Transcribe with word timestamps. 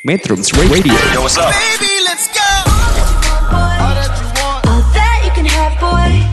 Metrums 0.00 0.48
Radio. 0.56 0.96
Yo, 1.12 1.20
what's 1.20 1.36
up? 1.36 1.52
Baby, 1.52 1.92
let's 2.08 2.32
go. 2.32 2.40
All 3.52 4.80
that 4.96 5.20
you 5.20 5.32
can 5.36 5.44
have, 5.44 5.76
boy. 5.76 6.24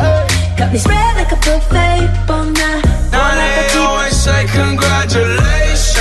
Got 0.55 0.71
me 0.71 0.79
spread 0.79 1.19
like 1.19 1.35
a 1.35 1.39
buffet, 1.43 2.07
bon 2.23 2.55
nah. 2.55 2.79
Now 3.11 3.35
they 3.35 3.67
always 3.75 4.15
say 4.15 4.47
congratulations. 4.55 5.99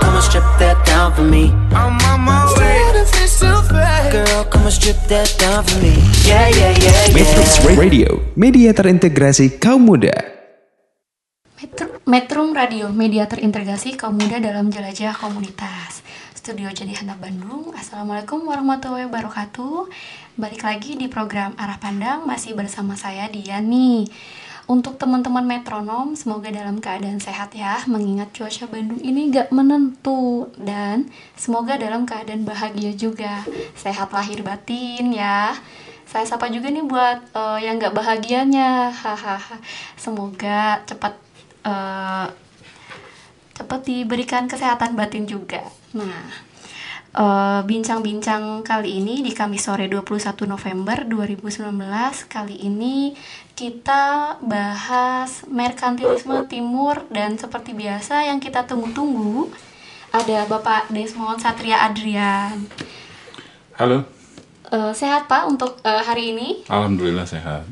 Come 0.00 0.16
and 0.16 0.24
strip 0.24 0.48
that 0.56 0.80
down 0.88 1.12
for 1.12 1.20
me. 1.20 1.52
I'm 1.76 2.00
on 2.08 2.24
my 2.24 2.48
way. 2.56 2.80
Girl, 4.08 4.48
come 4.48 4.64
and 4.64 4.72
strip 4.72 4.96
that 5.12 5.28
down 5.36 5.60
for 5.68 5.76
me. 5.84 6.00
Yeah, 6.24 6.48
yeah, 6.48 6.72
yeah, 6.80 7.12
Metrums 7.12 7.60
yeah. 7.60 7.76
Radio, 7.76 8.08
media 8.40 8.72
terintegrasi 8.72 9.60
kaum 9.60 9.84
muda. 9.84 10.16
Metro, 11.60 11.86
Metrum 12.08 12.56
Radio, 12.56 12.88
media 12.88 13.28
terintegrasi 13.28 14.00
kaum 14.00 14.16
muda 14.16 14.40
dalam 14.40 14.72
jelajah 14.72 15.12
komunitas. 15.12 16.00
Studio 16.42 16.74
Jadi 16.74 16.90
Handap 16.98 17.22
Bandung. 17.22 17.70
Assalamualaikum 17.70 18.42
warahmatullahi 18.42 19.06
wabarakatuh. 19.06 19.86
Balik 20.34 20.66
lagi 20.66 20.98
di 20.98 21.06
program 21.06 21.54
Arah 21.54 21.78
Pandang 21.78 22.26
masih 22.26 22.58
bersama 22.58 22.98
saya 22.98 23.30
Dian 23.30 23.70
nih. 23.70 24.10
Untuk 24.66 24.98
teman-teman 24.98 25.46
metronom, 25.46 26.18
semoga 26.18 26.50
dalam 26.50 26.82
keadaan 26.82 27.22
sehat 27.22 27.54
ya, 27.54 27.86
mengingat 27.86 28.34
cuaca 28.34 28.66
Bandung 28.66 28.98
ini 29.06 29.30
gak 29.30 29.54
menentu 29.54 30.50
dan 30.58 31.06
semoga 31.38 31.78
dalam 31.78 32.10
keadaan 32.10 32.42
bahagia 32.42 32.90
juga, 32.98 33.46
sehat 33.78 34.10
lahir 34.10 34.42
batin 34.42 35.14
ya. 35.14 35.54
Saya 36.10 36.26
sapa 36.26 36.50
juga 36.50 36.74
nih 36.74 36.82
buat 36.82 37.22
eh, 37.38 37.70
yang 37.70 37.78
gak 37.78 37.94
bahagianya, 37.94 38.90
hahaha. 38.90 39.62
Semoga 39.94 40.82
cepat 40.90 41.14
eh, 41.62 42.26
cepat 43.54 43.80
diberikan 43.86 44.50
kesehatan 44.50 44.98
batin 44.98 45.30
juga. 45.30 45.81
Nah, 45.92 46.24
eh, 47.12 47.60
bincang-bincang 47.68 48.64
kali 48.64 49.04
ini 49.04 49.20
di 49.20 49.32
Kamis 49.36 49.68
sore 49.68 49.88
21 49.88 50.48
November 50.48 51.04
2019 51.04 52.24
kali 52.28 52.56
ini 52.64 53.12
kita 53.52 54.36
bahas 54.40 55.44
merkantilisme 55.46 56.48
timur 56.48 57.04
dan 57.12 57.36
seperti 57.36 57.76
biasa 57.76 58.32
yang 58.32 58.40
kita 58.40 58.64
tunggu-tunggu 58.64 59.52
ada 60.12 60.44
Bapak 60.48 60.88
Desmond 60.92 61.40
Satria 61.40 61.84
Adrian. 61.84 62.68
Halo, 63.76 64.04
Eh, 64.72 64.92
sehat 64.96 65.28
Pak 65.28 65.52
untuk 65.52 65.84
eh, 65.84 66.00
hari 66.00 66.32
ini? 66.32 66.64
alhamdulillah 66.64 67.28
sehat. 67.28 67.68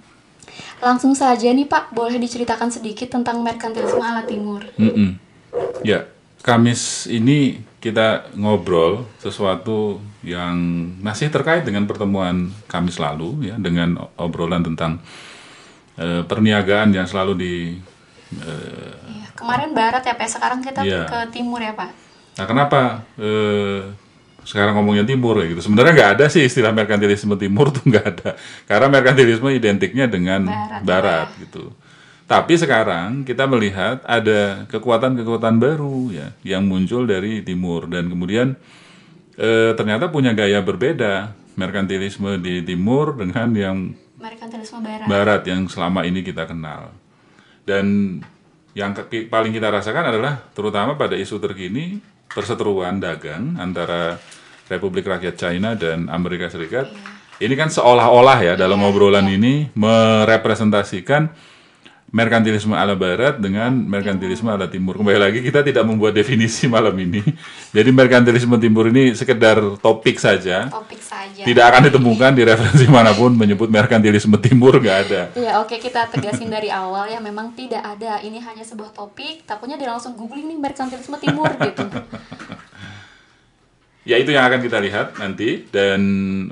Langsung 0.85 1.17
saja 1.17 1.49
nih 1.49 1.65
Pak, 1.65 1.97
boleh 1.97 2.21
diceritakan 2.21 2.69
sedikit 2.69 3.09
tentang 3.09 3.41
merkantilisme 3.41 4.05
ala 4.05 4.21
timur. 4.29 4.61
Mm-mm. 4.77 5.17
Ya, 5.81 6.05
Kamis 6.41 7.05
ini 7.07 7.61
kita 7.81 8.33
ngobrol 8.37 9.05
sesuatu 9.21 10.01
yang 10.25 10.57
masih 11.01 11.29
terkait 11.29 11.65
dengan 11.65 11.85
pertemuan 11.85 12.53
Kamis 12.69 12.97
lalu 13.01 13.53
ya, 13.53 13.57
dengan 13.61 14.09
obrolan 14.17 14.65
tentang 14.65 15.01
eh, 16.01 16.25
perniagaan 16.25 16.93
yang 16.97 17.05
selalu 17.05 17.33
di 17.37 17.55
Iya, 18.31 19.27
kemarin 19.35 19.75
barat 19.75 20.07
ya 20.07 20.15
Pak, 20.15 20.29
sekarang 20.31 20.63
kita 20.63 20.87
Iya. 20.87 21.03
ke 21.03 21.19
timur 21.35 21.59
ya 21.59 21.75
Pak. 21.75 21.91
Nah, 22.39 22.47
kenapa 22.47 23.03
eh, 23.19 23.91
sekarang 24.47 24.79
ngomongnya 24.79 25.03
timur 25.03 25.35
ya 25.43 25.51
gitu? 25.51 25.67
Sebenarnya 25.67 25.93
nggak 25.99 26.11
ada 26.15 26.27
sih 26.31 26.47
istilah 26.47 26.71
merkantilisme 26.71 27.35
timur 27.37 27.75
tuh 27.75 27.85
nggak 27.85 28.07
ada, 28.07 28.39
karena 28.71 28.87
merkantilisme 28.87 29.51
identiknya 29.51 30.07
dengan 30.07 30.47
Barat, 30.47 30.81
barat, 30.87 31.29
gitu. 31.43 31.75
Tapi 32.31 32.55
sekarang 32.55 33.27
kita 33.27 33.51
melihat 33.51 34.07
ada 34.07 34.63
kekuatan-kekuatan 34.71 35.59
baru 35.59 36.15
ya 36.15 36.31
yang 36.47 36.63
muncul 36.63 37.03
dari 37.03 37.43
timur 37.43 37.91
dan 37.91 38.07
kemudian 38.07 38.55
eh, 39.35 39.75
ternyata 39.75 40.15
punya 40.15 40.31
gaya 40.31 40.63
berbeda 40.63 41.35
merkantilisme 41.59 42.39
di 42.39 42.63
timur 42.63 43.19
dengan 43.19 43.51
yang 43.51 43.77
Merkantilisme 44.15 44.79
barat. 44.79 45.07
barat 45.11 45.43
yang 45.43 45.67
selama 45.67 46.07
ini 46.07 46.23
kita 46.23 46.47
kenal. 46.47 46.95
Dan 47.67 48.21
yang 48.79 48.95
ke- 48.95 49.27
paling 49.27 49.51
kita 49.51 49.67
rasakan 49.67 50.15
adalah 50.15 50.39
terutama 50.55 50.95
pada 50.95 51.19
isu 51.19 51.43
terkini 51.43 51.99
perseteruan 52.31 53.03
dagang 53.03 53.59
antara 53.59 54.23
Republik 54.71 55.03
Rakyat 55.03 55.35
China 55.35 55.75
dan 55.75 56.07
Amerika 56.07 56.47
Serikat. 56.47 56.87
Ini 57.43 57.59
kan 57.59 57.75
seolah-olah 57.75 58.39
ya 58.39 58.55
dalam 58.55 58.79
obrolan 58.87 59.27
ini 59.27 59.67
merepresentasikan 59.75 61.50
merkantilisme 62.11 62.75
ala 62.75 62.99
barat 62.99 63.39
dengan 63.39 63.71
merkantilisme 63.71 64.51
ala 64.51 64.67
timur. 64.67 64.99
Kembali 64.99 65.19
lagi 65.19 65.39
kita 65.41 65.63
tidak 65.63 65.87
membuat 65.87 66.15
definisi 66.15 66.67
malam 66.67 66.95
ini. 66.99 67.23
Jadi 67.77 67.91
merkantilisme 67.95 68.59
timur 68.59 68.91
ini 68.91 69.15
sekedar 69.15 69.63
topik 69.79 70.19
saja. 70.19 70.67
Topik 70.67 70.99
saja. 70.99 71.43
Tidak 71.47 71.65
akan 71.65 71.87
ditemukan 71.87 72.31
di 72.35 72.43
referensi 72.43 72.87
mana 72.91 73.15
pun 73.15 73.35
menyebut 73.35 73.71
merkantilisme 73.71 74.35
timur 74.43 74.83
nggak 74.83 74.99
ada. 75.07 75.23
Ya 75.39 75.63
oke 75.63 75.79
kita 75.79 76.11
tegasin 76.11 76.51
dari 76.51 76.69
awal 76.69 77.07
ya 77.11 77.23
memang 77.23 77.55
tidak 77.55 77.83
ada 77.83 78.19
ini 78.27 78.43
hanya 78.43 78.67
sebuah 78.67 78.91
topik 78.91 79.47
takutnya 79.47 79.79
dia 79.79 79.89
langsung 79.91 80.19
googling 80.19 80.51
nih 80.51 80.59
merkantilisme 80.59 81.17
timur 81.23 81.49
gitu 81.63 81.87
Ya 84.09 84.17
itu 84.17 84.33
yang 84.33 84.49
akan 84.49 84.65
kita 84.65 84.81
lihat 84.81 85.21
nanti. 85.21 85.69
Dan 85.69 86.01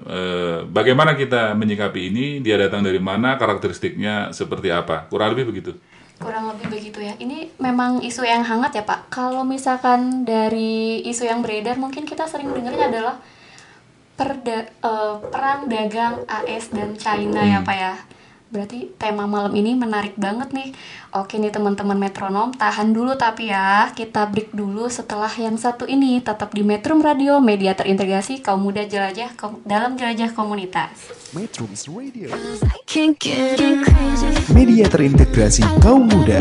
eh, 0.05 0.65
bagaimana 0.69 1.17
kita 1.17 1.57
menyikapi 1.57 2.13
ini, 2.13 2.27
dia 2.45 2.61
datang 2.61 2.85
dari 2.85 3.01
mana, 3.01 3.41
karakteristiknya 3.41 4.31
seperti 4.37 4.69
apa, 4.69 5.09
kurang 5.09 5.33
lebih 5.37 5.53
begitu. 5.53 5.73
kurang 6.19 6.51
lebih 6.51 6.67
begitu 6.75 6.99
ya. 6.99 7.15
Ini 7.15 7.55
memang 7.63 8.03
isu 8.03 8.27
yang 8.27 8.43
hangat 8.43 8.75
ya 8.75 8.83
pak. 8.83 9.07
Kalau 9.07 9.47
misalkan 9.47 10.27
dari 10.27 10.99
isu 11.07 11.23
yang 11.23 11.47
beredar 11.47 11.79
mungkin 11.79 12.03
kita 12.03 12.27
sering 12.27 12.51
dengarnya 12.51 12.91
adalah 12.91 13.23
perda, 14.19 14.67
eh, 14.67 15.15
perang 15.31 15.71
dagang 15.71 16.27
AS 16.27 16.75
dan 16.75 16.99
China 16.99 17.39
ya 17.47 17.63
pak 17.63 17.77
ya 17.79 17.95
berarti 18.49 18.89
tema 18.97 19.29
malam 19.29 19.53
ini 19.53 19.77
menarik 19.77 20.17
banget 20.17 20.53
nih. 20.57 20.73
Oke 21.13 21.37
nih 21.37 21.53
teman-teman 21.53 21.97
metronom 22.01 22.53
tahan 22.57 22.97
dulu 22.97 23.17
tapi 23.17 23.53
ya. 23.53 23.93
Kita 23.93 24.29
break 24.29 24.57
dulu 24.57 24.89
setelah 24.89 25.31
yang 25.37 25.61
satu 25.61 25.85
ini. 25.85 26.21
Tetap 26.25 26.53
di 26.53 26.65
Metrum 26.65 27.05
Radio 27.05 27.41
media 27.41 27.77
terintegrasi 27.77 28.41
kaum 28.41 28.65
muda 28.65 28.89
jelajah 28.89 29.37
kom- 29.37 29.61
dalam 29.69 29.97
jelajah 30.01 30.33
komunitas. 30.33 31.13
Metrums 31.37 31.85
Radio, 31.93 32.33
I 32.65 32.81
can't 32.89 33.13
get 33.21 33.61
crazy. 33.61 34.33
media 34.57 34.89
terintegrasi 34.89 35.61
kaum 35.85 36.09
muda. 36.09 36.41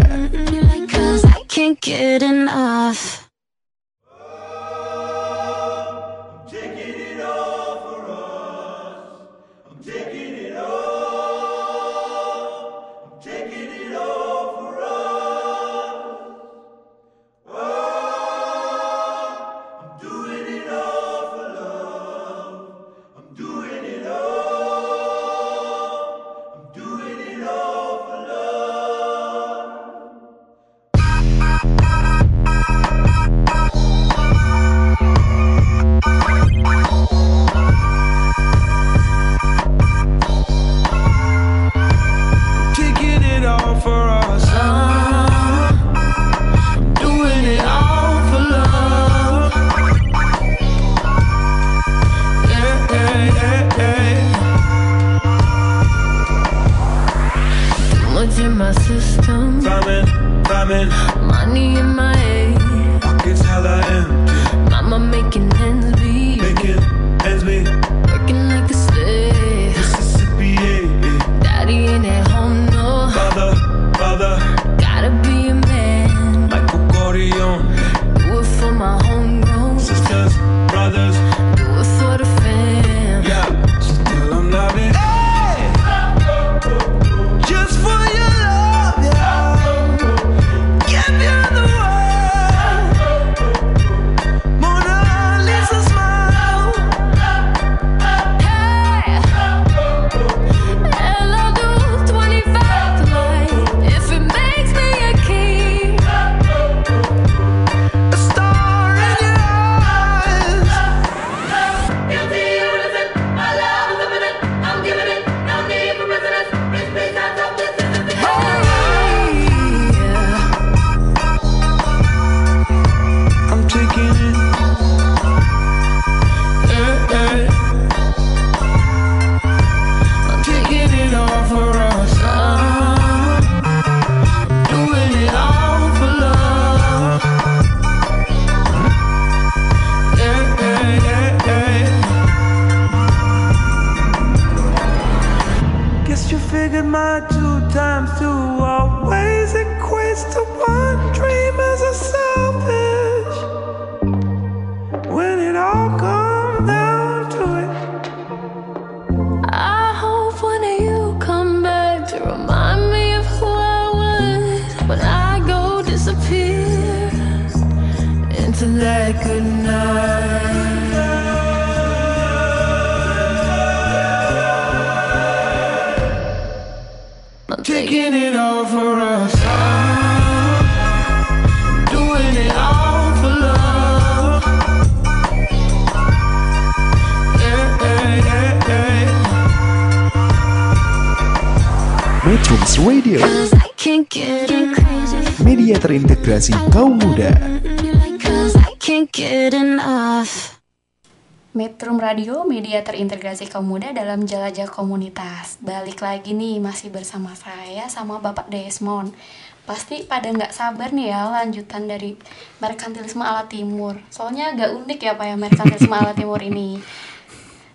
Media 202.78 202.94
terintegrasi 202.94 203.50
kaum 203.50 203.66
muda 203.66 203.90
dalam 203.90 204.30
jelajah 204.30 204.70
komunitas. 204.70 205.58
Balik 205.66 205.98
lagi 205.98 206.38
nih, 206.38 206.62
masih 206.62 206.94
bersama 206.94 207.34
saya 207.34 207.90
sama 207.90 208.22
Bapak 208.22 208.54
Desmond. 208.54 209.18
Pasti 209.66 210.06
pada 210.06 210.30
nggak 210.30 210.54
sabar 210.54 210.94
nih 210.94 211.10
ya 211.10 211.26
lanjutan 211.26 211.90
dari 211.90 212.14
merkantilisme 212.62 213.26
ala 213.26 213.50
timur. 213.50 213.98
Soalnya 214.14 214.54
agak 214.54 214.78
unik 214.78 215.00
ya 215.02 215.18
Pak 215.18 215.26
ya 215.26 215.36
merkantilisme 215.42 215.90
ala 215.90 216.14
timur 216.14 216.38
ini. 216.38 216.78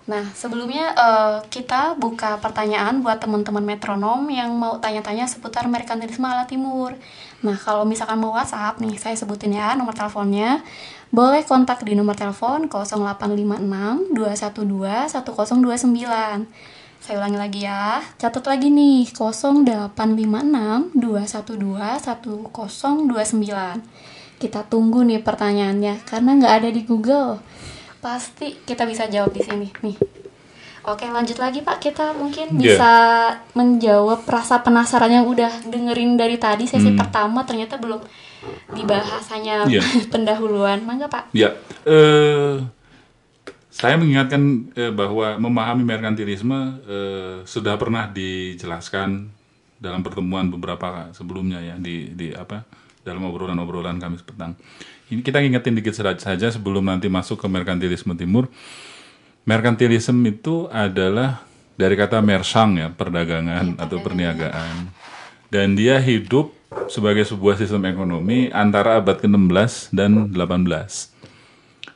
Nah, 0.07 0.23
sebelumnya 0.39 0.95
eh, 0.95 1.37
kita 1.51 1.99
buka 1.99 2.39
pertanyaan 2.39 3.03
buat 3.03 3.19
teman-teman 3.19 3.67
metronom 3.67 4.31
yang 4.31 4.55
mau 4.55 4.79
tanya-tanya 4.79 5.27
seputar 5.27 5.67
merkantilisme 5.67 6.23
ala 6.23 6.47
timur. 6.47 6.95
Nah, 7.43 7.59
kalau 7.59 7.83
misalkan 7.83 8.23
mau 8.23 8.39
WhatsApp 8.39 8.79
nih, 8.79 8.95
saya 9.03 9.19
sebutin 9.19 9.59
ya 9.59 9.75
nomor 9.75 9.99
teleponnya. 9.99 10.63
Boleh 11.13 11.45
kontak 11.45 11.85
di 11.85 11.93
nomor 11.93 12.17
telepon 12.17 12.73
0856 12.73 14.17
212 14.17 15.13
1029. 15.13 16.49
Saya 17.03 17.19
ulangi 17.21 17.37
lagi 17.37 17.61
ya. 17.69 18.01
Catat 18.17 18.49
lagi 18.49 18.73
nih 18.73 19.13
0856 19.13 19.93
212 20.97 22.01
1029. 22.01 24.41
Kita 24.41 24.65
tunggu 24.65 25.05
nih 25.05 25.21
pertanyaannya 25.21 26.01
karena 26.09 26.31
nggak 26.41 26.55
ada 26.65 26.73
di 26.73 26.81
Google. 26.89 27.45
Pasti 28.01 28.57
kita 28.65 28.89
bisa 28.89 29.05
jawab 29.05 29.37
di 29.37 29.45
sini 29.45 29.69
nih. 29.69 29.97
Oke, 30.83 31.07
lanjut 31.07 31.39
lagi 31.39 31.63
Pak. 31.63 31.79
Kita 31.79 32.11
mungkin 32.17 32.57
Iya. 32.57 32.59
bisa 32.59 32.93
menjawab 33.53 34.25
rasa 34.27 34.65
penasaran 34.65 35.13
yang 35.13 35.29
udah 35.29 35.69
dengerin 35.69 36.17
dari 36.17 36.41
tadi 36.41 36.65
sesi 36.67 36.91
pertama 36.97 37.45
ternyata 37.47 37.79
belum 37.79 38.01
dibahasanya 38.75 39.67
Iya. 39.69 39.83
pendahuluan. 40.13 40.83
Mangga 40.85 41.07
Pak. 41.09 41.33
Ya, 41.37 41.55
saya 43.73 43.97
mengingatkan 43.97 44.69
eh, 44.77 44.93
bahwa 44.93 45.41
memahami 45.41 45.81
merkantilisme 45.83 46.85
eh, 46.85 47.37
sudah 47.49 47.81
pernah 47.81 48.05
dijelaskan 48.05 49.33
dalam 49.81 50.05
pertemuan 50.05 50.53
beberapa 50.53 51.11
sebelumnya 51.17 51.59
ya 51.59 51.75
di 51.81 52.13
di 52.13 52.31
apa 52.37 52.63
dalam 53.03 53.25
obrolan-obrolan 53.27 53.99
kami 53.99 54.21
petang. 54.23 54.55
Ini 55.11 55.25
kita 55.25 55.43
ingetin 55.43 55.75
dikit 55.75 55.97
saja 55.97 56.47
sebelum 56.53 56.87
nanti 56.87 57.11
masuk 57.11 57.41
ke 57.41 57.47
merkantilisme 57.51 58.15
timur. 58.15 58.47
Merkantilisme 59.43 60.23
itu 60.31 60.71
adalah 60.71 61.43
dari 61.75 61.99
kata 61.99 62.23
mersang 62.23 62.79
ya, 62.79 62.89
perdagangan 62.95 63.75
atau 63.81 63.99
perniagaan. 63.99 64.95
Dan 65.51 65.75
dia 65.75 65.99
hidup 65.99 66.55
sebagai 66.89 67.25
sebuah 67.25 67.59
sistem 67.61 67.89
ekonomi 67.89 68.53
antara 68.53 69.01
abad 69.01 69.21
ke-16 69.21 69.93
dan 69.95 70.29
18 70.33 71.13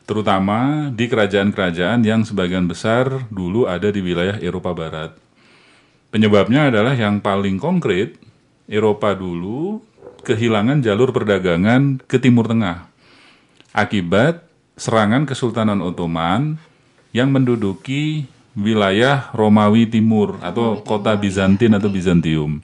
terutama 0.06 0.88
di 0.94 1.10
kerajaan-kerajaan 1.10 2.06
yang 2.06 2.22
sebagian 2.22 2.70
besar 2.70 3.26
dulu 3.26 3.66
ada 3.66 3.90
di 3.90 3.98
wilayah 3.98 4.38
Eropa 4.38 4.70
Barat. 4.70 5.18
Penyebabnya 6.14 6.70
adalah 6.70 6.94
yang 6.94 7.18
paling 7.18 7.58
konkret, 7.58 8.14
Eropa 8.70 9.18
dulu 9.18 9.82
kehilangan 10.22 10.78
jalur 10.78 11.10
perdagangan 11.10 11.98
ke 12.06 12.22
Timur 12.22 12.46
Tengah 12.46 12.86
akibat 13.74 14.46
serangan 14.78 15.26
Kesultanan 15.26 15.82
Ottoman 15.82 16.56
yang 17.10 17.28
menduduki 17.34 18.30
wilayah 18.56 19.28
Romawi 19.36 19.84
Timur 19.90 20.40
atau 20.40 20.80
kota 20.80 21.12
Bizantin 21.18 21.76
atau 21.76 21.92
Bizantium. 21.92 22.62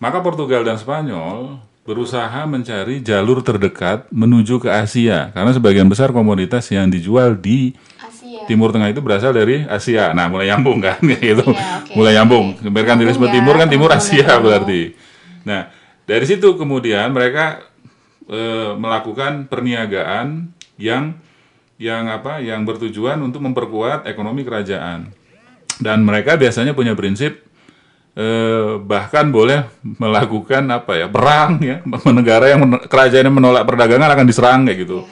Maka 0.00 0.24
Portugal 0.24 0.64
dan 0.64 0.80
Spanyol 0.80 1.60
berusaha 1.84 2.48
mencari 2.48 3.04
jalur 3.04 3.44
terdekat 3.44 4.08
menuju 4.08 4.56
ke 4.56 4.68
Asia 4.72 5.28
karena 5.36 5.52
sebagian 5.52 5.88
besar 5.92 6.08
komoditas 6.08 6.64
yang 6.72 6.88
dijual 6.88 7.36
di 7.36 7.76
Asia. 8.00 8.48
Timur 8.48 8.72
Tengah 8.72 8.88
itu 8.88 9.04
berasal 9.04 9.36
dari 9.36 9.68
Asia. 9.68 10.16
Nah, 10.16 10.32
mulai 10.32 10.48
nyambung 10.48 10.80
kan 10.80 10.96
gitu. 11.20 11.44
Iya, 11.52 11.84
oke. 11.84 11.92
Mulai 12.00 12.12
nyambung. 12.16 12.46
Merkantilisme 12.64 13.28
Nyambung 13.28 13.28
ya, 13.28 13.36
timur 13.36 13.54
kan 13.60 13.68
timur 13.68 13.90
Asia 13.92 14.24
metronom. 14.24 14.44
berarti. 14.48 14.80
Nah, 15.44 15.60
dari 16.08 16.24
situ 16.24 16.48
kemudian 16.56 17.12
mereka 17.12 17.60
eh, 18.24 18.72
melakukan 18.80 19.52
perniagaan 19.52 20.48
yang 20.80 21.20
yang 21.76 22.08
apa? 22.08 22.40
yang 22.40 22.64
bertujuan 22.64 23.20
untuk 23.20 23.44
memperkuat 23.44 24.08
ekonomi 24.08 24.48
kerajaan. 24.48 25.12
Dan 25.76 26.04
mereka 26.08 26.40
biasanya 26.40 26.72
punya 26.72 26.96
prinsip 26.96 27.49
eh, 28.20 28.76
bahkan 28.78 29.32
boleh 29.32 29.64
melakukan 29.96 30.68
apa 30.68 30.92
ya 30.94 31.06
perang 31.08 31.56
ya 31.58 31.80
negara 32.12 32.44
yang 32.46 32.60
men- 32.62 32.84
kerajaan 32.84 33.24
yang 33.24 33.34
menolak 33.34 33.64
perdagangan 33.64 34.12
akan 34.12 34.26
diserang 34.28 34.60
kayak 34.62 34.84
gitu 34.84 35.08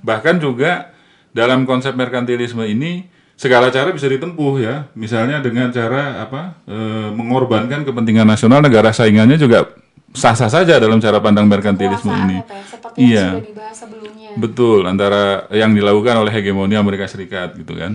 bahkan 0.00 0.36
juga 0.36 0.92
dalam 1.32 1.64
konsep 1.64 1.94
merkantilisme 1.94 2.60
ini 2.62 3.08
segala 3.34 3.72
cara 3.72 3.88
bisa 3.88 4.04
ditempuh 4.04 4.54
ya 4.60 4.74
misalnya 4.92 5.40
dengan 5.40 5.72
cara 5.72 6.20
apa 6.20 6.60
eh, 6.68 7.08
mengorbankan 7.10 7.82
kepentingan 7.82 8.28
nasional 8.28 8.60
negara 8.60 8.92
saingannya 8.92 9.34
juga 9.34 9.64
sah-sah 10.10 10.50
saja 10.50 10.76
dalam 10.76 10.98
cara 10.98 11.22
pandang 11.22 11.46
merkantilisme 11.46 12.10
ini 12.10 12.36
ya, 12.36 12.44
seperti 12.66 12.98
yang 12.98 13.08
Iya. 13.08 13.26
sudah 13.30 13.44
dibahas 13.46 13.76
sebelumnya. 13.78 14.28
Betul, 14.34 14.80
antara 14.82 15.22
yang 15.50 15.70
dilakukan 15.70 16.18
oleh 16.18 16.30
hegemoni 16.30 16.74
Amerika 16.74 17.06
Serikat 17.06 17.54
gitu 17.54 17.78
kan. 17.78 17.94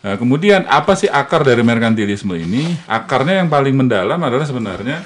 Nah, 0.00 0.16
kemudian 0.16 0.64
apa 0.64 0.96
sih 0.96 1.12
akar 1.12 1.44
dari 1.44 1.60
merkantilisme 1.60 2.32
ini? 2.32 2.72
Akarnya 2.88 3.44
yang 3.44 3.52
paling 3.52 3.76
mendalam 3.76 4.16
adalah 4.16 4.48
sebenarnya 4.48 5.04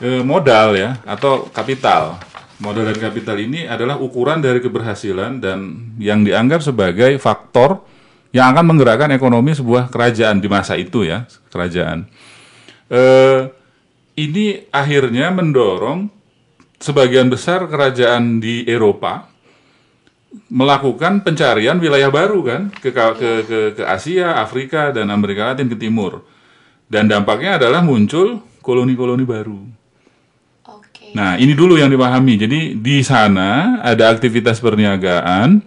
eh, 0.00 0.24
modal 0.24 0.72
ya 0.72 0.96
atau 1.04 1.52
kapital. 1.52 2.16
Modal 2.56 2.88
dan 2.88 2.96
kapital 2.96 3.36
ini 3.36 3.68
adalah 3.68 4.00
ukuran 4.00 4.40
dari 4.40 4.64
keberhasilan 4.64 5.44
dan 5.44 5.92
yang 6.00 6.24
dianggap 6.24 6.64
sebagai 6.64 7.20
faktor 7.20 7.84
yang 8.32 8.56
akan 8.56 8.72
menggerakkan 8.72 9.12
ekonomi 9.12 9.52
sebuah 9.52 9.92
kerajaan 9.92 10.40
di 10.40 10.48
masa 10.48 10.80
itu 10.80 11.04
ya, 11.04 11.28
kerajaan. 11.52 12.08
Eh, 12.88 13.40
ini 14.16 14.64
akhirnya 14.72 15.28
mendorong 15.28 16.08
sebagian 16.80 17.28
besar 17.28 17.68
kerajaan 17.68 18.40
di 18.40 18.64
Eropa 18.64 19.28
melakukan 20.50 21.24
pencarian 21.24 21.78
wilayah 21.80 22.10
baru 22.12 22.40
kan 22.44 22.62
ke 22.70 22.90
ke 22.92 23.30
ke, 23.46 23.58
ke 23.78 23.82
Asia, 23.82 24.38
Afrika 24.42 24.90
dan 24.94 25.10
Amerika 25.10 25.52
Latin 25.52 25.70
ke 25.70 25.76
timur. 25.78 26.22
Dan 26.86 27.10
dampaknya 27.10 27.58
adalah 27.58 27.82
muncul 27.82 28.42
koloni-koloni 28.62 29.26
baru. 29.26 29.58
Oke. 30.70 31.10
Nah, 31.18 31.34
ini 31.34 31.50
dulu 31.50 31.74
yang 31.74 31.90
dipahami. 31.90 32.38
Jadi 32.38 32.60
di 32.78 33.02
sana 33.02 33.82
ada 33.82 34.06
aktivitas 34.10 34.62
perniagaan 34.62 35.66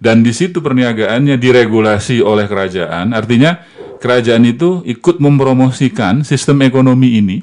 dan 0.00 0.24
di 0.24 0.32
situ 0.32 0.64
perniagaannya 0.64 1.36
diregulasi 1.36 2.24
oleh 2.24 2.48
kerajaan. 2.48 3.12
Artinya 3.12 3.60
kerajaan 4.00 4.48
itu 4.48 4.80
ikut 4.88 5.20
mempromosikan 5.20 6.24
sistem 6.24 6.64
ekonomi 6.64 7.20
ini 7.20 7.38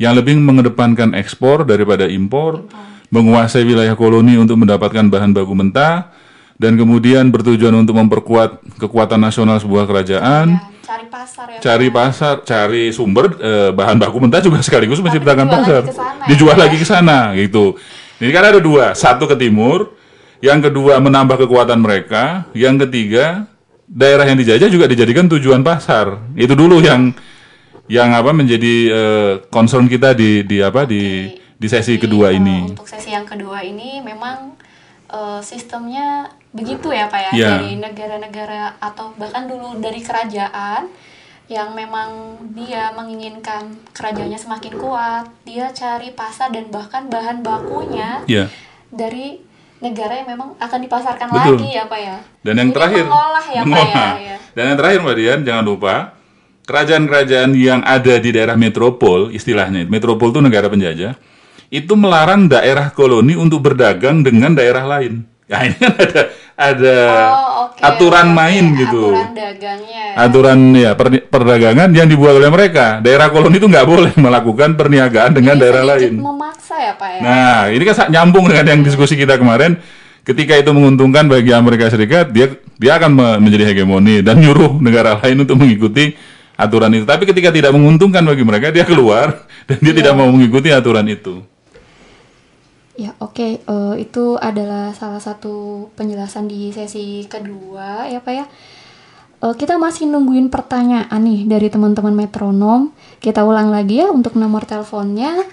yang 0.00 0.16
lebih 0.16 0.40
mengedepankan 0.40 1.12
ekspor 1.12 1.68
daripada 1.68 2.08
impor, 2.08 2.64
menguasai 3.08 3.64
wilayah 3.64 3.96
koloni 3.96 4.36
untuk 4.36 4.60
mendapatkan 4.60 5.08
bahan 5.08 5.32
baku 5.32 5.54
mentah 5.56 6.12
dan 6.58 6.74
kemudian 6.74 7.30
bertujuan 7.30 7.72
untuk 7.72 7.94
memperkuat 7.96 8.60
kekuatan 8.82 9.22
nasional 9.22 9.62
sebuah 9.62 9.86
kerajaan 9.86 10.58
Ya, 10.88 10.96
cari 10.96 11.06
pasar 11.12 11.46
ya. 11.52 11.58
cari 11.60 11.88
pasar, 11.92 12.34
cari 12.48 12.84
sumber 12.96 13.36
eh, 13.38 13.70
bahan 13.76 14.00
baku 14.00 14.18
mentah 14.24 14.40
juga 14.40 14.64
sekaligus 14.64 15.04
menciptakan 15.04 15.44
pasar. 15.44 15.84
lagi 15.84 15.92
ke 15.92 15.94
sana 15.94 16.24
ya, 16.24 16.28
dijual 16.32 16.56
Pak, 16.56 16.62
lagi 16.64 16.76
ke 16.80 16.86
sana 16.88 17.18
gitu. 17.36 17.64
Ini 18.18 18.30
kan 18.32 18.44
ada 18.48 18.58
dua, 18.58 18.96
satu 18.96 19.28
ke 19.30 19.36
timur, 19.36 19.94
yang 20.40 20.58
kedua 20.64 20.98
menambah 20.98 21.44
kekuatan 21.46 21.78
mereka, 21.78 22.48
yang 22.56 22.80
ketiga 22.80 23.46
daerah 23.84 24.24
yang 24.28 24.40
dijajah 24.40 24.68
juga 24.72 24.88
dijadikan 24.88 25.28
tujuan 25.28 25.60
pasar. 25.60 26.20
Itu 26.34 26.56
dulu 26.56 26.80
yang 26.80 27.12
yang 27.88 28.12
apa 28.12 28.32
menjadi 28.36 28.74
eh, 28.88 29.32
concern 29.48 29.88
kita 29.88 30.12
di 30.16 30.44
di 30.44 30.60
apa 30.60 30.84
di 30.84 31.30
di 31.36 31.47
sesi 31.66 31.98
Jadi, 31.98 32.06
kedua 32.06 32.30
eh, 32.30 32.38
ini. 32.38 32.70
Untuk 32.70 32.86
sesi 32.86 33.10
yang 33.10 33.26
kedua 33.26 33.66
ini 33.66 33.98
memang 33.98 34.54
eh, 35.10 35.40
sistemnya 35.42 36.30
begitu 36.54 36.94
ya 36.94 37.10
Pak 37.10 37.20
ya 37.20 37.30
Iya. 37.34 37.48
dari 37.58 37.70
negara-negara 37.76 38.78
atau 38.78 39.10
bahkan 39.18 39.50
dulu 39.50 39.82
dari 39.82 39.98
kerajaan 39.98 40.86
yang 41.48 41.72
memang 41.72 42.36
dia 42.52 42.92
menginginkan 42.92 43.72
kerajaannya 43.90 44.36
semakin 44.36 44.72
kuat, 44.76 45.24
dia 45.42 45.72
cari 45.72 46.12
pasar 46.12 46.52
dan 46.52 46.68
bahkan 46.68 47.08
bahan 47.08 47.40
bakunya 47.40 48.20
Ya. 48.28 48.52
dari 48.92 49.40
negara 49.80 50.12
yang 50.12 50.28
memang 50.28 50.58
akan 50.60 50.80
dipasarkan 50.84 51.28
Betul. 51.32 51.56
lagi 51.56 51.68
ya 51.72 51.84
Pak 51.86 52.00
ya. 52.02 52.16
Dan 52.44 52.54
yang 52.58 52.70
Jadi 52.70 52.76
terakhir, 52.76 53.04
mengolah 53.08 53.46
ya 53.48 53.48
Pak 53.48 53.56
ya. 53.56 53.62
mengolah. 53.64 54.12
ya. 54.20 54.36
Dan 54.52 54.64
yang 54.68 54.76
terakhir 54.76 54.98
Mbak 55.00 55.16
Dian, 55.16 55.40
jangan 55.42 55.64
lupa 55.64 55.94
kerajaan-kerajaan 56.68 57.50
yang 57.56 57.80
ada 57.80 58.14
di 58.20 58.28
daerah 58.28 58.56
metropol, 58.58 59.32
istilahnya 59.32 59.88
metropol 59.88 60.28
itu 60.28 60.40
negara 60.44 60.68
penjajah, 60.68 61.16
itu 61.68 61.92
melarang 61.92 62.48
daerah 62.48 62.88
koloni 62.90 63.36
untuk 63.36 63.60
berdagang 63.60 64.24
dengan 64.24 64.52
daerah 64.52 64.84
lain. 64.84 65.24
Ya 65.48 65.64
ini 65.64 65.80
kan 65.80 65.96
ada 65.96 66.22
ada 66.60 66.96
Oh, 67.32 67.72
oke, 67.72 67.80
aturan 67.80 68.36
main 68.36 68.68
oke. 68.68 68.84
gitu. 68.84 69.00
Aturan 69.16 69.32
dagangnya. 69.32 70.02
ya. 70.12 70.14
Aturan 70.20 70.58
ya 70.76 70.90
per- 70.92 71.24
perdagangan 71.24 71.88
yang 71.88 72.04
dibuat 72.04 72.36
oleh 72.36 72.52
mereka. 72.52 73.00
Daerah 73.00 73.32
koloni 73.32 73.56
itu 73.56 73.64
nggak 73.64 73.86
boleh 73.88 74.12
melakukan 74.20 74.76
perniagaan 74.76 75.32
dengan 75.32 75.56
Ini 75.56 75.62
daerah 75.64 75.84
lain. 75.88 76.20
memaksa 76.20 76.76
ya 76.76 76.92
Pak 77.00 77.08
ya. 77.16 77.20
Nah, 77.24 77.58
ini 77.72 77.80
kan 77.80 78.12
nyambung 78.12 78.44
dengan 78.44 78.76
yang 78.76 78.80
diskusi 78.84 79.16
kita 79.16 79.40
kemarin. 79.40 79.80
Ketika 80.20 80.52
itu 80.60 80.68
menguntungkan 80.68 81.24
bagi 81.24 81.56
Amerika 81.56 81.88
Serikat, 81.88 82.28
dia 82.28 82.52
dia 82.76 83.00
akan 83.00 83.10
me- 83.16 83.38
menjadi 83.40 83.72
hegemoni 83.72 84.20
dan 84.20 84.36
nyuruh 84.36 84.76
negara 84.76 85.16
lain 85.16 85.40
untuk 85.40 85.56
mengikuti 85.56 86.12
aturan 86.52 86.92
itu. 86.92 87.08
Tapi 87.08 87.24
ketika 87.24 87.48
tidak 87.48 87.72
menguntungkan 87.72 88.20
bagi 88.20 88.44
mereka, 88.44 88.68
dia 88.68 88.84
keluar 88.84 89.48
dan 89.64 89.80
dia 89.80 89.96
tidak 89.96 90.12
mau 90.12 90.28
mengikuti 90.28 90.68
aturan 90.68 91.08
itu. 91.08 91.40
Ya 92.98 93.14
oke, 93.22 93.62
Eh, 93.62 93.94
itu 94.02 94.34
adalah 94.42 94.90
salah 94.90 95.22
satu 95.22 95.86
penjelasan 95.94 96.50
di 96.50 96.74
sesi 96.74 97.22
kedua 97.30 98.10
ya 98.10 98.18
Pak 98.18 98.34
ya. 98.34 98.44
Eh, 99.38 99.54
kita 99.54 99.78
masih 99.78 100.10
nungguin 100.10 100.50
pertanyaan 100.50 101.22
nih 101.22 101.46
dari 101.46 101.70
teman-teman 101.70 102.10
metronom. 102.10 102.90
Kita 103.22 103.46
ulang 103.46 103.70
lagi 103.70 104.02
ya 104.02 104.10
untuk 104.10 104.34
nomor 104.34 104.66
teleponnya 104.66 105.46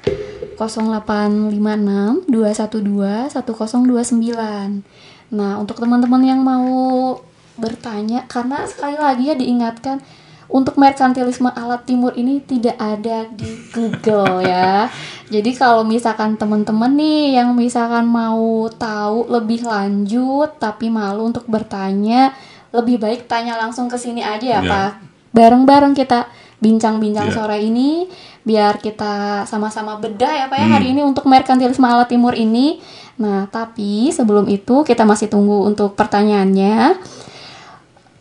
0856 0.57 2.25
212 2.25 3.29
1029. 3.29 4.81
Nah, 5.29 5.61
untuk 5.61 5.77
teman-teman 5.77 6.21
yang 6.25 6.41
mau 6.41 6.65
bertanya 7.61 8.25
karena 8.25 8.65
sekali 8.65 8.97
lagi 8.97 9.29
ya 9.29 9.35
diingatkan 9.37 10.01
untuk 10.49 10.77
merkantilisme 10.77 11.49
alat 11.51 11.83
timur 11.83 12.13
ini 12.13 12.39
tidak 12.41 12.77
ada 12.77 13.25
di 13.27 13.49
Google 13.73 14.45
ya. 14.45 14.87
Jadi 15.27 15.51
kalau 15.57 15.81
misalkan 15.81 16.37
teman-teman 16.37 16.93
nih 16.93 17.41
yang 17.41 17.57
misalkan 17.57 18.05
mau 18.05 18.69
tahu 18.69 19.25
lebih 19.29 19.65
lanjut 19.65 20.55
tapi 20.61 20.93
malu 20.93 21.33
untuk 21.33 21.49
bertanya, 21.49 22.31
lebih 22.69 23.01
baik 23.01 23.25
tanya 23.25 23.57
langsung 23.57 23.89
ke 23.89 23.97
sini 23.97 24.21
aja 24.21 24.59
ya, 24.59 24.61
Ya. 24.61 24.69
Pak. 24.69 24.91
Bareng-bareng 25.35 25.97
kita 25.97 26.29
bincang-bincang 26.63 27.29
Ya. 27.29 27.35
sore 27.35 27.59
ini 27.59 28.07
biar 28.45 28.77
kita 28.79 29.43
sama-sama 29.49 29.97
bedah 29.97 30.29
ya 30.29 30.45
Pak 30.47 30.57
ya 30.61 30.67
hari 30.69 30.93
ini 30.93 31.01
untuk 31.01 31.25
merkantilisme 31.25 31.83
alat 31.83 32.07
timur 32.07 32.37
ini. 32.37 32.79
Nah, 33.17 33.49
tapi 33.49 34.13
sebelum 34.13 34.45
itu 34.51 34.85
kita 34.85 35.03
masih 35.03 35.27
tunggu 35.31 35.65
untuk 35.65 35.97
pertanyaannya. 35.97 36.99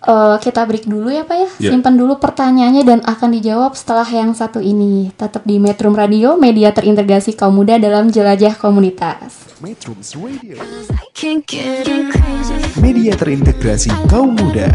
Eh, 0.05 0.37
kita 0.45 0.69
break 0.69 0.85
dulu 0.85 1.09
ya 1.09 1.25
Pak 1.25 1.37
ya. 1.37 1.49
Ya. 1.57 1.71
Simpan 1.73 1.97
dulu 1.97 2.21
pertanyaannya 2.21 2.85
dan 2.85 3.01
akan 3.09 3.41
dijawab 3.41 3.73
setelah 3.73 4.05
yang 4.05 4.37
satu 4.37 4.61
ini. 4.61 5.09
Tetap 5.17 5.49
di 5.49 5.57
Metro 5.57 5.89
Radio, 5.97 6.37
media 6.37 6.77
terintegrasi 6.77 7.33
kaum 7.33 7.57
muda 7.57 7.81
dalam 7.81 8.13
jelajah 8.13 8.53
komunitas. 8.61 9.57
Metrums 9.65 10.13
Radio, 10.21 10.61
media 12.85 13.13
terintegrasi 13.17 13.89
kaum 14.13 14.37
muda. 14.37 14.69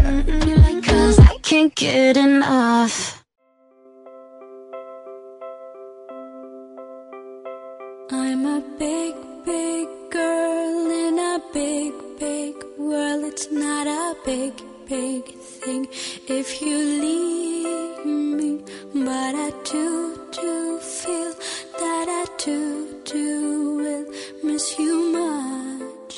I'm 8.10 8.42
a 8.42 8.58
big, 8.74 9.14
big 9.46 9.86
girl 10.10 10.90
in 10.90 11.14
a 11.22 11.38
big, 11.54 11.94
big 12.18 12.58
world. 12.74 13.22
It's 13.30 13.46
not 13.54 13.86
a 13.86 14.18
big, 14.26 14.58
big 14.90 15.24
thing 15.38 15.86
if 16.26 16.60
you 16.60 16.76
leave 16.76 18.04
me. 18.04 18.58
But 18.92 19.34
I 19.46 19.50
do, 19.62 20.18
do 20.32 20.80
feel 20.80 21.32
that 21.78 22.06
I 22.20 22.24
do, 22.44 23.00
do 23.04 23.76
will 23.82 24.06
miss 24.42 24.76
you 24.80 24.94
much. 25.12 26.14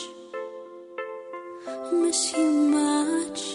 Miss 1.92 2.32
you 2.32 2.50
much. 2.50 3.51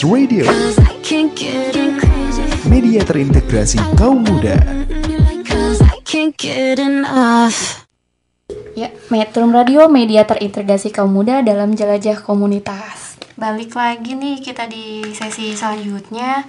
Radio, 0.00 0.48
Cause 0.48 0.80
I 0.80 0.96
can't 1.04 1.28
get 1.36 1.76
crazy. 1.76 2.40
media 2.64 3.04
terintegrasi 3.04 3.76
kaum 4.00 4.24
muda. 4.24 4.56
Ya, 8.72 8.88
Metrum 9.12 9.52
Radio 9.52 9.84
media 9.92 10.24
terintegrasi 10.24 10.88
kaum 10.88 11.12
muda 11.12 11.44
dalam 11.44 11.76
jelajah 11.76 12.24
komunitas. 12.24 13.20
Balik 13.36 13.76
lagi 13.76 14.16
nih 14.16 14.40
kita 14.40 14.64
di 14.64 15.04
sesi 15.12 15.52
selanjutnya. 15.52 16.48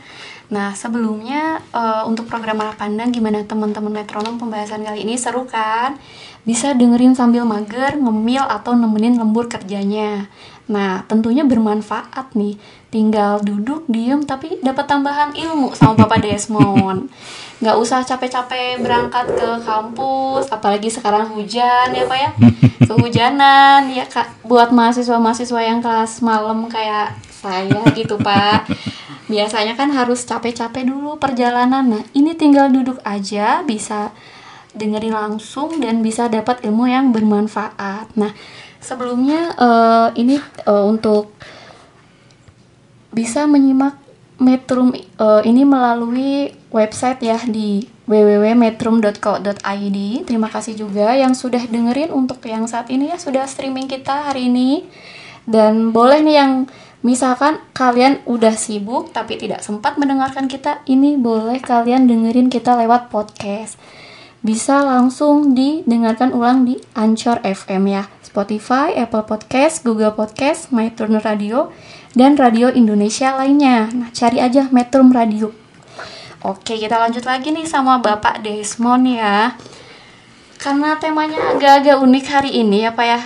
Nah, 0.51 0.72
sebelumnya 0.72 1.60
eh, 1.75 2.03
untuk 2.08 2.31
program 2.31 2.63
Arah 2.63 2.79
Pandang 2.79 3.12
gimana 3.12 3.43
teman-teman 3.43 3.91
metronom 3.91 4.39
pembahasan 4.39 4.88
kali 4.88 5.03
ini 5.03 5.20
seru 5.20 5.43
kan? 5.43 6.00
Bisa 6.48 6.72
dengerin 6.72 7.15
sambil 7.15 7.43
mager, 7.43 8.00
ngemil 8.00 8.48
atau 8.48 8.75
nemenin 8.79 9.20
lembur 9.20 9.51
kerjanya. 9.51 10.31
Nah, 10.71 11.03
tentunya 11.03 11.43
bermanfaat 11.43 12.31
nih. 12.31 12.55
Tinggal 12.87 13.43
duduk, 13.43 13.83
diem, 13.91 14.23
tapi 14.23 14.55
dapat 14.63 14.87
tambahan 14.87 15.35
ilmu 15.35 15.75
sama 15.75 16.07
Bapak 16.07 16.23
Desmond. 16.23 17.11
Nggak 17.59 17.77
usah 17.77 17.99
capek-capek 18.07 18.79
berangkat 18.79 19.27
ke 19.35 19.49
kampus, 19.67 20.47
apalagi 20.47 20.87
sekarang 20.87 21.35
hujan 21.35 21.91
ya 21.91 22.07
Pak 22.07 22.17
ya. 22.17 22.31
Kehujanan 22.89 23.91
ya 23.91 24.07
Kak. 24.07 24.47
Buat 24.47 24.71
mahasiswa-mahasiswa 24.71 25.61
yang 25.61 25.83
kelas 25.83 26.23
malam 26.23 26.71
kayak 26.71 27.19
saya 27.27 27.83
gitu 27.91 28.15
Pak. 28.15 28.71
Biasanya 29.27 29.75
kan 29.75 29.91
harus 29.91 30.23
capek-capek 30.23 30.88
dulu 30.88 31.15
perjalanan. 31.19 31.84
Nah, 31.84 32.03
ini 32.15 32.36
tinggal 32.36 32.71
duduk 32.71 32.99
aja 33.07 33.63
bisa 33.63 34.12
dengerin 34.71 35.15
langsung 35.15 35.84
dan 35.84 35.99
bisa 35.99 36.31
dapat 36.31 36.63
ilmu 36.63 36.88
yang 36.88 37.12
bermanfaat. 37.12 38.12
Nah, 38.15 38.31
sebelumnya 38.82 39.54
eh, 39.56 40.08
ini 40.20 40.36
eh, 40.41 40.84
untuk 40.84 41.32
bisa 43.13 43.46
menyimak 43.46 44.02
Metrum 44.41 44.89
eh, 44.98 45.41
ini 45.46 45.62
melalui 45.62 46.50
website 46.74 47.22
ya 47.22 47.38
di 47.46 47.86
www.metrum.co.id. 48.10 49.98
Terima 50.26 50.50
kasih 50.50 50.74
juga 50.74 51.13
yang 51.13 51.38
sudah 51.38 51.62
dengerin 51.70 52.10
untuk 52.10 52.41
yang 52.50 52.65
saat 52.65 52.89
ini 52.89 53.13
ya 53.13 53.22
sudah 53.22 53.46
streaming 53.46 53.86
kita 53.86 54.34
hari 54.34 54.50
ini. 54.50 54.89
Dan 55.46 55.94
boleh 55.94 56.26
nih 56.26 56.36
yang 56.41 56.52
misalkan 57.06 57.62
kalian 57.78 58.20
udah 58.26 58.58
sibuk 58.58 59.13
tapi 59.13 59.38
tidak 59.38 59.62
sempat 59.62 60.02
mendengarkan 60.02 60.50
kita, 60.50 60.82
ini 60.89 61.22
boleh 61.22 61.62
kalian 61.62 62.10
dengerin 62.10 62.50
kita 62.50 62.74
lewat 62.82 63.13
podcast. 63.13 63.78
Bisa 64.41 64.82
langsung 64.82 65.54
didengarkan 65.54 66.34
ulang 66.34 66.65
di 66.65 66.82
Anchor 66.93 67.38
FM 67.41 67.84
ya. 67.88 68.04
Spotify, 68.25 68.95
Apple 68.95 69.21
Podcast, 69.23 69.86
Google 69.86 70.12
Podcast, 70.12 70.73
MyTurn 70.73 71.21
Radio, 71.21 71.69
dan 72.12 72.34
Radio 72.34 72.71
Indonesia 72.71 73.36
lainnya. 73.36 73.91
Nah, 73.91 74.10
cari 74.10 74.41
aja 74.41 74.65
Metrum 74.71 75.13
Radio. 75.13 75.54
Oke, 76.41 76.73
kita 76.73 76.97
lanjut 76.97 77.21
lagi 77.21 77.54
nih 77.54 77.69
sama 77.69 78.01
Bapak 78.01 78.41
Desmond 78.41 79.06
ya. 79.06 79.54
Karena 80.58 80.97
temanya 80.97 81.54
agak-agak 81.54 82.01
unik 82.01 82.25
hari 82.27 82.51
ini 82.56 82.82
ya 82.82 82.91
Pak 82.91 83.06
ya. 83.06 83.21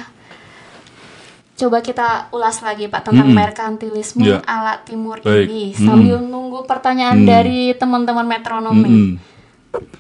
Coba 1.56 1.80
kita 1.80 2.28
ulas 2.30 2.60
lagi 2.60 2.92
Pak 2.92 3.08
tentang 3.08 3.32
Mm-mm. 3.32 3.40
merkantilisme 3.40 4.28
Ya. 4.28 4.44
ala 4.44 4.84
timur 4.84 5.24
Baik. 5.24 5.48
ini 5.48 5.72
sambil 5.72 6.20
nunggu 6.20 6.68
pertanyaan 6.68 7.24
Mm. 7.24 7.28
dari 7.30 7.72
teman-teman 7.72 8.28
metronom 8.28 8.76
nih. 8.76 9.16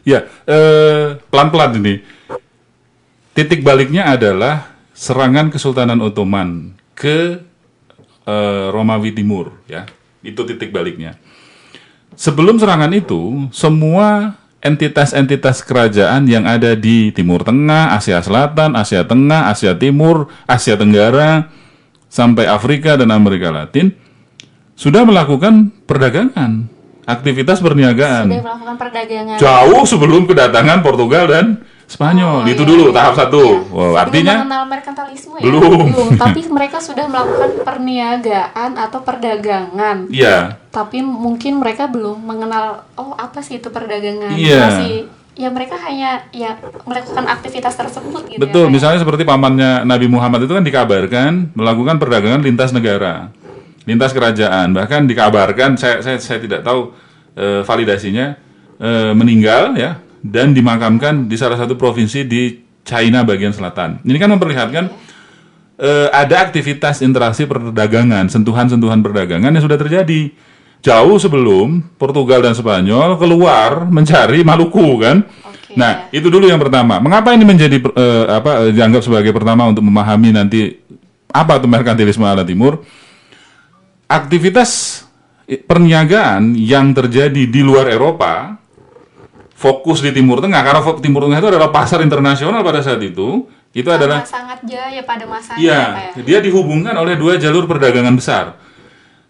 Ya, 0.05 0.29
eh, 0.45 1.17
pelan-pelan 1.29 1.79
ini. 1.81 2.01
Titik 3.35 3.61
baliknya 3.65 4.07
adalah 4.07 4.75
serangan 4.95 5.51
Kesultanan 5.51 5.99
Ottoman 5.99 6.75
ke 6.95 7.43
eh, 8.25 8.67
Romawi 8.71 9.11
Timur, 9.11 9.55
ya. 9.67 9.85
Itu 10.25 10.47
titik 10.47 10.73
baliknya. 10.73 11.19
Sebelum 12.15 12.55
serangan 12.57 12.95
itu, 12.95 13.51
semua 13.51 14.39
entitas-entitas 14.65 15.61
kerajaan 15.61 16.25
yang 16.25 16.49
ada 16.49 16.73
di 16.73 17.13
Timur 17.13 17.45
Tengah, 17.45 17.93
Asia 17.93 18.17
Selatan, 18.23 18.73
Asia 18.73 19.05
Tengah, 19.05 19.53
Asia 19.53 19.77
Timur, 19.77 20.31
Asia 20.49 20.73
Tenggara, 20.73 21.53
sampai 22.09 22.47
Afrika 22.47 22.95
dan 22.95 23.11
Amerika 23.11 23.51
Latin 23.51 23.91
sudah 24.79 25.03
melakukan 25.03 25.71
perdagangan, 25.83 26.71
aktivitas 27.05 27.61
perniagaan 27.61 28.25
Sudah 28.27 28.43
melakukan 28.43 28.75
perdagangan. 28.81 29.37
jauh 29.37 29.83
sebelum 29.85 30.21
kedatangan 30.25 30.81
Portugal 30.81 31.25
dan 31.29 31.45
Spanyol. 31.85 32.41
Oh, 32.41 32.49
itu 32.49 32.65
iya, 32.65 32.69
dulu 32.73 32.83
iya. 32.89 32.95
tahap 32.97 33.13
satu. 33.13 33.41
Iya. 33.45 33.53
Wow, 33.69 33.77
Sebelum 33.77 34.01
artinya 34.01 34.33
mengenal 34.41 34.63
merkantilisme 34.65 35.35
ya? 35.37 35.43
Belum. 35.45 35.87
tapi 36.23 36.39
mereka 36.49 36.77
sudah 36.81 37.05
melakukan 37.05 37.49
perniagaan 37.61 38.71
atau 38.73 38.99
perdagangan. 39.05 39.97
iya, 40.09 40.57
Tapi 40.73 41.05
mungkin 41.05 41.61
mereka 41.61 41.85
belum 41.85 42.25
mengenal 42.25 42.89
oh 42.97 43.13
apa 43.13 43.39
sih 43.45 43.61
itu 43.61 43.69
perdagangan. 43.69 44.33
Iya. 44.33 44.61
Masih 44.65 44.95
ya 45.35 45.51
mereka 45.51 45.75
hanya 45.83 46.25
ya 46.31 46.55
melakukan 46.87 47.27
aktivitas 47.27 47.75
tersebut 47.77 48.33
gitu 48.33 48.41
betul. 48.41 48.65
ya. 48.65 48.67
Pak 48.67 48.71
ya. 48.71 48.75
Misalnya 48.81 48.99
seperti 49.05 49.23
pamannya 49.27 49.71
Nabi 49.85 50.07
Muhammad 50.09 50.49
itu 50.49 50.53
kan 50.57 50.65
dikabarkan 50.65 51.53
melakukan 51.53 52.01
perdagangan 52.01 52.41
lintas 52.41 52.73
negara, 52.73 53.29
lintas 53.85 54.11
kerajaan. 54.11 54.73
Bahkan 54.73 55.07
dikabarkan 55.09 55.77
saya 55.77 56.01
saya, 56.01 56.17
saya 56.17 56.41
tidak 56.41 56.65
tahu 56.65 56.91
eh, 57.37 57.61
validasinya 57.61 58.35
eh, 58.81 59.13
meninggal 59.13 59.77
ya 59.77 60.01
dan 60.25 60.51
dimakamkan 60.51 61.29
di 61.29 61.37
salah 61.37 61.55
satu 61.55 61.77
provinsi 61.77 62.25
di 62.25 62.65
China 62.85 63.25
bagian 63.25 63.53
selatan. 63.53 64.01
Ini 64.05 64.17
kan 64.17 64.29
memperlihatkan 64.33 64.83
eh, 65.79 66.07
ada 66.09 66.35
aktivitas 66.45 67.05
interaksi 67.05 67.45
perdagangan, 67.45 68.29
sentuhan-sentuhan 68.29 69.01
perdagangan 69.05 69.53
yang 69.53 69.63
sudah 69.63 69.77
terjadi 69.77 70.33
jauh 70.85 71.17
sebelum 71.17 71.81
Portugal 71.97 72.45
dan 72.45 72.53
Spanyol 72.53 73.17
keluar 73.17 73.89
mencari 73.89 74.45
Maluku 74.45 75.01
kan. 75.01 75.25
Oke. 75.25 75.73
Nah, 75.73 76.07
itu 76.13 76.29
dulu 76.29 76.45
yang 76.45 76.61
pertama. 76.61 77.01
Mengapa 77.01 77.33
ini 77.33 77.41
menjadi 77.41 77.81
eh, 77.81 78.25
apa 78.29 78.69
dianggap 78.69 79.01
sebagai 79.01 79.33
pertama 79.33 79.65
untuk 79.65 79.81
memahami 79.81 80.29
nanti 80.29 80.77
apa 81.33 81.57
itu 81.57 81.67
merkantilisme 81.67 82.23
ala 82.23 82.45
timur? 82.45 82.85
Aktivitas 84.05 85.01
perniagaan 85.45 86.53
yang 86.57 86.93
terjadi 86.93 87.45
di 87.49 87.61
luar 87.61 87.89
Eropa 87.89 88.57
fokus 89.55 90.03
di 90.03 90.13
Timur 90.13 90.41
Tengah 90.43 90.61
karena 90.61 90.81
Timur 91.01 91.25
Tengah 91.25 91.39
itu 91.41 91.49
adalah 91.49 91.69
pasar 91.73 92.05
internasional 92.05 92.61
pada 92.61 92.85
saat 92.85 93.01
itu. 93.01 93.49
Itu 93.75 93.91
adalah 93.91 94.23
sangat 94.23 94.63
jaya 94.63 95.03
pada 95.03 95.27
masanya 95.27 95.59
Iya, 95.59 95.81
ya, 95.83 96.07
ya. 96.15 96.23
dia 96.23 96.39
dihubungkan 96.39 96.95
oleh 96.95 97.19
dua 97.19 97.35
jalur 97.35 97.67
perdagangan 97.67 98.15
besar. 98.15 98.55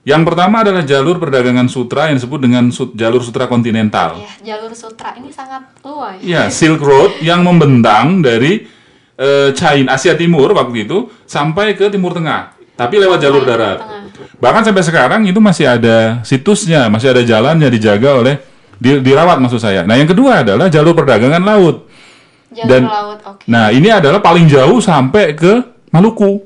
Yang 0.06 0.22
pertama 0.22 0.62
adalah 0.62 0.86
jalur 0.86 1.18
perdagangan 1.18 1.66
sutra 1.66 2.14
yang 2.14 2.22
disebut 2.22 2.38
dengan 2.46 2.70
sut- 2.70 2.94
jalur 2.94 3.26
sutra 3.26 3.50
kontinental. 3.50 4.22
Ya, 4.22 4.54
jalur 4.54 4.70
sutra 4.78 5.18
ini 5.18 5.34
sangat 5.34 5.66
luas. 5.82 6.22
Iya, 6.22 6.54
Silk 6.54 6.78
Road 6.78 7.26
yang 7.26 7.42
membentang 7.42 8.22
dari 8.22 8.70
eh, 9.18 9.50
China, 9.58 9.98
Asia 9.98 10.14
Timur 10.14 10.54
waktu 10.54 10.86
itu 10.86 11.10
sampai 11.26 11.74
ke 11.74 11.90
Timur 11.90 12.14
Tengah, 12.14 12.54
tapi 12.78 13.02
lewat 13.02 13.18
jalur 13.18 13.42
darat. 13.50 13.82
Tengah. 13.82 14.05
Bahkan 14.36 14.62
sampai 14.68 14.84
sekarang 14.84 15.22
itu 15.26 15.40
masih 15.40 15.66
ada 15.70 16.20
situsnya, 16.28 16.92
masih 16.92 17.16
ada 17.16 17.24
jalannya 17.24 17.72
dijaga 17.72 18.20
oleh 18.20 18.36
di- 18.76 19.00
dirawat 19.00 19.40
maksud 19.40 19.60
saya. 19.64 19.88
Nah, 19.88 19.96
yang 19.96 20.10
kedua 20.12 20.44
adalah 20.44 20.68
jalur 20.68 20.92
perdagangan 20.92 21.40
laut. 21.40 21.88
Jalur 22.52 22.68
Dan- 22.68 22.88
laut, 22.88 23.20
oke. 23.24 23.42
Nah, 23.48 23.72
ini 23.72 23.88
adalah 23.92 24.20
paling 24.20 24.48
jauh 24.48 24.80
sampai 24.84 25.36
ke 25.36 25.64
Maluku. 25.96 26.44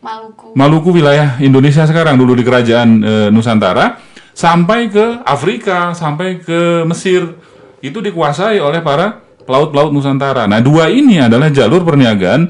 Maluku. 0.00 0.52
Maluku 0.56 0.90
wilayah 0.92 1.40
Indonesia 1.40 1.84
sekarang 1.88 2.16
dulu 2.20 2.36
di 2.36 2.44
kerajaan 2.44 2.88
eh, 3.00 3.28
Nusantara 3.32 4.00
sampai 4.32 4.88
ke 4.88 5.20
Afrika 5.24 5.92
sampai 5.92 6.40
ke 6.40 6.84
Mesir 6.88 7.36
itu 7.80 8.00
dikuasai 8.00 8.60
oleh 8.60 8.80
para 8.84 9.20
pelaut-pelaut 9.44 9.92
Nusantara. 9.92 10.44
Nah 10.48 10.60
dua 10.60 10.88
ini 10.92 11.20
adalah 11.20 11.52
jalur 11.52 11.84
perniagaan 11.84 12.48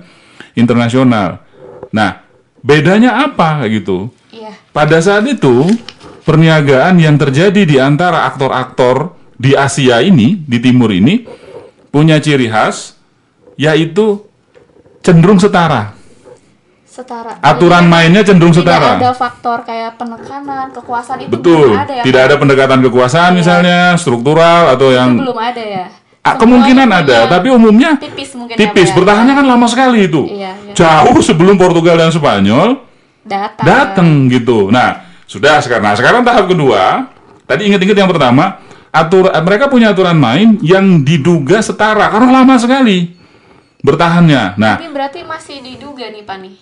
internasional. 0.55 1.42
Nah 1.90 2.22
bedanya 2.62 3.26
apa 3.31 3.62
gitu? 3.66 4.11
Iya. 4.31 4.53
Pada 4.71 4.99
saat 4.99 5.27
itu 5.27 5.66
perniagaan 6.23 6.99
yang 6.99 7.19
terjadi 7.19 7.62
di 7.66 7.77
antara 7.77 8.27
aktor-aktor 8.27 9.14
di 9.35 9.57
Asia 9.57 9.99
ini 10.01 10.38
di 10.38 10.59
timur 10.61 10.93
ini 10.93 11.27
punya 11.90 12.23
ciri 12.23 12.47
khas 12.47 12.95
yaitu 13.57 14.23
cenderung 15.03 15.40
setara. 15.40 15.97
Setara. 16.90 17.38
Aturan 17.40 17.87
Jadi, 17.87 17.93
mainnya 17.93 18.23
cenderung 18.27 18.51
tidak 18.51 18.77
setara. 18.77 18.90
ada 18.99 19.11
faktor 19.14 19.59
kayak 19.62 19.95
penekanan, 19.95 20.75
kekuasaan 20.75 21.19
itu 21.23 21.31
Betul, 21.31 21.73
belum 21.73 21.83
ada 21.87 21.95
ya. 21.95 22.03
tidak 22.03 22.23
ada 22.27 22.35
pendekatan 22.37 22.79
kekuasaan 22.83 23.31
Iya. 23.33 23.38
misalnya 23.38 23.79
struktural 23.95 24.75
atau 24.75 24.90
Itu 24.90 24.99
yang 24.99 25.11
belum 25.16 25.38
ada 25.38 25.62
ya. 25.62 25.87
Ah, 26.21 26.37
kemungkinan 26.37 26.85
ada, 26.85 27.25
tapi 27.33 27.49
umumnya 27.49 27.97
tipis 27.97 28.37
mungkin 28.37 28.53
ya, 28.53 28.61
tipis. 28.61 28.93
Ya. 28.93 28.95
Bertahannya 29.01 29.33
kan 29.33 29.47
lama 29.49 29.64
sekali 29.64 30.05
itu, 30.05 30.29
Iya, 30.29 30.53
iya. 30.53 30.73
jauh 30.77 31.16
sebelum 31.25 31.57
Portugal 31.57 31.97
dan 31.97 32.12
Spanyol 32.12 32.77
Datang. 33.31 33.62
datang 33.62 34.09
gitu. 34.27 34.75
Nah, 34.75 35.07
sudah 35.31 35.62
sekarang. 35.62 35.87
Nah, 35.87 35.95
sekarang 35.95 36.27
tahap 36.27 36.51
kedua. 36.51 37.07
Tadi 37.47 37.71
ingat-ingat 37.71 37.95
yang 37.95 38.11
pertama, 38.11 38.59
atur 38.90 39.31
mereka 39.31 39.71
punya 39.71 39.95
aturan 39.95 40.19
main 40.19 40.59
yang 40.62 41.07
diduga 41.07 41.62
setara 41.62 42.11
karena 42.11 42.43
lama 42.43 42.55
sekali 42.59 43.14
bertahannya. 43.87 44.59
Nah, 44.59 44.77
Tapi 44.79 44.90
berarti 44.90 45.21
masih 45.23 45.62
diduga 45.62 46.11
nih 46.11 46.27
Pak 46.27 46.38
nih. 46.43 46.55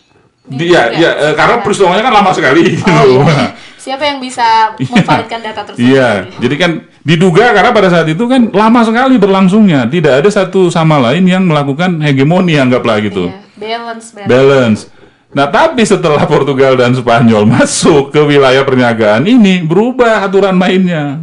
dia 0.48 0.88
ya 0.96 1.10
eh, 1.28 1.34
karena 1.36 1.60
peristiwanya 1.60 2.00
kan 2.00 2.14
lama 2.24 2.32
sekali 2.32 2.72
gitu. 2.72 2.88
Oh, 2.88 3.20
iya. 3.20 3.52
Siapa 3.76 4.00
yang 4.04 4.16
bisa 4.16 4.72
memvalidkan 4.80 5.40
data 5.44 5.60
tersebut? 5.60 5.92
Iya, 5.92 6.28
jadi 6.40 6.54
kan 6.56 6.70
diduga 7.04 7.52
karena 7.52 7.68
pada 7.72 7.88
saat 7.92 8.08
itu 8.08 8.24
kan 8.24 8.48
lama 8.52 8.80
sekali 8.80 9.20
berlangsungnya, 9.20 9.84
tidak 9.92 10.24
ada 10.24 10.28
satu 10.32 10.72
sama 10.72 10.96
lain 11.04 11.28
yang 11.28 11.44
melakukan 11.44 12.00
hegemoni 12.00 12.56
anggaplah 12.56 12.96
gitu. 13.04 13.28
Iya, 13.28 13.44
balance 13.60 14.06
berarti. 14.16 14.28
balance. 14.28 14.80
Nah, 15.28 15.46
tapi 15.52 15.84
setelah 15.84 16.24
Portugal 16.24 16.72
dan 16.80 16.96
Spanyol 16.96 17.44
masuk 17.44 18.16
ke 18.16 18.20
wilayah 18.24 18.64
perniagaan 18.64 19.28
ini 19.28 19.60
berubah 19.60 20.24
aturan 20.24 20.56
mainnya. 20.56 21.20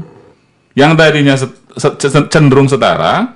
Yang 0.78 0.92
tadinya 0.94 1.34
set- 1.40 1.58
set- 1.80 1.98
set- 1.98 2.30
cenderung 2.30 2.70
setara 2.70 3.34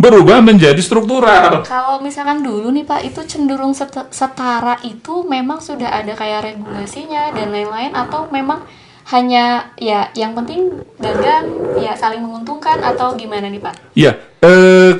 berubah 0.00 0.40
menjadi 0.40 0.78
struktural. 0.80 1.60
Kalau 1.66 2.00
misalkan 2.00 2.40
dulu 2.40 2.72
nih 2.72 2.88
Pak, 2.88 3.00
itu 3.04 3.20
cenderung 3.28 3.76
set- 3.76 4.08
setara 4.14 4.80
itu 4.80 5.26
memang 5.28 5.60
sudah 5.60 5.92
ada 5.92 6.16
kayak 6.16 6.54
regulasinya 6.54 7.36
dan 7.36 7.52
lain-lain 7.52 7.92
atau 7.92 8.30
memang 8.32 8.64
hanya 9.10 9.74
ya 9.76 10.08
yang 10.14 10.38
penting 10.38 10.70
dagang 11.02 11.50
ya 11.82 11.98
saling 11.98 12.22
menguntungkan 12.22 12.78
atau 12.80 13.12
gimana 13.18 13.50
nih 13.50 13.60
Pak? 13.60 13.74
Iya, 13.92 14.12
eh, 14.40 14.92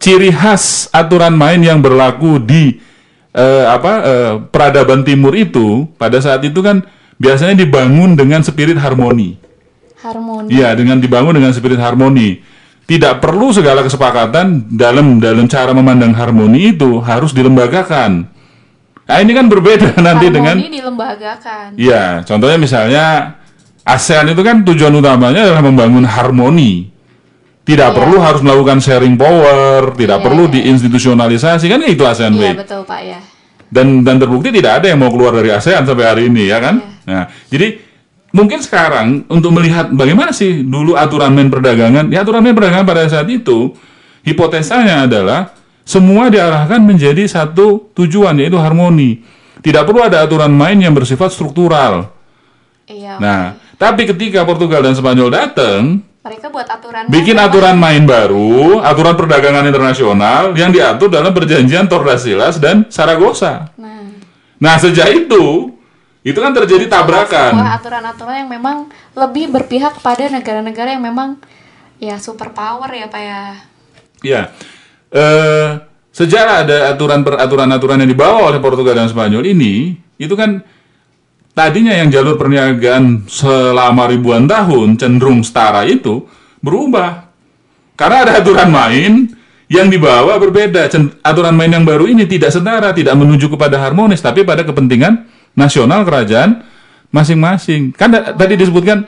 ciri 0.00 0.32
khas 0.32 0.88
aturan 0.90 1.36
main 1.36 1.60
yang 1.60 1.78
berlaku 1.78 2.40
di 2.40 2.80
eh, 3.34 3.64
apa 3.66 3.92
eh, 4.06 4.32
peradaban 4.48 5.02
timur 5.02 5.34
itu 5.34 5.90
pada 5.98 6.22
saat 6.22 6.40
itu 6.46 6.62
kan 6.62 6.86
biasanya 7.18 7.58
dibangun 7.58 8.14
dengan 8.14 8.40
spirit 8.46 8.78
harmoni. 8.78 9.36
Harmoni. 10.00 10.48
Iya, 10.54 10.78
dengan 10.78 11.02
dibangun 11.02 11.34
dengan 11.34 11.50
spirit 11.50 11.80
harmoni. 11.82 12.40
Tidak 12.84 13.18
perlu 13.18 13.48
segala 13.48 13.80
kesepakatan 13.80 14.68
dalam 14.76 15.16
dalam 15.16 15.48
cara 15.48 15.72
memandang 15.72 16.12
harmoni 16.12 16.76
itu 16.76 17.00
harus 17.00 17.32
dilembagakan. 17.32 18.28
Nah, 19.04 19.18
ini 19.20 19.32
kan 19.36 19.48
berbeda 19.52 19.96
nanti 20.06 20.32
dengan 20.32 20.56
Harmoni 20.56 20.80
dilembagakan. 20.80 21.66
Iya, 21.76 22.24
contohnya 22.24 22.56
misalnya 22.56 23.04
ASEAN 23.84 24.32
itu 24.32 24.40
kan 24.40 24.64
tujuan 24.64 24.92
utamanya 24.96 25.44
adalah 25.44 25.64
membangun 25.64 26.08
harmoni. 26.08 26.93
Tidak 27.64 27.90
perlu 27.96 28.20
harus 28.20 28.44
melakukan 28.44 28.76
sharing 28.76 29.16
power, 29.16 29.96
tidak 29.96 30.20
Iya, 30.20 30.24
perlu 30.28 30.44
iya. 30.52 30.52
diinstitusionalisasi 30.60 31.64
kan 31.64 31.80
itu 31.88 32.04
ASEAN 32.04 32.36
Iya 32.36 32.52
betul 32.60 32.84
Pak 32.84 33.00
ya. 33.00 33.20
Dan 33.72 34.04
dan 34.04 34.20
terbukti 34.20 34.52
tidak 34.52 34.84
ada 34.84 34.92
yang 34.92 35.00
mau 35.00 35.08
keluar 35.08 35.32
dari 35.32 35.48
ASEAN 35.48 35.88
sampai 35.88 36.04
hari 36.04 36.22
ini 36.28 36.44
ya 36.44 36.60
kan. 36.60 36.84
Nah, 37.08 37.24
jadi 37.48 37.80
mungkin 38.36 38.60
sekarang 38.60 39.24
untuk 39.32 39.56
melihat 39.56 39.88
bagaimana 39.96 40.36
sih 40.36 40.60
dulu 40.60 40.92
aturan 40.92 41.32
main 41.32 41.48
perdagangan, 41.48 42.12
ya 42.12 42.20
aturan 42.20 42.44
main 42.44 42.52
perdagangan 42.52 42.84
pada 42.84 43.08
saat 43.08 43.32
itu 43.32 43.72
hipotesanya 44.28 45.08
adalah 45.08 45.56
semua 45.88 46.28
diarahkan 46.28 46.80
menjadi 46.80 47.24
satu 47.28 47.92
tujuan 47.96 48.36
yaitu 48.40 48.60
harmoni. 48.60 49.24
Tidak 49.64 49.88
perlu 49.88 50.04
ada 50.04 50.20
aturan 50.20 50.52
main 50.52 50.76
yang 50.76 50.92
bersifat 50.92 51.32
struktural. 51.32 52.12
Iya. 52.84 53.16
Nah, 53.16 53.56
tapi 53.80 54.04
ketika 54.04 54.44
Portugal 54.44 54.84
dan 54.84 54.92
Spanyol 54.92 55.32
datang, 55.32 56.04
mereka 56.24 56.48
buat 56.48 56.64
aturan 56.64 57.04
bikin 57.12 57.36
aturan 57.36 57.76
main 57.76 58.08
baru, 58.08 58.80
aturan 58.80 59.12
perdagangan 59.12 59.68
internasional 59.68 60.56
yang 60.56 60.72
diatur 60.72 61.12
dalam 61.12 61.36
perjanjian 61.36 61.84
Tordesillas 61.84 62.56
dan 62.56 62.88
Saragossa. 62.88 63.68
Nah, 63.76 63.92
Nah, 64.56 64.80
sejak 64.80 65.12
itu 65.12 65.76
itu 66.24 66.38
kan 66.40 66.56
terjadi 66.56 66.88
sebuah 66.88 67.04
tabrakan. 67.04 67.52
aturan-aturan 67.76 68.36
yang 68.40 68.50
memang 68.56 68.76
lebih 69.12 69.52
berpihak 69.52 70.00
pada 70.00 70.32
negara-negara 70.32 70.96
yang 70.96 71.04
memang 71.04 71.36
ya 72.00 72.16
super 72.16 72.48
power 72.56 72.88
ya 72.88 73.06
Pak 73.12 73.20
ya. 73.20 73.40
Ya. 74.24 74.42
Eh, 75.12 75.68
sejak 76.08 76.64
ada 76.64 76.96
aturan 76.96 77.20
peraturan-aturan 77.20 78.00
yang 78.00 78.08
dibawa 78.08 78.48
oleh 78.48 78.56
Portugal 78.64 78.96
dan 78.96 79.12
Spanyol 79.12 79.44
ini, 79.44 80.00
itu 80.16 80.32
kan 80.32 80.64
tadinya 81.54 81.94
yang 81.94 82.10
jalur 82.10 82.34
perniagaan 82.34 83.30
selama 83.30 84.10
ribuan 84.10 84.44
tahun 84.44 84.98
cenderung 84.98 85.40
setara 85.46 85.86
itu 85.86 86.26
berubah. 86.60 87.30
Karena 87.94 88.26
ada 88.26 88.32
aturan 88.42 88.74
main 88.74 89.30
yang 89.70 89.86
dibawa 89.86 90.34
berbeda. 90.42 90.90
Aturan 91.22 91.54
main 91.54 91.70
yang 91.70 91.86
baru 91.86 92.10
ini 92.10 92.26
tidak 92.26 92.50
setara, 92.50 92.90
tidak 92.90 93.14
menuju 93.14 93.46
kepada 93.54 93.78
harmonis, 93.78 94.18
tapi 94.18 94.42
pada 94.42 94.66
kepentingan 94.66 95.30
nasional 95.54 96.02
kerajaan 96.02 96.66
masing-masing. 97.14 97.94
Kan 97.94 98.10
tadi 98.10 98.58
disebutkan 98.58 99.06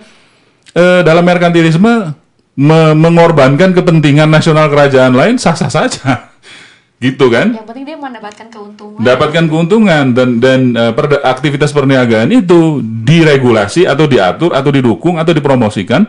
eh, 0.71 1.03
dalam 1.03 1.27
merkantilisme 1.27 2.15
me- 2.55 2.95
mengorbankan 2.95 3.75
kepentingan 3.75 4.31
nasional 4.31 4.71
kerajaan 4.71 5.13
lain 5.19 5.35
sah-sah 5.35 5.69
saja. 5.69 6.31
Gitu 6.97 7.29
kan? 7.29 7.53
Yang 7.53 7.67
penting 7.69 7.85
dia 7.85 7.99
mendapatkan 8.01 8.47
keuntungan. 8.49 8.99
Mendapatkan 9.01 9.45
keuntungan 9.53 10.05
dan 10.17 10.29
dan 10.41 10.61
eh, 10.73 10.93
perda- 10.97 11.23
aktivitas 11.29 11.71
perniagaan 11.71 12.33
itu 12.33 12.81
diregulasi 12.83 13.85
atau 13.85 14.09
diatur 14.09 14.57
atau 14.57 14.71
didukung 14.73 15.21
atau 15.21 15.37
dipromosikan 15.37 16.09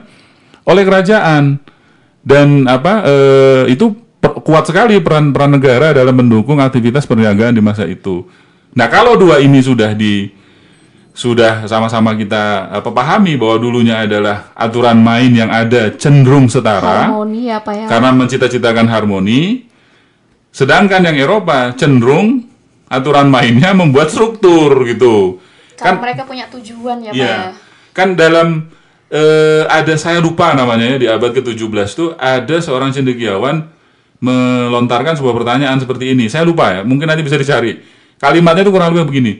oleh 0.63 0.83
kerajaan. 0.87 1.59
Dan 2.23 2.67
apa 2.67 3.03
eh, 3.03 3.63
itu 3.71 3.91
per- 4.19 4.39
kuat 4.43 4.67
sekali 4.67 4.99
peran 5.03 5.35
peran 5.35 5.55
negara 5.59 5.91
dalam 5.91 6.15
mendukung 6.15 6.59
aktivitas 6.63 7.03
perniagaan 7.03 7.55
di 7.55 7.63
masa 7.63 7.83
itu. 7.83 8.27
Nah, 8.75 8.87
kalau 8.87 9.15
dua 9.19 9.39
ini 9.43 9.59
sudah 9.59 9.91
di 9.91 10.29
sudah 11.17 11.65
sama-sama 11.65 12.13
kita 12.13 12.69
apa 12.69 12.93
pahami 12.93 13.41
bahwa 13.41 13.57
dulunya 13.57 14.05
adalah 14.05 14.53
aturan 14.53 15.01
main 15.01 15.33
yang 15.33 15.49
ada 15.49 15.89
cenderung 15.97 16.45
setara 16.45 17.09
harmoni 17.09 17.49
ya 17.49 17.57
Pak 17.57 17.73
ya. 17.73 17.85
karena 17.89 18.09
mencita-citakan 18.13 18.85
harmoni. 18.85 19.65
Sedangkan 20.57 21.05
yang 21.05 21.13
Eropa 21.13 21.69
cenderung 21.77 22.41
aturan 22.89 23.29
mainnya 23.29 23.77
membuat 23.77 24.09
struktur 24.09 24.73
gitu. 24.89 25.37
Karena 25.77 26.01
mereka 26.01 26.25
punya 26.25 26.49
tujuan 26.49 27.05
ya 27.05 27.11
Pak 27.13 27.21
Iya. 27.21 27.29
ya. 27.29 27.41
Kan 27.93 28.17
dalam 28.17 28.65
eh, 29.13 29.69
ada 29.69 29.93
saya 30.01 30.17
lupa 30.17 30.57
namanya 30.57 30.97
ya 30.97 30.97
di 30.97 31.05
abad 31.05 31.29
ke-17 31.37 31.89
tuh 31.93 32.09
ada 32.17 32.57
seorang 32.57 32.89
cendekiawan 32.89 33.69
melontarkan 34.17 35.13
sebuah 35.13 35.37
pertanyaan 35.37 35.77
seperti 35.77 36.17
ini. 36.17 36.25
Saya 36.25 36.41
lupa 36.41 36.73
ya, 36.73 36.81
mungkin 36.81 37.05
nanti 37.05 37.21
bisa 37.21 37.37
dicari. 37.37 37.77
Kalimatnya 38.17 38.65
itu 38.65 38.73
kurang 38.73 38.97
lebih 38.97 39.13
begini. 39.13 39.33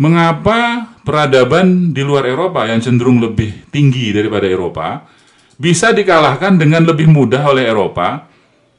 Mengapa 0.00 0.88
peradaban 1.04 1.92
di 1.92 2.00
luar 2.00 2.24
Eropa 2.24 2.64
yang 2.64 2.80
cenderung 2.80 3.20
lebih 3.20 3.68
tinggi 3.68 4.16
daripada 4.16 4.48
Eropa 4.48 5.04
bisa 5.60 5.92
dikalahkan 5.92 6.56
dengan 6.56 6.88
lebih 6.88 7.04
mudah 7.04 7.44
oleh 7.44 7.68
Eropa 7.68 8.24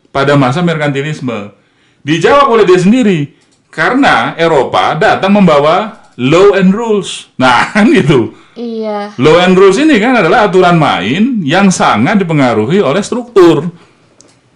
pada 0.09 0.33
masa 0.33 0.65
merkantilisme? 0.65 1.64
Dijawab 2.05 2.53
oleh 2.53 2.65
dia 2.69 2.77
sendiri. 2.77 3.33
Karena 3.73 4.37
Eropa 4.37 4.93
datang 4.93 5.33
membawa 5.33 6.05
law 6.21 6.53
and 6.53 6.69
rules. 6.69 7.33
Nah, 7.35 7.65
kan 7.73 7.89
gitu. 7.89 8.37
Iya. 8.55 9.11
Law 9.19 9.41
and 9.41 9.57
rules 9.57 9.81
ini 9.81 9.99
kan 9.99 10.15
adalah 10.15 10.47
aturan 10.47 10.77
main 10.79 11.43
yang 11.43 11.73
sangat 11.73 12.21
dipengaruhi 12.21 12.79
oleh 12.79 13.01
struktur. 13.03 13.67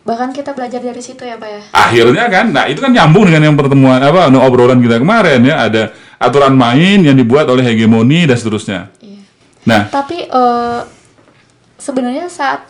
Bahkan 0.07 0.31
kita 0.31 0.55
belajar 0.55 0.79
dari 0.79 1.03
situ 1.03 1.21
ya 1.25 1.35
Pak 1.35 1.49
ya. 1.49 1.61
Akhirnya 1.75 2.25
kan, 2.31 2.49
nah 2.55 2.65
itu 2.65 2.79
kan 2.79 2.89
nyambung 2.95 3.27
dengan 3.27 3.51
yang 3.51 3.57
pertemuan 3.59 3.99
apa 3.99 4.31
obrolan 4.41 4.79
kita 4.79 4.97
kemarin 5.03 5.43
ya, 5.43 5.67
ada 5.67 5.91
aturan 6.17 6.55
main 6.55 7.03
yang 7.03 7.13
dibuat 7.13 7.45
oleh 7.51 7.61
hegemoni 7.61 8.23
dan 8.25 8.39
seterusnya. 8.39 8.89
Iya. 9.03 9.21
Nah, 9.67 9.81
Tapi 9.91 10.25
eh, 10.25 10.81
sebenarnya 11.75 12.31
saat 12.31 12.65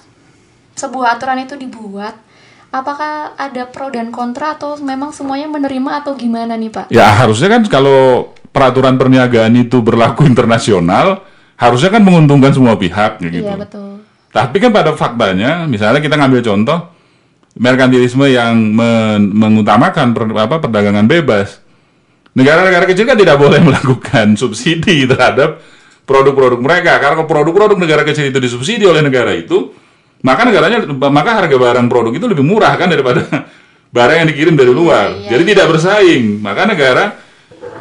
sebuah 0.74 1.16
aturan 1.16 1.46
itu 1.46 1.54
dibuat, 1.56 2.18
apakah 2.70 3.34
ada 3.38 3.66
pro 3.70 3.90
dan 3.90 4.14
kontra 4.14 4.58
atau 4.58 4.78
memang 4.78 5.10
semuanya 5.10 5.50
menerima 5.50 6.06
atau 6.06 6.14
gimana 6.14 6.54
nih 6.54 6.70
Pak? 6.70 6.86
ya 6.94 7.26
harusnya 7.26 7.58
kan 7.58 7.62
kalau 7.66 8.32
peraturan 8.50 8.98
perniagaan 8.98 9.54
itu 9.58 9.80
berlaku 9.80 10.26
internasional, 10.26 11.22
harusnya 11.58 11.90
kan 11.94 12.02
menguntungkan 12.02 12.52
semua 12.54 12.76
pihak 12.76 13.22
ya 13.22 13.30
gitu. 13.30 13.46
Iya 13.46 13.56
betul. 13.58 14.02
Tapi 14.30 14.56
kan 14.62 14.70
pada 14.70 14.94
faktanya, 14.94 15.66
misalnya 15.66 16.02
kita 16.02 16.14
ngambil 16.18 16.42
contoh 16.46 16.80
merkantilisme 17.58 18.30
yang 18.30 18.54
men- 18.56 19.34
mengutamakan 19.34 20.14
per- 20.14 20.38
apa, 20.38 20.62
perdagangan 20.62 21.06
bebas. 21.10 21.62
Negara-negara 22.38 22.86
kecil 22.86 23.10
kan 23.10 23.18
tidak 23.18 23.42
boleh 23.42 23.58
melakukan 23.68 24.38
subsidi 24.38 25.10
terhadap 25.10 25.62
produk-produk 26.06 26.62
mereka 26.62 26.98
karena 26.98 27.26
produk-produk 27.26 27.78
negara 27.78 28.02
kecil 28.06 28.30
itu 28.30 28.38
disubsidi 28.42 28.86
oleh 28.86 29.02
negara 29.02 29.34
itu, 29.34 29.74
maka 30.20 30.42
negaranya 30.44 30.84
maka 30.90 31.32
harga 31.44 31.56
barang 31.56 31.88
produk 31.88 32.12
itu 32.12 32.26
lebih 32.28 32.44
murah 32.44 32.76
kan 32.76 32.92
daripada 32.92 33.24
barang 33.96 34.18
yang 34.26 34.28
dikirim 34.30 34.56
dari 34.60 34.72
luar. 34.72 35.16
iya, 35.16 35.36
Jadi 35.36 35.44
tidak 35.56 35.66
bersaing. 35.72 36.44
Maka 36.44 36.68
negara 36.68 37.06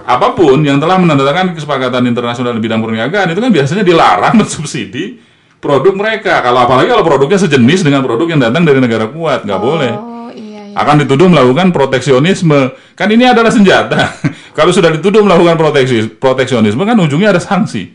apa 0.09 0.33
pun 0.33 0.65
yang 0.65 0.81
telah 0.81 0.97
menandatangani 0.97 1.53
kesepakatan 1.53 2.09
internasional 2.09 2.57
di 2.57 2.63
bidang 2.65 2.81
perniagaan 2.81 3.29
itu 3.29 3.41
kan 3.45 3.53
biasanya 3.53 3.85
dilarang 3.85 4.35
mensubsidi 4.41 5.21
produk 5.59 5.93
mereka. 5.93 6.41
Kalau 6.41 6.65
apalagi 6.65 6.89
kalau 6.89 7.05
produknya 7.05 7.39
sejenis 7.43 7.83
dengan 7.85 8.01
produk 8.07 8.27
yang 8.31 8.41
datang 8.41 8.63
dari 8.63 8.79
negara 8.79 9.11
kuat, 9.11 9.45
nggak 9.45 9.61
boleh. 9.61 9.93
Oh 9.93 10.31
iya 10.33 10.73
iya. 10.73 10.77
Akan 10.79 11.03
dituduh 11.03 11.27
melakukan 11.27 11.75
proteksionisme. 11.75 12.73
Kan 12.95 13.09
ini 13.11 13.27
adalah 13.27 13.51
senjata. 13.51 14.15
Kalau 14.59 14.75
sudah 14.75 14.91
dituduh 14.91 15.23
melakukan 15.23 15.55
proteksi, 15.55 16.11
proteksionisme 16.19 16.83
kan 16.83 16.99
ujungnya 16.99 17.31
ada 17.31 17.39
sanksi. 17.39 17.95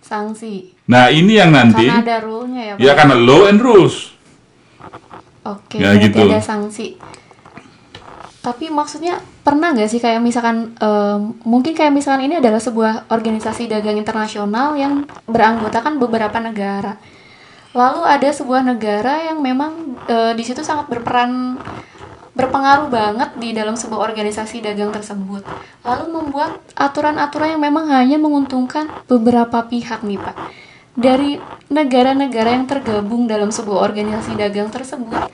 Sanksi. 0.00 0.79
Nah 0.90 1.06
ini 1.08 1.38
yang 1.38 1.54
nanti 1.54 1.86
Karena 1.86 2.02
ada 2.02 2.16
rule-nya 2.18 2.62
ya, 2.62 2.74
Pak. 2.74 2.82
ya 2.82 2.92
karena 2.98 3.14
law 3.14 3.46
and 3.46 3.62
rules. 3.62 4.10
Oke, 5.46 5.78
Ya, 5.78 5.94
berarti 5.94 6.10
gitu. 6.10 6.26
ada 6.26 6.42
sanksi. 6.42 6.86
Tapi 8.40 8.72
maksudnya 8.72 9.20
pernah 9.44 9.70
nggak 9.70 9.86
sih 9.86 10.00
kayak 10.00 10.18
misalkan 10.18 10.72
em, 10.76 11.36
mungkin 11.44 11.76
kayak 11.76 11.92
misalkan 11.92 12.24
ini 12.24 12.40
adalah 12.40 12.56
sebuah 12.58 13.06
organisasi 13.12 13.68
dagang 13.68 14.00
internasional 14.00 14.74
yang 14.74 15.04
beranggotakan 15.28 16.00
beberapa 16.00 16.40
negara. 16.40 16.96
Lalu 17.70 18.00
ada 18.02 18.28
sebuah 18.32 18.64
negara 18.66 19.30
yang 19.30 19.44
memang 19.44 19.94
eh, 20.08 20.32
di 20.34 20.42
situ 20.42 20.64
sangat 20.64 20.88
berperan 20.88 21.60
berpengaruh 22.32 22.88
banget 22.88 23.30
di 23.36 23.52
dalam 23.52 23.76
sebuah 23.76 24.00
organisasi 24.08 24.64
dagang 24.64 24.88
tersebut. 24.88 25.44
Lalu 25.84 26.04
membuat 26.08 26.56
aturan-aturan 26.72 27.54
yang 27.54 27.62
memang 27.62 27.92
hanya 27.92 28.16
menguntungkan 28.16 28.88
beberapa 29.04 29.60
pihak 29.68 30.00
nih 30.00 30.16
Pak. 30.16 30.36
Dari 30.98 31.38
negara-negara 31.70 32.50
yang 32.54 32.66
tergabung 32.66 33.30
dalam 33.30 33.54
sebuah 33.54 33.86
organisasi 33.86 34.34
dagang 34.34 34.74
tersebut, 34.74 35.30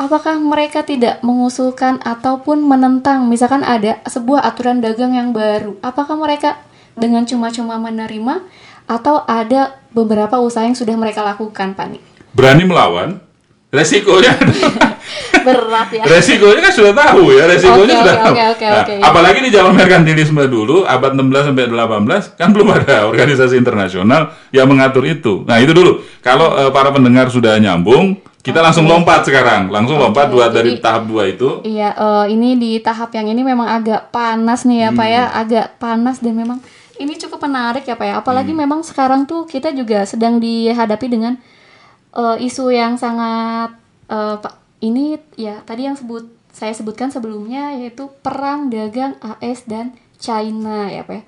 apakah 0.00 0.40
mereka 0.40 0.80
tidak 0.82 1.20
mengusulkan 1.20 2.00
ataupun 2.00 2.64
menentang? 2.64 3.28
Misalkan 3.28 3.60
ada 3.60 4.00
sebuah 4.08 4.42
aturan 4.42 4.80
dagang 4.80 5.12
yang 5.12 5.36
baru 5.36 5.76
apakah 5.84 6.16
mereka 6.16 6.58
dengan 6.96 7.24
cuma-cuma 7.28 7.76
menerima 7.80 8.44
atau 8.88 9.24
ada 9.24 9.78
beberapa 9.94 10.40
usaha 10.40 10.64
yang 10.64 10.76
sudah 10.76 10.96
mereka 10.98 11.22
lakukan 11.22 11.72
Pak 11.76 11.86
Berani 12.32 12.64
melawan, 12.64 13.20
resikonya 13.72 14.36
berat 15.46 15.88
ya 15.90 16.02
resikonya 16.04 16.60
kan 16.60 16.72
sudah 16.72 16.92
tahu 16.94 17.22
ya 17.30 17.44
resikonya 17.44 17.94
Oke, 17.94 18.02
sudah 18.02 18.14
oke, 18.14 18.22
tahu. 18.22 18.34
oke, 18.34 18.44
oke, 18.48 18.66
Nah, 18.66 18.80
oke, 18.80 18.92
ya. 18.92 19.02
apalagi 19.02 19.38
di 19.40 19.50
zaman 19.50 19.72
merkantilisme 19.74 20.42
dulu 20.46 20.76
abad 20.84 21.12
16 21.12 21.48
sampai 21.48 21.64
18 21.66 22.38
kan 22.38 22.48
belum 22.50 22.68
ada 22.72 22.96
organisasi 23.04 23.54
internasional 23.54 24.22
yang 24.50 24.66
mengatur 24.66 25.02
itu. 25.02 25.42
Nah, 25.42 25.58
itu 25.58 25.70
dulu. 25.70 25.92
Kalau 26.20 26.54
eh, 26.56 26.70
para 26.70 26.88
pendengar 26.88 27.26
sudah 27.26 27.56
nyambung, 27.56 28.16
kita 28.38 28.58
langsung 28.58 28.84
lompat 28.84 29.22
sekarang. 29.24 29.66
Langsung 29.68 29.96
lompat 29.96 30.26
dua 30.26 30.46
dari 30.48 30.78
tahap 30.78 31.06
dua 31.06 31.26
itu. 31.26 31.62
Iya, 31.62 31.90
eh, 31.92 32.24
ini 32.30 32.54
di 32.54 32.78
tahap 32.78 33.10
yang 33.10 33.26
ini 33.26 33.42
memang 33.42 33.66
agak 33.66 34.10
panas 34.10 34.62
nih 34.62 34.78
ya 34.80 34.90
Pak 34.90 35.08
ya, 35.08 35.24
Hmm. 35.24 35.40
agak 35.40 35.66
panas 35.76 36.16
dan 36.18 36.34
memang 36.34 36.58
ini 36.96 37.14
cukup 37.16 37.40
menarik 37.40 37.82
ya 37.82 37.94
Pak 37.94 38.04
ya. 38.04 38.14
Apalagi 38.16 38.50
Hmm. 38.50 38.62
memang 38.62 38.80
sekarang 38.80 39.24
tuh 39.24 39.42
kita 39.44 39.70
juga 39.70 40.04
sedang 40.04 40.38
dihadapi 40.38 41.06
dengan 41.08 41.34
eh, 42.12 42.36
isu 42.40 42.70
yang 42.70 42.94
sangat 42.94 43.74
Pak 44.06 44.61
ini 44.82 45.14
ya 45.38 45.62
tadi 45.62 45.86
yang 45.86 45.94
sebut 45.94 46.26
saya 46.52 46.76
sebutkan 46.76 47.08
sebelumnya 47.08 47.72
yaitu 47.78 48.12
perang 48.20 48.68
dagang 48.68 49.16
AS 49.22 49.64
dan 49.64 49.96
China 50.20 50.90
ya 50.92 51.06
Pak 51.06 51.14
ya. 51.16 51.24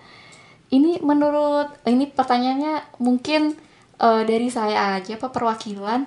Ini 0.75 1.01
menurut 1.07 1.71
ini 1.87 2.11
pertanyaannya 2.11 2.99
mungkin 3.01 3.57
eh, 3.97 4.23
dari 4.27 4.51
saya 4.53 5.01
aja 5.01 5.17
Pak 5.17 5.31
perwakilan. 5.33 6.05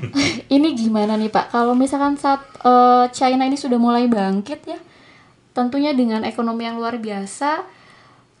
ini 0.54 0.68
gimana 0.76 1.18
nih 1.18 1.32
Pak? 1.32 1.50
Kalau 1.50 1.74
misalkan 1.74 2.14
saat 2.20 2.44
eh, 2.62 3.04
China 3.10 3.48
ini 3.48 3.58
sudah 3.58 3.80
mulai 3.80 4.06
bangkit 4.06 4.60
ya, 4.68 4.78
tentunya 5.56 5.96
dengan 5.96 6.22
ekonomi 6.22 6.68
yang 6.68 6.78
luar 6.78 7.00
biasa, 7.00 7.64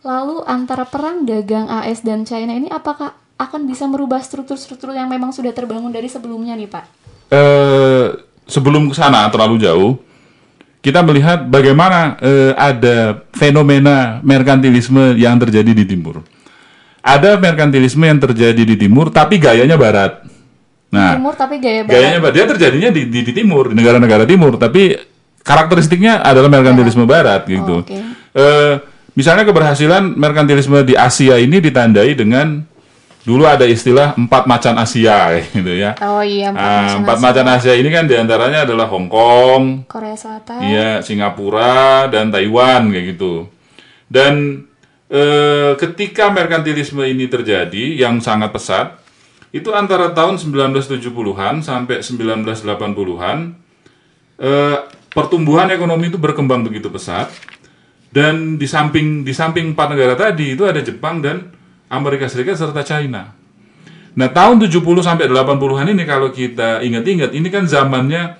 lalu 0.06 0.46
antara 0.46 0.86
perang 0.86 1.26
dagang 1.26 1.66
AS 1.66 2.06
dan 2.06 2.22
China 2.22 2.54
ini 2.54 2.70
apakah 2.70 3.16
akan 3.40 3.64
bisa 3.64 3.88
merubah 3.88 4.20
struktur-struktur 4.20 4.92
yang 4.92 5.08
memang 5.08 5.32
sudah 5.32 5.50
terbangun 5.56 5.90
dari 5.90 6.12
sebelumnya 6.12 6.52
nih 6.54 6.68
Pak? 6.68 6.84
eh 7.30 8.29
sebelum 8.50 8.90
ke 8.90 8.94
sana 8.98 9.30
terlalu 9.30 9.62
jauh, 9.62 9.92
kita 10.80 11.04
melihat 11.04 11.46
bagaimana 11.46 12.18
eh, 12.20 12.52
ada 12.56 13.22
fenomena 13.36 14.18
merkantilisme 14.26 15.16
yang 15.16 15.38
terjadi 15.38 15.72
di 15.72 15.84
timur. 15.86 16.24
Ada 17.00 17.40
merkantilisme 17.40 18.04
yang 18.04 18.20
terjadi 18.20 18.60
di 18.60 18.76
timur, 18.76 19.08
tapi 19.08 19.40
gayanya 19.40 19.80
barat. 19.80 20.20
Nah, 20.90 21.16
Timur 21.16 21.38
tapi 21.38 21.62
gaya 21.62 21.86
barat. 21.86 21.94
gayanya 21.96 22.18
barat. 22.20 22.34
Dia 22.34 22.46
terjadinya 22.50 22.90
di, 22.90 23.06
di, 23.08 23.20
di 23.22 23.32
timur, 23.32 23.70
di 23.70 23.78
negara-negara 23.78 24.26
timur, 24.26 24.58
tapi 24.58 24.98
karakteristiknya 25.40 26.20
adalah 26.20 26.50
merkantilisme 26.50 27.06
barat 27.08 27.46
gitu. 27.48 27.80
Oh, 27.80 27.86
oke. 27.86 27.96
Eh, 28.36 28.74
misalnya 29.14 29.46
keberhasilan 29.46 30.18
merkantilisme 30.18 30.82
di 30.84 30.94
Asia 30.98 31.38
ini 31.40 31.62
ditandai 31.62 32.12
dengan 32.18 32.66
dulu 33.20 33.44
ada 33.44 33.62
istilah 33.62 34.14
empat 34.14 34.44
macan 34.44 34.76
Asia 34.76 35.36
gitu 35.52 35.72
ya. 35.72 35.92
Oh 36.00 36.20
iya, 36.20 36.50
empat 36.50 36.60
Ah, 36.60 36.80
macan 36.80 36.98
empat 37.00 37.16
Asia. 37.16 37.24
macan 37.26 37.46
Asia 37.50 37.74
ini 37.74 37.88
kan 37.88 38.04
di 38.04 38.14
antaranya 38.14 38.64
adalah 38.64 38.86
Hong 38.86 39.06
Kong, 39.06 39.84
Korea 39.86 40.14
Selatan. 40.14 40.60
iya 40.62 41.00
Singapura 41.00 42.06
dan 42.06 42.28
Taiwan 42.28 42.88
kayak 42.88 43.06
gitu. 43.14 43.46
Dan 44.06 44.64
eh, 45.06 45.72
ketika 45.76 46.28
merkantilisme 46.28 47.02
ini 47.02 47.26
terjadi 47.26 47.94
yang 47.94 48.18
sangat 48.18 48.50
pesat, 48.50 48.98
itu 49.50 49.70
antara 49.70 50.10
tahun 50.10 50.38
1970-an 50.38 51.60
sampai 51.60 52.00
1980-an 52.00 53.38
eh, 54.38 54.76
pertumbuhan 55.10 55.68
ekonomi 55.68 56.08
itu 56.08 56.16
berkembang 56.16 56.62
begitu 56.62 56.88
pesat. 56.88 57.28
Dan 58.10 58.58
di 58.58 58.66
samping 58.66 59.22
di 59.22 59.30
samping 59.30 59.70
empat 59.70 59.86
negara 59.88 60.14
tadi 60.14 60.54
itu 60.54 60.66
ada 60.66 60.78
Jepang 60.80 61.22
dan 61.22 61.46
Amerika 61.90 62.30
Serikat 62.30 62.54
serta 62.54 62.86
China. 62.86 63.34
Nah, 64.14 64.28
tahun 64.30 64.62
70 64.62 64.82
sampai 65.02 65.26
80-an 65.30 65.86
ini 65.90 66.02
kalau 66.06 66.30
kita 66.34 66.82
ingat-ingat 66.82 67.30
ini 67.34 67.48
kan 67.50 67.66
zamannya 67.66 68.34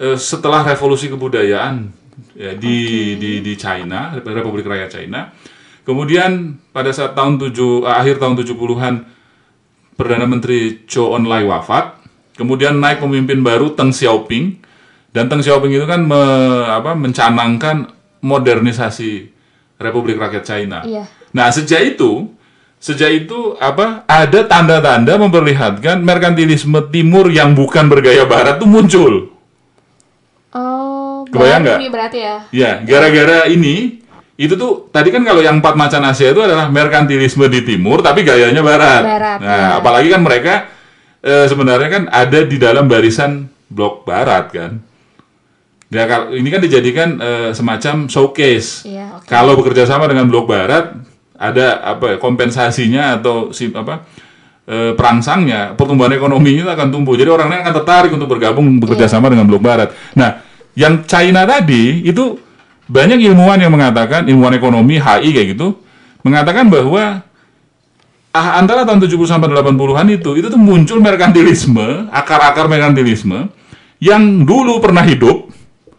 eh, 0.00 0.16
setelah 0.16 0.64
revolusi 0.64 1.08
kebudayaan 1.12 1.88
ya, 2.36 2.52
di 2.56 2.76
di 3.16 3.40
di 3.44 3.52
China, 3.56 4.16
Republik 4.16 4.64
Rakyat 4.64 4.90
China. 4.92 5.32
Kemudian 5.84 6.56
pada 6.72 6.88
saat 6.92 7.12
tahun 7.12 7.36
7 7.36 7.52
eh, 7.52 7.80
akhir 7.84 8.16
tahun 8.20 8.34
70-an 8.40 8.94
Perdana 9.94 10.26
Menteri 10.26 10.84
Zhou 10.90 11.14
Enlai 11.14 11.46
wafat, 11.46 12.00
kemudian 12.34 12.80
naik 12.82 12.98
pemimpin 12.98 13.44
baru 13.44 13.78
Deng 13.78 13.94
Xiaoping 13.94 14.58
dan 15.14 15.30
Deng 15.30 15.44
Xiaoping 15.44 15.70
itu 15.70 15.86
kan 15.86 16.02
me- 16.02 16.66
apa, 16.66 16.98
mencanangkan 16.98 17.92
modernisasi 18.24 19.30
Republik 19.78 20.18
Rakyat 20.18 20.44
China. 20.48 20.82
Iya. 20.82 21.06
Nah, 21.30 21.52
sejak 21.54 21.94
itu 21.94 22.33
sejak 22.84 23.24
itu 23.24 23.56
apa 23.56 24.04
ada 24.04 24.44
tanda-tanda 24.44 25.16
memperlihatkan 25.16 26.04
merkantilisme 26.04 26.92
timur 26.92 27.32
yang 27.32 27.56
bukan 27.56 27.88
bergaya 27.88 28.28
barat 28.28 28.60
itu 28.60 28.68
muncul. 28.68 29.12
Oh, 30.52 31.24
Kebayang 31.32 31.64
nggak? 31.64 31.78
berarti 31.88 32.18
ya. 32.20 32.36
Ya, 32.52 32.70
gara-gara 32.84 33.48
ini 33.48 34.04
itu 34.36 34.52
tuh 34.60 34.92
tadi 34.92 35.08
kan 35.08 35.24
kalau 35.24 35.40
yang 35.40 35.64
empat 35.64 35.80
macan 35.80 36.04
Asia 36.04 36.28
itu 36.36 36.44
adalah 36.44 36.68
merkantilisme 36.68 37.48
di 37.48 37.64
timur 37.64 38.04
tapi 38.04 38.20
gayanya 38.20 38.60
barat. 38.60 39.00
Barat, 39.00 39.38
nah, 39.40 39.48
ya. 39.48 39.68
apalagi 39.80 40.08
kan 40.12 40.20
mereka 40.20 40.54
eh, 41.24 41.48
sebenarnya 41.48 41.88
kan 41.88 42.02
ada 42.12 42.44
di 42.44 42.60
dalam 42.60 42.84
barisan 42.84 43.48
blok 43.72 44.04
barat 44.04 44.52
kan. 44.52 44.72
Ya 45.88 46.04
kalau 46.04 46.36
ini 46.36 46.52
kan 46.52 46.60
dijadikan 46.60 47.16
eh, 47.16 47.50
semacam 47.56 48.12
showcase. 48.12 48.84
Iya, 48.84 49.16
oke. 49.16 49.24
Kalau 49.24 49.56
bekerja 49.56 49.88
sama 49.88 50.04
dengan 50.04 50.28
blok 50.28 50.52
barat 50.52 51.13
ada 51.34 51.82
apa 51.82 52.14
ya, 52.14 52.16
kompensasinya 52.22 53.18
atau 53.18 53.50
si 53.50 53.70
apa 53.74 54.06
eh, 54.70 54.92
perangsangnya 54.94 55.74
pertumbuhan 55.74 56.14
ekonominya 56.14 56.60
itu 56.68 56.72
akan 56.72 56.88
tumbuh. 56.94 57.14
Jadi 57.18 57.30
orang 57.30 57.50
lain 57.50 57.60
akan 57.66 57.74
tertarik 57.82 58.10
untuk 58.14 58.30
bergabung 58.30 58.66
bekerja 58.78 59.10
sama 59.10 59.30
dengan 59.30 59.46
blok 59.50 59.62
barat. 59.62 59.90
Nah, 60.14 60.40
yang 60.78 61.02
China 61.06 61.42
tadi 61.44 62.06
itu 62.06 62.38
banyak 62.84 63.18
ilmuwan 63.32 63.58
yang 63.58 63.72
mengatakan 63.72 64.28
ilmuwan 64.28 64.54
ekonomi 64.54 65.00
HI 65.00 65.32
kayak 65.32 65.48
gitu 65.56 65.80
mengatakan 66.20 66.68
bahwa 66.68 67.24
ah, 68.32 68.50
antara 68.60 68.84
tahun 68.84 69.00
70 69.04 69.24
sampai 69.24 69.48
80-an 69.48 70.06
itu 70.12 70.30
itu 70.36 70.46
tuh 70.52 70.60
muncul 70.60 70.98
merkantilisme, 71.00 72.12
akar-akar 72.12 72.68
merkantilisme 72.68 73.48
yang 74.02 74.44
dulu 74.44 74.84
pernah 74.84 75.04
hidup 75.04 75.54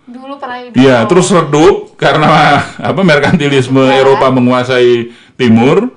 Dulu 0.05 0.37
pernah 0.37 0.61
hidup. 0.61 0.77
Iya, 0.77 1.09
terus 1.09 1.33
redup 1.33 1.97
karena 1.97 2.61
apa 2.93 3.01
merkantilisme 3.01 3.81
Eropa 3.89 4.29
menguasai 4.29 5.09
timur 5.35 5.91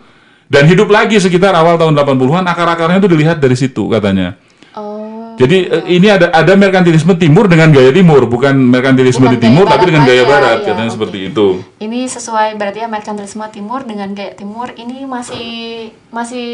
dan 0.49 0.65
hidup 0.65 0.89
lagi 0.89 1.21
sekitar 1.21 1.53
awal 1.53 1.77
tahun 1.77 1.93
80-an 1.93 2.45
akar-akarnya 2.49 2.99
itu 3.05 3.09
dilihat 3.11 3.37
dari 3.39 3.57
situ 3.57 3.85
katanya. 3.93 4.41
Oh. 4.73 5.37
Jadi 5.37 5.69
eh, 5.69 5.85
ini 5.93 6.09
ada 6.09 6.33
ada 6.33 6.53
merkantilisme 6.57 7.15
timur 7.21 7.47
dengan 7.47 7.69
gaya 7.69 7.93
timur, 7.93 8.25
bukan 8.27 8.57
merkantilisme 8.57 9.29
Bukan 9.29 9.35
di 9.37 9.39
timur 9.39 9.69
tapi 9.69 9.93
dengan 9.93 10.03
gaya 10.09 10.25
barat 10.25 10.65
iya, 10.65 10.67
katanya 10.73 10.91
oke. 10.91 10.97
seperti 10.97 11.19
itu. 11.31 11.47
Ini 11.79 12.01
sesuai 12.09 12.57
berarti 12.57 12.79
ya 12.83 12.89
merkantilisme 12.89 13.45
timur 13.53 13.85
dengan 13.85 14.11
gaya 14.17 14.33
timur 14.35 14.73
ini 14.75 15.05
masih 15.05 15.49
masih 16.11 16.49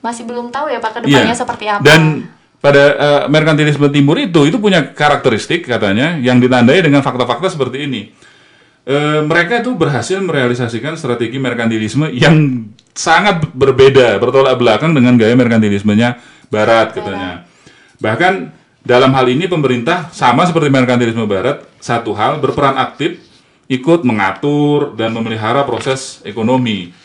masih 0.00 0.22
belum 0.24 0.50
tahu 0.50 0.72
ya 0.72 0.80
Pak 0.80 0.90
ke 0.90 0.98
depannya 1.06 1.32
Iya. 1.32 1.38
seperti 1.38 1.64
apa. 1.70 1.84
Dan 1.86 2.26
pada 2.60 2.82
eh, 2.98 3.22
merkantilisme 3.30 3.88
timur 3.88 4.20
itu 4.20 4.44
itu 4.44 4.58
punya 4.60 4.90
karakteristik 4.92 5.64
katanya 5.64 6.18
yang 6.20 6.42
ditandai 6.42 6.82
dengan 6.82 7.00
fakta-fakta 7.00 7.46
seperti 7.48 7.88
ini. 7.88 8.10
Eh, 8.80 9.20
mereka 9.28 9.60
itu 9.60 9.76
berhasil 9.76 10.16
merealisasikan 10.24 10.96
strategi 10.96 11.36
merkantilisme 11.36 12.08
yang 12.16 12.64
sangat 12.96 13.44
berbeda, 13.52 14.16
bertolak 14.16 14.56
belakang 14.56 14.96
dengan 14.96 15.20
gaya 15.20 15.36
merkantilismenya 15.36 16.16
barat 16.48 16.96
katanya. 16.96 17.44
Bahkan 18.00 18.32
dalam 18.80 19.12
hal 19.12 19.28
ini 19.28 19.44
pemerintah 19.44 20.08
sama 20.16 20.48
seperti 20.48 20.72
merkantilisme 20.72 21.28
barat, 21.28 21.60
satu 21.76 22.16
hal 22.16 22.40
berperan 22.40 22.80
aktif 22.80 23.20
ikut 23.68 24.00
mengatur 24.02 24.96
dan 24.96 25.12
memelihara 25.12 25.62
proses 25.68 26.24
ekonomi. 26.24 26.96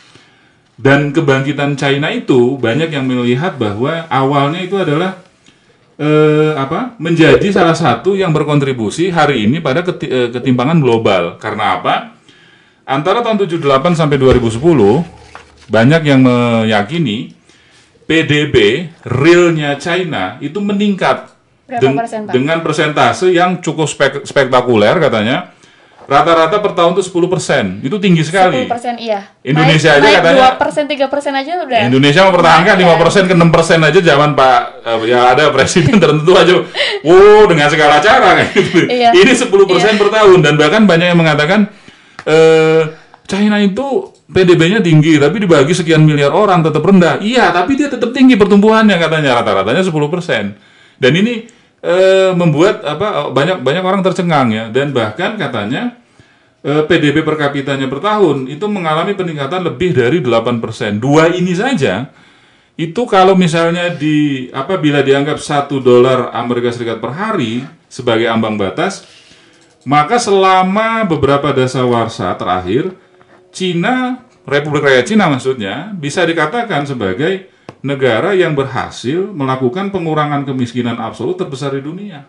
Dan 0.79 1.11
kebangkitan 1.11 1.75
China 1.75 2.07
itu 2.11 2.55
banyak 2.55 2.91
yang 2.91 3.03
melihat 3.07 3.59
bahwa 3.59 4.07
awalnya 4.07 4.63
itu 4.63 4.75
adalah 4.79 5.19
eh, 5.95 6.51
apa 6.53 6.95
menjadi 6.97 7.47
salah 7.49 7.73
satu 7.73 8.13
yang 8.13 8.31
berkontribusi 8.31 9.09
hari 9.09 9.47
ini 9.47 9.59
pada 9.59 9.79
keti- 9.81 10.07
eh, 10.07 10.29
ketimpangan 10.29 10.77
global. 10.77 11.39
Karena 11.39 11.79
apa? 11.79 11.95
Antara 12.85 13.19
tahun 13.19 13.41
78 13.41 13.95
sampai 13.95 14.17
2010 14.17 15.01
banyak 15.65 16.01
yang 16.05 16.21
meyakini 16.21 17.33
PDB 18.05 18.55
realnya 19.01 19.81
China 19.81 20.37
itu 20.37 20.61
meningkat 20.61 21.33
Berapa 21.65 21.81
Den- 21.81 21.97
persen, 21.97 22.19
Pak? 22.23 22.33
dengan 22.37 22.57
persentase 22.61 23.33
yang 23.33 23.57
cukup 23.57 23.89
spek- 23.89 24.21
spektakuler 24.21 25.01
katanya. 25.01 25.54
Rata-rata 26.05 26.61
per 26.61 26.71
tahun 26.73 26.93
itu 26.93 27.03
10%. 27.09 27.81
Itu 27.81 27.97
tinggi 27.97 28.21
sekali. 28.21 28.69
10% 28.69 29.01
iya. 29.01 29.25
Indonesia 29.41 29.97
naik, 29.97 29.99
aja 29.99 30.05
naik 30.05 30.17
katanya- 30.21 30.53
2%, 30.53 30.85
3% 30.85 31.33
aja 31.33 31.51
udah. 31.65 31.81
Indonesia 31.89 32.21
mempertahankan 32.29 32.75
Lumayan. 32.77 32.97
5% 33.01 33.25
ke 33.25 33.33
6% 33.33 33.81
aja 33.81 33.99
zaman 33.99 34.29
Pak 34.33 34.59
eh, 34.85 34.97
ya 35.09 35.19
ada 35.33 35.43
presiden 35.49 35.97
tertentu 36.03 36.31
aja. 36.37 36.53
Wow, 37.01 37.49
dengan 37.49 37.67
segala 37.67 37.97
cara 37.99 38.37
kayak 38.37 38.49
gitu. 38.57 38.79
Iya. 38.85 39.09
Ini 39.17 39.31
10% 39.33 39.49
per 39.97 40.09
tahun 40.13 40.39
dan 40.39 40.53
bahkan 40.55 40.85
banyak 40.85 41.07
yang 41.09 41.19
mengatakan 41.19 41.67
eh 42.25 42.81
China 43.25 43.57
itu 43.57 44.13
PDB-nya 44.25 44.81
tinggi 44.81 45.17
tapi 45.17 45.37
dibagi 45.37 45.73
sekian 45.73 46.01
miliar 46.01 46.29
orang 46.29 46.61
tetap 46.61 46.81
rendah. 46.81 47.17
Iya, 47.17 47.49
tapi 47.49 47.73
dia 47.73 47.89
tetap 47.89 48.09
tinggi 48.09 48.37
pertumbuhannya 48.37 48.97
katanya 48.97 49.41
rata-ratanya 49.41 49.81
10%. 49.81 50.57
Dan 50.97 51.11
ini 51.13 51.45
eh, 51.85 52.31
membuat 52.33 52.81
apa 52.81 53.29
banyak 53.29 53.61
banyak 53.61 53.83
orang 53.85 54.01
tercengang 54.01 54.49
ya 54.49 54.65
dan 54.73 54.89
bahkan 54.89 55.37
katanya 55.37 55.93
eh, 56.65 56.81
PDB 56.81 57.21
per 57.21 57.37
kapitanya 57.37 57.85
per 57.85 58.01
tahun 58.01 58.49
itu 58.49 58.65
mengalami 58.65 59.13
peningkatan 59.13 59.61
lebih 59.61 59.93
dari 59.93 60.17
8%. 60.19 60.97
Dua 60.97 61.29
ini 61.29 61.53
saja 61.53 62.09
itu 62.75 63.07
kalau 63.07 63.39
misalnya 63.39 63.93
di 63.93 64.49
apabila 64.51 64.99
dianggap 64.99 65.39
satu 65.39 65.79
dolar 65.79 66.35
Amerika 66.35 66.73
Serikat 66.75 66.99
per 66.99 67.15
hari 67.15 67.63
sebagai 67.87 68.27
ambang 68.27 68.59
batas, 68.59 69.07
maka 69.87 70.19
selama 70.19 71.07
beberapa 71.07 71.55
dasawarsa 71.55 72.35
terakhir, 72.35 72.91
Cina, 73.55 74.27
Republik 74.43 74.83
Rakyat 74.83 75.05
Cina 75.07 75.31
maksudnya, 75.31 75.95
bisa 75.95 76.27
dikatakan 76.27 76.83
sebagai 76.83 77.47
negara 77.85 78.33
yang 78.33 78.57
berhasil 78.57 79.29
melakukan 79.29 79.93
pengurangan 79.93 80.41
kemiskinan 80.41 80.97
absolut 80.97 81.37
terbesar 81.37 81.77
di 81.77 81.85
dunia. 81.85 82.25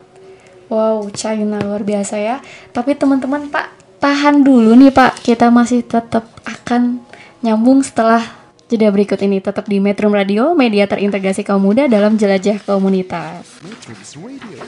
Wow, 0.69 1.09
China 1.17 1.57
luar 1.65 1.81
biasa 1.81 2.21
ya. 2.21 2.37
Tapi 2.77 2.93
teman-teman 2.93 3.49
Pak, 3.49 3.97
tahan 3.97 4.45
dulu 4.45 4.77
nih 4.77 4.93
Pak. 4.93 5.25
Kita 5.25 5.49
masih 5.49 5.81
tetap 5.87 6.29
akan 6.45 7.01
nyambung 7.41 7.81
setelah 7.81 8.21
jeda 8.69 8.91
berikut 8.93 9.17
ini. 9.23 9.39
Tetap 9.41 9.65
di 9.65 9.79
Metro 9.81 10.11
Radio, 10.13 10.53
media 10.53 10.85
terintegrasi 10.85 11.47
kaum 11.47 11.63
muda 11.65 11.87
dalam 11.89 12.19
jelajah 12.19 12.61
komunitas. 12.67 13.63
Metrums 13.65 14.13
Radio, 14.21 14.61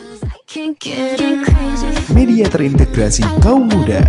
Can't 0.48 0.78
get 0.80 1.18
crazy. 1.18 1.90
media 2.16 2.48
terintegrasi 2.48 3.26
kaum 3.44 3.68
muda. 3.68 4.00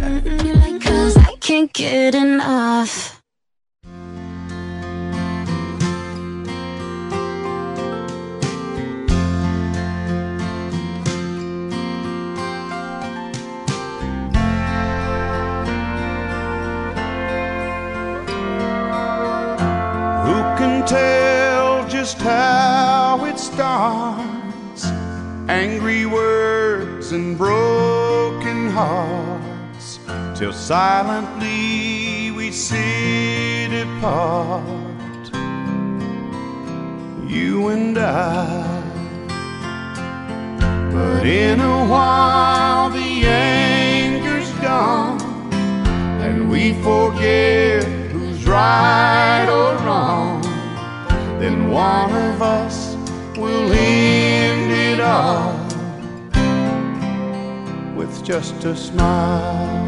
Angry 25.47 26.05
words 26.05 27.13
and 27.13 27.37
broken 27.37 28.69
hearts, 28.69 29.99
till 30.37 30.51
silently 30.51 32.29
we 32.31 32.51
sit 32.51 33.71
apart. 33.71 35.31
You 37.25 37.69
and 37.69 37.97
I. 37.97 38.83
But 40.91 41.25
in 41.25 41.61
a 41.61 41.85
while 41.87 42.89
the 42.89 43.25
anger's 43.25 44.51
gone 44.55 45.21
and 46.21 46.49
we 46.49 46.73
forget 46.83 47.85
who's 48.11 48.45
right 48.45 49.47
or 49.49 49.77
wrong, 49.85 50.41
then 51.39 51.71
one 51.71 52.11
of 52.11 52.41
us 52.41 52.78
will 53.39 53.71
end 53.71 54.71
it 54.71 54.99
all 54.99 55.53
with 57.95 58.23
just 58.25 58.65
a 58.65 58.75
smile. 58.75 59.87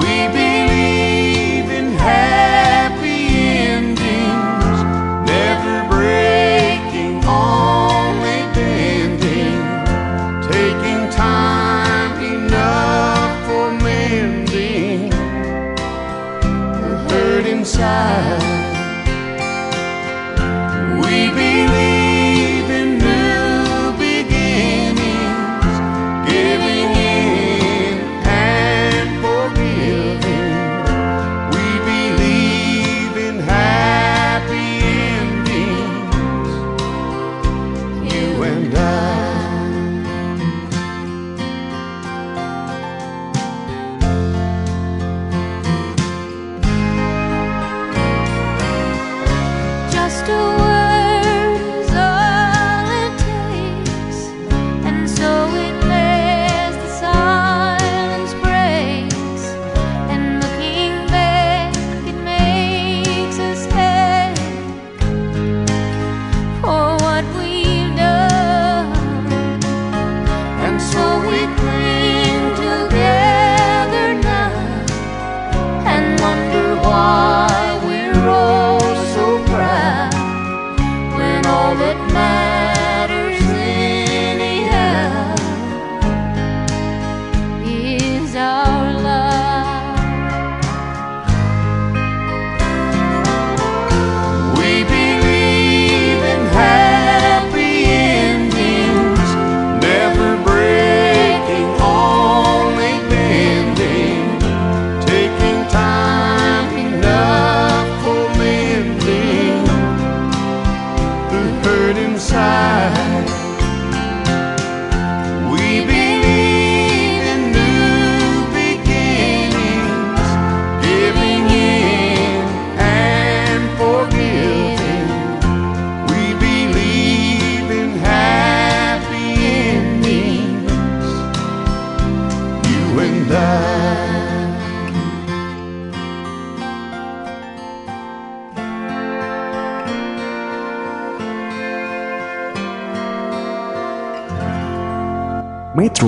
We 0.00 0.28
believe 0.38 1.70
in 1.70 1.92
happy 1.92 3.20
endings, 3.70 4.78
never 5.26 5.76
breaking, 5.88 7.24
only 7.24 8.40
bending, 8.52 9.62
taking 10.52 11.08
time 11.10 12.14
enough 12.22 13.32
for 13.46 13.72
mending 13.82 15.08
the 16.82 16.92
hurt 17.08 17.46
inside. 17.46 18.11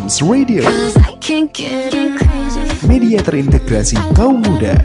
Metrums 0.05 0.21
Radio 0.29 0.61
Cause 0.69 1.01
I 1.01 1.17
can't 1.17 1.49
get 1.49 1.89
crazy. 1.97 2.61
Media 2.85 3.25
terintegrasi 3.25 3.97
kaum 4.13 4.45
muda. 4.45 4.77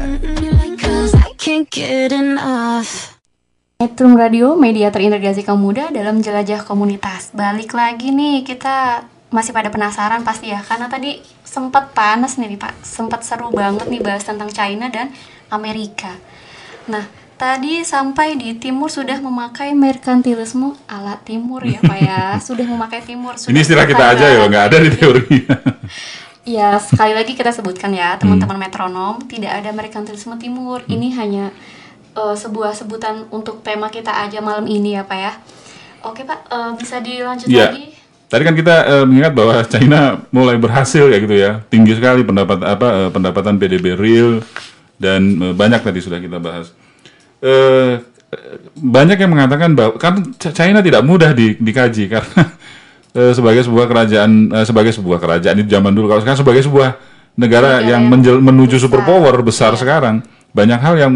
Metrum 3.84 4.15
Radio, 4.15 4.55
media 4.55 4.88
terintegrasi 4.88 5.43
kaum 5.43 5.59
muda 5.59 5.91
dalam 5.91 6.24
jelajah 6.24 6.63
komunitas. 6.63 7.36
Balik 7.36 7.76
lagi 7.76 8.15
nih, 8.15 8.47
kita 8.47 9.03
masih 9.36 9.51
pada 9.51 9.67
penasaran 9.67 10.24
pasti 10.24 10.55
ya, 10.55 10.63
karena 10.63 10.88
tadi 10.88 11.20
sempat 11.43 11.91
panas 11.91 12.39
nih 12.39 12.55
Pak, 12.55 12.80
sempat 12.80 13.20
seru 13.28 13.51
banget 13.51 13.91
nih 13.91 13.99
bahas 13.99 14.24
tentang 14.24 14.47
China 14.47 14.88
dan 14.88 15.11
Amerika. 15.51 16.15
Nah, 16.88 17.03
tadi 17.40 17.82
sampai 17.88 18.36
di 18.36 18.60
timur 18.60 18.92
sudah 18.92 19.16
memakai 19.24 19.72
merkantilisme 19.72 20.76
ala 20.92 21.16
timur 21.24 21.64
ya 21.64 21.80
Pak 21.80 22.00
ya, 22.04 22.24
sudah 22.48 22.68
memakai 22.68 23.00
timur. 23.02 23.40
Sudah 23.40 23.56
Ini 23.56 23.60
istilah 23.64 23.88
kita 23.88 24.04
aja 24.04 24.26
ya, 24.28 24.44
nggak 24.46 24.66
ada 24.68 24.78
di 24.84 24.90
teori. 24.92 25.36
Ya, 26.50 26.82
sekali 26.82 27.14
lagi 27.14 27.38
kita 27.38 27.54
sebutkan 27.54 27.94
ya, 27.94 28.18
teman-teman 28.18 28.58
metronom, 28.58 29.22
tidak 29.30 29.62
ada 29.62 29.70
merkantilisme 29.70 30.34
timur. 30.42 30.82
Ini 30.90 31.14
hanya 31.14 31.54
eh, 32.18 32.34
sebuah 32.34 32.74
sebutan 32.74 33.30
untuk 33.30 33.62
tema 33.62 33.86
kita 33.94 34.10
aja 34.10 34.42
malam 34.42 34.66
ini 34.66 34.98
ya, 34.98 35.06
Pak 35.06 35.20
ya. 35.20 35.38
Oke, 36.02 36.26
Pak, 36.26 36.50
eh, 36.50 36.72
bisa 36.74 37.06
dilanjut 37.06 37.46
Iya. 37.46 37.70
lagi? 37.70 37.94
Tadi 38.34 38.42
kan 38.50 38.56
kita 38.58 38.76
eh, 38.82 39.06
mengingat 39.06 39.34
bahwa 39.38 39.62
China 39.70 40.26
mulai 40.34 40.58
berhasil 40.58 41.06
ya 41.06 41.22
gitu 41.22 41.36
ya, 41.38 41.62
tinggi 41.70 41.94
sekali 41.94 42.26
pendapat 42.26 42.66
apa 42.66 42.88
eh, 43.06 43.10
pendapatan 43.14 43.62
PDB 43.62 43.94
real 43.94 44.42
dan 44.98 45.22
eh, 45.38 45.54
banyak 45.54 45.86
tadi 45.86 46.02
sudah 46.02 46.18
kita 46.18 46.42
bahas. 46.42 46.74
Eh, 47.40 47.94
banyak 48.78 49.18
yang 49.18 49.32
mengatakan 49.32 49.74
bahwa 49.74 49.96
kan 49.96 50.22
Ch- 50.38 50.54
China 50.54 50.84
tidak 50.84 51.02
mudah 51.02 51.32
di- 51.34 51.56
dikaji 51.56 52.06
karena 52.14 52.42
eh, 53.16 53.32
sebagai 53.32 53.64
sebuah 53.64 53.88
kerajaan 53.88 54.32
eh, 54.54 54.66
sebagai 54.68 54.92
sebuah 54.92 55.18
kerajaan 55.24 55.56
itu 55.64 55.70
zaman 55.72 55.96
dulu 55.96 56.12
kalau 56.12 56.22
sekarang 56.22 56.40
sebagai 56.44 56.62
sebuah 56.68 57.00
negara 57.40 57.80
Negara 57.80 57.88
yang 57.88 58.04
yang 58.04 58.04
menjel- 58.12 58.44
menuju 58.44 58.76
besar. 58.76 58.84
superpower 58.86 59.36
besar 59.40 59.72
sekarang 59.80 60.22
banyak 60.52 60.80
hal 60.84 60.96
yang 61.00 61.14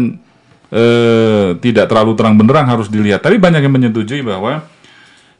eh, 0.72 1.54
tidak 1.60 1.86
terlalu 1.86 2.16
terang 2.18 2.34
benderang 2.34 2.66
harus 2.66 2.88
dilihat. 2.88 3.22
Tapi 3.22 3.36
banyak 3.38 3.62
yang 3.62 3.74
menyetujui 3.74 4.24
bahwa 4.24 4.64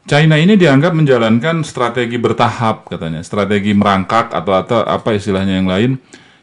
China 0.05 0.37
ini 0.37 0.53
dianggap 0.53 0.93
menjalankan 0.93 1.65
strategi 1.65 2.21
bertahap 2.21 2.85
katanya, 2.85 3.25
strategi 3.25 3.73
merangkak 3.73 4.29
atau 4.29 4.53
atau 4.53 4.79
apa 4.85 5.17
istilahnya 5.17 5.57
yang 5.57 5.65
lain, 5.65 5.91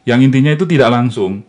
yang 0.03 0.19
intinya 0.19 0.51
itu 0.51 0.67
tidak 0.67 0.91
langsung, 0.91 1.47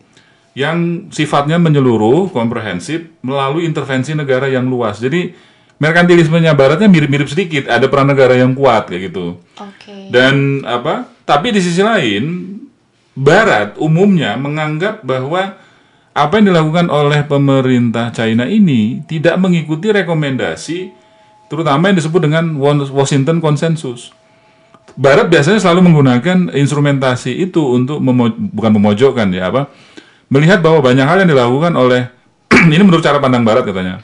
yang 0.54 1.10
sifatnya 1.10 1.58
menyeluruh, 1.58 2.30
komprehensif 2.30 3.10
melalui 3.26 3.66
intervensi 3.66 4.14
negara 4.14 4.46
yang 4.46 4.70
luas. 4.70 5.02
Jadi 5.02 5.34
merkantilismenya 5.82 6.54
Baratnya 6.54 6.86
mirip-mirip 6.86 7.26
sedikit, 7.26 7.66
ada 7.66 7.90
peran 7.90 8.06
negara 8.06 8.38
yang 8.38 8.54
kuat 8.54 8.86
kayak 8.86 9.10
gitu. 9.10 9.42
Oke. 9.58 10.14
Dan 10.14 10.62
apa? 10.62 11.10
Tapi 11.26 11.50
di 11.50 11.60
sisi 11.60 11.82
lain, 11.82 12.54
Barat 13.14 13.74
umumnya 13.82 14.38
menganggap 14.38 15.02
bahwa 15.02 15.58
apa 16.14 16.32
yang 16.38 16.54
dilakukan 16.54 16.86
oleh 16.90 17.26
pemerintah 17.26 18.14
China 18.14 18.46
ini 18.46 19.02
tidak 19.10 19.34
mengikuti 19.34 19.90
rekomendasi, 19.90 20.94
terutama 21.50 21.90
yang 21.90 21.98
disebut 21.98 22.30
dengan 22.30 22.54
Washington 22.94 23.42
Consensus. 23.42 24.14
Barat 24.94 25.26
biasanya 25.26 25.58
selalu 25.58 25.90
menggunakan 25.90 26.54
instrumentasi 26.54 27.34
itu 27.42 27.58
untuk 27.58 27.98
memo- 27.98 28.30
bukan 28.30 28.78
memojokkan 28.78 29.26
ya 29.34 29.50
apa, 29.50 29.66
melihat 30.34 30.58
bahwa 30.58 30.82
banyak 30.82 31.06
hal 31.06 31.22
yang 31.22 31.30
dilakukan 31.30 31.72
oleh 31.78 32.10
ini 32.74 32.82
menurut 32.82 33.06
cara 33.06 33.22
pandang 33.22 33.46
Barat 33.46 33.62
katanya 33.62 34.02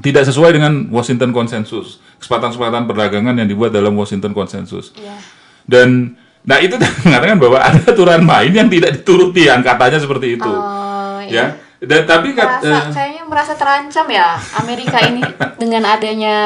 tidak 0.00 0.24
sesuai 0.24 0.56
dengan 0.56 0.88
Washington 0.88 1.34
Consensus, 1.34 2.00
kesepakatan-kesepakatan 2.22 2.88
perdagangan 2.88 3.34
yang 3.36 3.48
dibuat 3.50 3.74
dalam 3.74 3.92
Washington 3.98 4.32
Consensus. 4.32 4.96
Iya. 4.96 5.18
Dan 5.66 6.16
nah 6.40 6.56
itu 6.56 6.80
mengatakan 7.04 7.36
bahwa 7.36 7.58
ada 7.60 7.80
aturan 7.84 8.24
main 8.24 8.48
yang 8.54 8.70
tidak 8.72 9.02
dituruti, 9.02 9.50
yang 9.50 9.60
katanya 9.60 10.00
seperti 10.00 10.40
itu. 10.40 10.48
Oh, 10.48 11.20
iya. 11.26 11.58
ya. 11.60 11.84
Dan 11.84 12.04
tapi 12.04 12.36
kat- 12.36 12.60
Merasa, 12.64 12.92
eh, 12.92 12.92
kayaknya 12.92 13.24
merasa 13.24 13.52
terancam 13.56 14.06
ya 14.12 14.36
Amerika 14.60 15.00
ini 15.00 15.24
dengan 15.62 15.88
adanya 15.88 16.38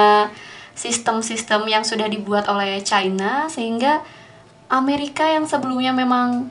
sistem-sistem 0.75 1.67
yang 1.71 1.83
sudah 1.87 2.07
dibuat 2.11 2.47
oleh 2.51 2.83
China 2.83 3.47
sehingga 3.47 4.03
Amerika 4.71 5.27
yang 5.27 5.47
sebelumnya 5.47 5.95
memang 5.95 6.51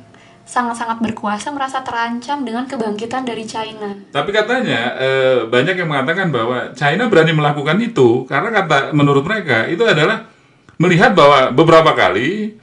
sangat-sangat 0.53 1.01
berkuasa 1.01 1.49
merasa 1.49 1.81
terancam 1.81 2.45
dengan 2.45 2.69
kebangkitan 2.69 3.25
dari 3.25 3.41
China. 3.41 3.89
Tapi 4.13 4.29
katanya 4.29 4.93
eh, 5.01 5.37
banyak 5.49 5.81
yang 5.81 5.89
mengatakan 5.89 6.29
bahwa 6.29 6.69
China 6.77 7.09
berani 7.09 7.33
melakukan 7.33 7.81
itu 7.81 8.29
karena 8.29 8.53
kata 8.53 8.93
menurut 8.93 9.25
mereka 9.25 9.65
itu 9.65 9.81
adalah 9.81 10.29
melihat 10.77 11.17
bahwa 11.17 11.49
beberapa 11.49 11.97
kali 11.97 12.53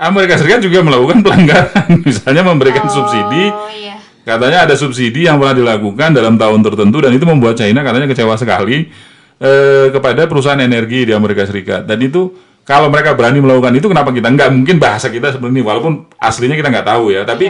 Amerika 0.00 0.40
Serikat 0.40 0.64
juga 0.64 0.80
melakukan 0.80 1.20
pelanggaran, 1.26 2.00
misalnya 2.00 2.42
memberikan 2.48 2.88
subsidi. 2.88 3.52
Oh 3.52 3.68
iya. 3.76 4.00
Katanya 4.24 4.64
ada 4.64 4.72
subsidi 4.72 5.28
yang 5.28 5.36
pernah 5.36 5.56
dilakukan 5.56 6.16
dalam 6.16 6.40
tahun 6.40 6.64
tertentu 6.64 7.04
dan 7.04 7.12
itu 7.12 7.28
membuat 7.28 7.60
China 7.60 7.84
katanya 7.84 8.08
kecewa 8.08 8.40
sekali 8.40 8.88
eh, 9.36 9.86
kepada 9.92 10.24
perusahaan 10.24 10.60
energi 10.64 11.04
di 11.04 11.12
Amerika 11.12 11.44
Serikat. 11.44 11.84
Dan 11.84 12.00
itu 12.00 12.47
kalau 12.68 12.92
mereka 12.92 13.16
berani 13.16 13.40
melakukan 13.40 13.72
itu 13.72 13.88
kenapa 13.88 14.12
kita 14.12 14.28
nggak? 14.28 14.52
Mungkin 14.52 14.76
bahasa 14.76 15.08
kita 15.08 15.32
seperti 15.32 15.56
ini 15.56 15.64
walaupun 15.64 16.04
aslinya 16.20 16.52
kita 16.52 16.68
nggak 16.68 16.84
tahu 16.84 17.16
ya. 17.16 17.24
Tapi 17.24 17.48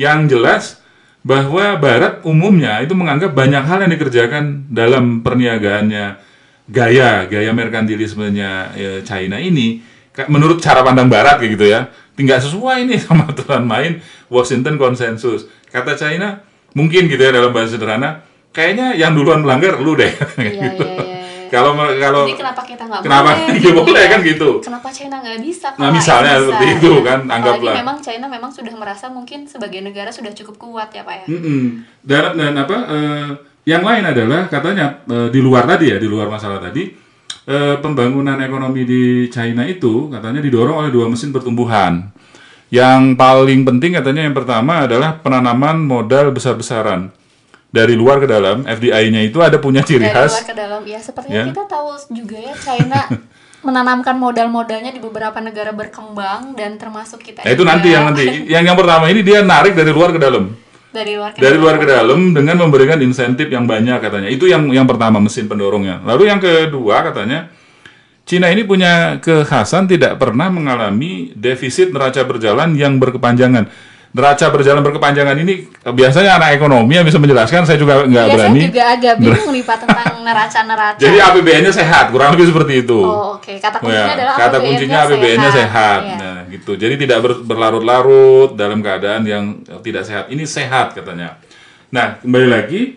yang 0.00 0.24
jelas 0.24 0.80
bahwa 1.20 1.76
Barat 1.76 2.24
umumnya 2.24 2.80
itu 2.80 2.96
menganggap 2.96 3.36
banyak 3.36 3.60
hal 3.60 3.84
yang 3.84 3.92
dikerjakan 3.92 4.72
dalam 4.72 5.20
perniagaannya 5.20 6.16
gaya 6.64 7.28
gaya 7.28 7.52
merkantilismenya 7.52 8.72
ya, 8.72 8.92
China 9.04 9.36
ini. 9.36 9.84
Menurut 10.32 10.64
cara 10.64 10.80
pandang 10.80 11.12
Barat 11.12 11.44
kayak 11.44 11.60
gitu 11.60 11.68
ya. 11.68 11.92
Tinggal 12.16 12.40
sesuai 12.40 12.88
nih 12.88 12.98
sama 13.04 13.28
aturan 13.28 13.68
main 13.68 14.00
Washington 14.32 14.80
Consensus 14.80 15.44
kata 15.68 15.92
China 15.92 16.40
mungkin 16.72 17.04
gitu 17.12 17.20
ya 17.20 17.36
dalam 17.36 17.52
bahasa 17.52 17.76
sederhana 17.76 18.24
kayaknya 18.54 18.96
yang 18.96 19.12
duluan 19.12 19.44
melanggar 19.44 19.76
lu 19.76 19.92
deh. 19.92 20.08
Iya, 20.40 20.72
Gitu. 20.72 20.84
iya, 20.88 21.23
iya. 21.44 21.52
kalau 21.52 21.70
kalau 21.76 22.22
Jadi 22.24 22.34
kenapa 22.40 22.62
kita 22.64 22.82
nggak 22.88 23.02
Kenapa? 23.04 23.30
boleh? 23.36 23.56
Iya, 23.60 23.70
boleh 23.76 24.04
ya? 24.04 24.12
kan 24.12 24.20
gitu. 24.24 24.48
Kenapa 24.64 24.88
China 24.90 25.16
nggak 25.20 25.38
bisa? 25.44 25.68
Nah, 25.76 25.90
misalnya 25.92 26.30
yang 26.32 26.44
seperti 26.48 26.64
bisa? 26.64 26.76
itu 26.80 26.92
kan, 27.04 27.18
Apalagi 27.20 27.34
anggaplah. 27.36 27.74
memang 27.78 27.96
China 28.00 28.26
memang 28.26 28.50
sudah 28.50 28.74
merasa 28.74 29.06
mungkin 29.12 29.40
sebagai 29.44 29.80
negara 29.84 30.10
sudah 30.10 30.32
cukup 30.32 30.56
kuat 30.56 30.88
ya 30.90 31.02
pak 31.04 31.14
ya. 31.22 31.26
Mm-mm. 31.30 31.62
Dan, 32.02 32.24
dan 32.36 32.54
apa? 32.56 32.76
eh, 32.88 33.28
yang 33.64 33.82
lain 33.84 34.04
adalah 34.04 34.48
katanya 34.48 35.04
eh, 35.06 35.28
di 35.28 35.40
luar 35.40 35.64
tadi 35.64 35.92
ya, 35.92 35.96
di 35.96 36.08
luar 36.08 36.28
masalah 36.28 36.60
tadi, 36.60 36.88
eh, 37.48 37.76
pembangunan 37.80 38.36
ekonomi 38.40 38.84
di 38.84 39.02
China 39.28 39.64
itu 39.64 40.08
katanya 40.08 40.40
didorong 40.40 40.84
oleh 40.84 40.90
dua 40.92 41.08
mesin 41.08 41.32
pertumbuhan. 41.32 42.12
Yang 42.72 43.14
paling 43.14 43.62
penting 43.62 43.94
katanya 43.94 44.26
yang 44.26 44.34
pertama 44.34 44.84
adalah 44.84 45.20
penanaman 45.22 45.84
modal 45.84 46.34
besar-besaran 46.34 47.12
dari 47.74 47.98
luar 47.98 48.22
ke 48.22 48.30
dalam. 48.30 48.62
FDI-nya 48.62 49.26
itu 49.26 49.42
ada 49.42 49.58
punya 49.58 49.82
ciri 49.82 50.06
Dari 50.06 50.14
khas. 50.14 50.30
luar 50.30 50.46
ke 50.46 50.54
dalam 50.54 50.82
ya 50.86 50.98
sepertinya 50.98 51.34
Ya. 51.34 51.44
kita 51.50 51.64
tahu 51.66 51.88
juga 52.14 52.36
ya 52.38 52.54
China 52.54 53.00
menanamkan 53.66 54.14
modal-modalnya 54.14 54.92
di 54.92 55.00
beberapa 55.00 55.40
negara 55.40 55.72
berkembang 55.72 56.54
dan 56.54 56.76
termasuk 56.76 57.18
kita 57.18 57.42
Nah, 57.42 57.50
itu 57.50 57.60
juga. 57.60 57.72
nanti 57.74 57.88
yang 57.90 58.04
nanti. 58.06 58.24
Yang 58.54 58.64
yang 58.68 58.76
pertama 58.76 59.04
ini 59.08 59.20
dia 59.20 59.42
narik 59.42 59.74
dari 59.74 59.90
luar 59.90 60.14
ke 60.14 60.20
dalam. 60.20 60.54
dari 60.94 61.18
luar 61.18 61.34
ke 61.34 61.42
dari 61.42 61.50
dalam. 61.50 61.62
luar 61.66 61.76
ke 61.76 61.86
dalam 61.90 62.20
dengan 62.30 62.56
memberikan 62.56 63.02
insentif 63.02 63.50
yang 63.50 63.66
banyak 63.66 63.98
katanya. 63.98 64.30
Itu 64.30 64.46
yang 64.46 64.70
yang 64.70 64.86
pertama 64.86 65.18
mesin 65.18 65.50
pendorongnya. 65.50 65.98
Lalu 66.06 66.30
yang 66.30 66.38
kedua 66.38 67.02
katanya 67.02 67.50
Cina 68.22 68.48
ini 68.48 68.62
punya 68.62 69.18
kekhasan 69.18 69.84
tidak 69.84 70.16
pernah 70.16 70.48
mengalami 70.48 71.34
defisit 71.34 71.90
neraca 71.90 72.22
berjalan 72.22 72.72
yang 72.72 72.96
berkepanjangan. 72.96 73.68
Neraca 74.14 74.46
berjalan 74.46 74.78
berkepanjangan 74.86 75.34
ini 75.42 75.66
biasanya 75.82 76.38
anak 76.38 76.54
ekonomi 76.54 76.94
yang 76.94 77.02
bisa 77.02 77.18
menjelaskan. 77.18 77.66
Saya 77.66 77.82
juga 77.82 78.06
nggak 78.06 78.14
Iya, 78.14 78.30
saya 78.30 78.46
berani. 78.46 78.60
juga 78.62 78.82
agak 78.94 79.14
bingung 79.18 79.50
nih 79.50 79.64
Pak 79.66 79.76
tentang 79.82 80.10
neraca-neraca. 80.26 81.00
Jadi 81.02 81.16
APBN-nya 81.18 81.72
sehat, 81.74 82.04
kurang 82.14 82.38
lebih 82.38 82.46
seperti 82.46 82.86
itu. 82.86 82.94
Oh, 82.94 83.34
oke. 83.34 83.58
Kata 83.58 83.82
Oh 83.82 83.90
kuncinya 83.90 84.06
ya, 84.06 84.14
adalah 84.14 84.34
kata 84.38 84.56
kuncinya 84.62 84.98
APBN-nya 85.02 85.50
sehat. 85.50 86.00
Iya. 86.00 86.16
Nah, 86.16 86.38
gitu. 86.46 86.72
Jadi 86.78 86.94
tidak 86.94 87.18
ber- 87.20 87.42
berlarut-larut 87.42 88.54
dalam 88.54 88.78
keadaan 88.78 89.26
yang 89.26 89.44
tidak 89.82 90.06
sehat. 90.06 90.30
Ini 90.30 90.46
sehat 90.46 90.94
katanya. 90.94 91.34
Nah, 91.90 92.22
kembali 92.22 92.46
lagi 92.46 92.94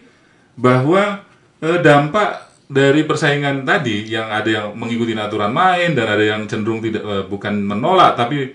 bahwa 0.54 1.26
eh, 1.58 1.80
dampak 1.82 2.46
dari 2.70 3.02
persaingan 3.02 3.66
tadi 3.66 4.06
yang 4.06 4.30
ada 4.30 4.46
yang 4.46 4.66
mengikuti 4.78 5.18
aturan 5.18 5.50
main 5.50 5.98
dan 5.98 6.14
ada 6.14 6.22
yang 6.22 6.46
cenderung 6.46 6.78
tidak 6.78 7.02
eh, 7.02 7.24
bukan 7.26 7.58
menolak 7.58 8.14
tapi 8.14 8.54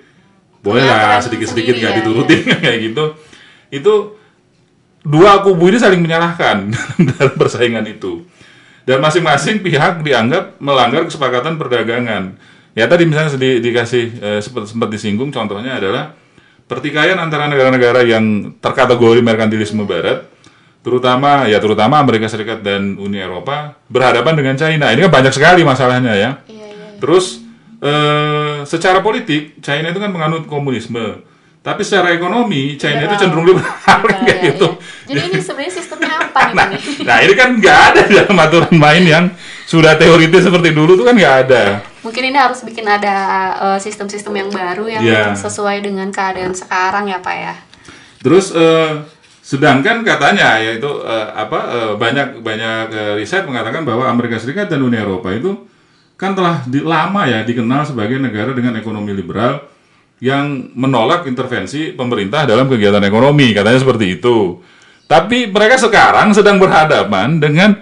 bolehlah 0.63 1.19
aturan 1.19 1.23
sedikit-sedikit 1.27 1.75
sendiri 1.75 1.83
nggak 1.83 1.93
ya, 1.93 1.99
diturutin 2.01 2.41
kayak 2.63 2.79
gitu. 2.91 3.05
Itu 3.69 3.95
dua 5.03 5.43
kubu 5.43 5.69
ini 5.69 5.79
saling 5.83 5.99
menyalahkan 5.99 6.71
dalam 7.19 7.35
persaingan 7.35 7.85
itu. 7.91 8.23
Dan 8.83 8.99
masing-masing 8.99 9.63
pihak 9.63 10.03
dianggap 10.03 10.59
melanggar 10.59 11.07
kesepakatan 11.07 11.55
perdagangan. 11.55 12.35
Ya 12.75 12.89
tadi 12.89 13.07
misalnya 13.07 13.37
di, 13.39 13.63
dikasih 13.63 14.05
eh, 14.19 14.41
sempat, 14.43 14.67
sempat 14.67 14.89
disinggung 14.91 15.31
contohnya 15.31 15.79
adalah 15.79 16.17
pertikaian 16.67 17.21
antara 17.21 17.47
negara-negara 17.47 18.01
yang 18.03 18.57
terkategori 18.59 19.21
merkantilisme 19.21 19.85
barat, 19.85 20.25
terutama 20.81 21.45
ya 21.47 21.61
terutama 21.61 22.01
Amerika 22.01 22.27
Serikat 22.33 22.65
dan 22.65 22.97
Uni 22.97 23.21
Eropa 23.21 23.77
berhadapan 23.93 24.35
dengan 24.35 24.55
China. 24.57 24.89
Ini 24.89 25.07
kan 25.07 25.13
banyak 25.13 25.33
sekali 25.37 25.63
masalahnya 25.63 26.15
ya. 26.17 26.31
Terus 26.99 27.42
eh, 27.83 28.63
secara 28.63 29.03
politik 29.03 29.59
China 29.59 29.91
itu 29.91 29.99
kan 29.99 30.09
menganut 30.09 30.47
komunisme. 30.47 31.27
Tapi 31.63 31.87
secara 31.87 32.11
ekonomi 32.11 32.75
China 32.75 33.07
itu 33.07 33.15
cenderung 33.15 33.47
liberal 33.47 33.71
kayak 34.03 34.19
Iya, 34.27 34.35
gitu. 34.51 34.69
Jadi 35.07 35.21
ini 35.31 35.39
sebenarnya 35.39 35.73
sistemnya 35.73 36.11
apa 36.19 36.41
nih? 36.51 36.55
Nah, 36.59 36.67
nih? 36.75 36.83
nah 37.07 37.19
ini 37.23 37.35
kan 37.39 37.49
nggak 37.55 37.79
ada 37.95 38.03
dalam 38.11 38.35
aturan 38.35 38.75
main 38.75 39.05
yang 39.07 39.25
sudah 39.63 39.95
teoritis 39.95 40.43
seperti 40.43 40.75
dulu 40.75 40.99
tuh 40.99 41.07
kan 41.07 41.15
nggak 41.15 41.37
ada. 41.47 41.63
Mungkin 42.03 42.35
ini 42.35 42.39
harus 42.39 42.67
bikin 42.67 42.83
ada 42.83 43.15
eh, 43.63 43.79
sistem-sistem 43.79 44.35
yang 44.35 44.51
baru 44.51 44.91
yang 44.91 45.03
Iya. 45.07 45.39
sesuai 45.39 45.87
dengan 45.87 46.11
keadaan 46.11 46.51
sekarang 46.51 47.07
ya 47.07 47.23
Pak 47.23 47.37
ya. 47.39 47.55
Terus 48.27 48.51
eh, 48.51 49.07
sedangkan 49.43 50.03
katanya 50.03 50.59
yaitu 50.59 50.91
eh, 51.07 51.29
apa 51.31 51.59
eh, 51.71 51.93
banyak 51.95 52.43
banyak 52.43 52.85
eh, 52.91 53.13
riset 53.23 53.47
mengatakan 53.47 53.87
bahwa 53.87 54.11
Amerika 54.11 54.35
Serikat 54.35 54.67
dan 54.67 54.83
Uni 54.83 54.99
Eropa 54.99 55.31
itu 55.31 55.55
kan 56.23 56.39
telah 56.39 56.63
di- 56.71 56.87
lama 56.87 57.27
ya 57.27 57.43
dikenal 57.43 57.83
sebagai 57.83 58.23
negara 58.23 58.55
dengan 58.55 58.79
ekonomi 58.79 59.11
liberal 59.11 59.67
yang 60.23 60.71
menolak 60.79 61.27
intervensi 61.27 61.91
pemerintah 61.91 62.47
dalam 62.47 62.71
kegiatan 62.71 63.03
ekonomi 63.03 63.51
katanya 63.51 63.83
seperti 63.83 64.23
itu. 64.23 64.63
Tapi 65.11 65.51
mereka 65.51 65.83
sekarang 65.83 66.31
sedang 66.31 66.63
berhadapan 66.63 67.43
dengan 67.43 67.75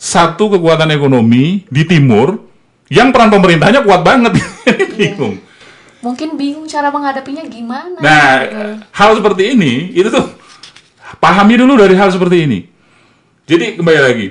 satu 0.00 0.56
kekuatan 0.56 0.88
ekonomi 0.88 1.68
di 1.68 1.84
timur 1.84 2.40
yang 2.88 3.12
peran 3.12 3.28
pemerintahnya 3.28 3.84
kuat 3.84 4.00
banget. 4.00 4.40
Bingung. 4.98 5.36
Mungkin 6.02 6.34
bingung 6.34 6.66
cara 6.66 6.90
menghadapinya 6.90 7.46
gimana. 7.46 7.94
Nah, 8.02 8.26
hal 8.90 9.10
seperti 9.14 9.54
ini 9.54 9.94
itu 9.94 10.10
tuh 10.10 10.34
pahami 11.22 11.54
dulu 11.54 11.78
dari 11.78 11.94
hal 11.94 12.10
seperti 12.10 12.42
ini. 12.42 12.66
Jadi 13.46 13.78
kembali 13.78 14.00
lagi, 14.02 14.26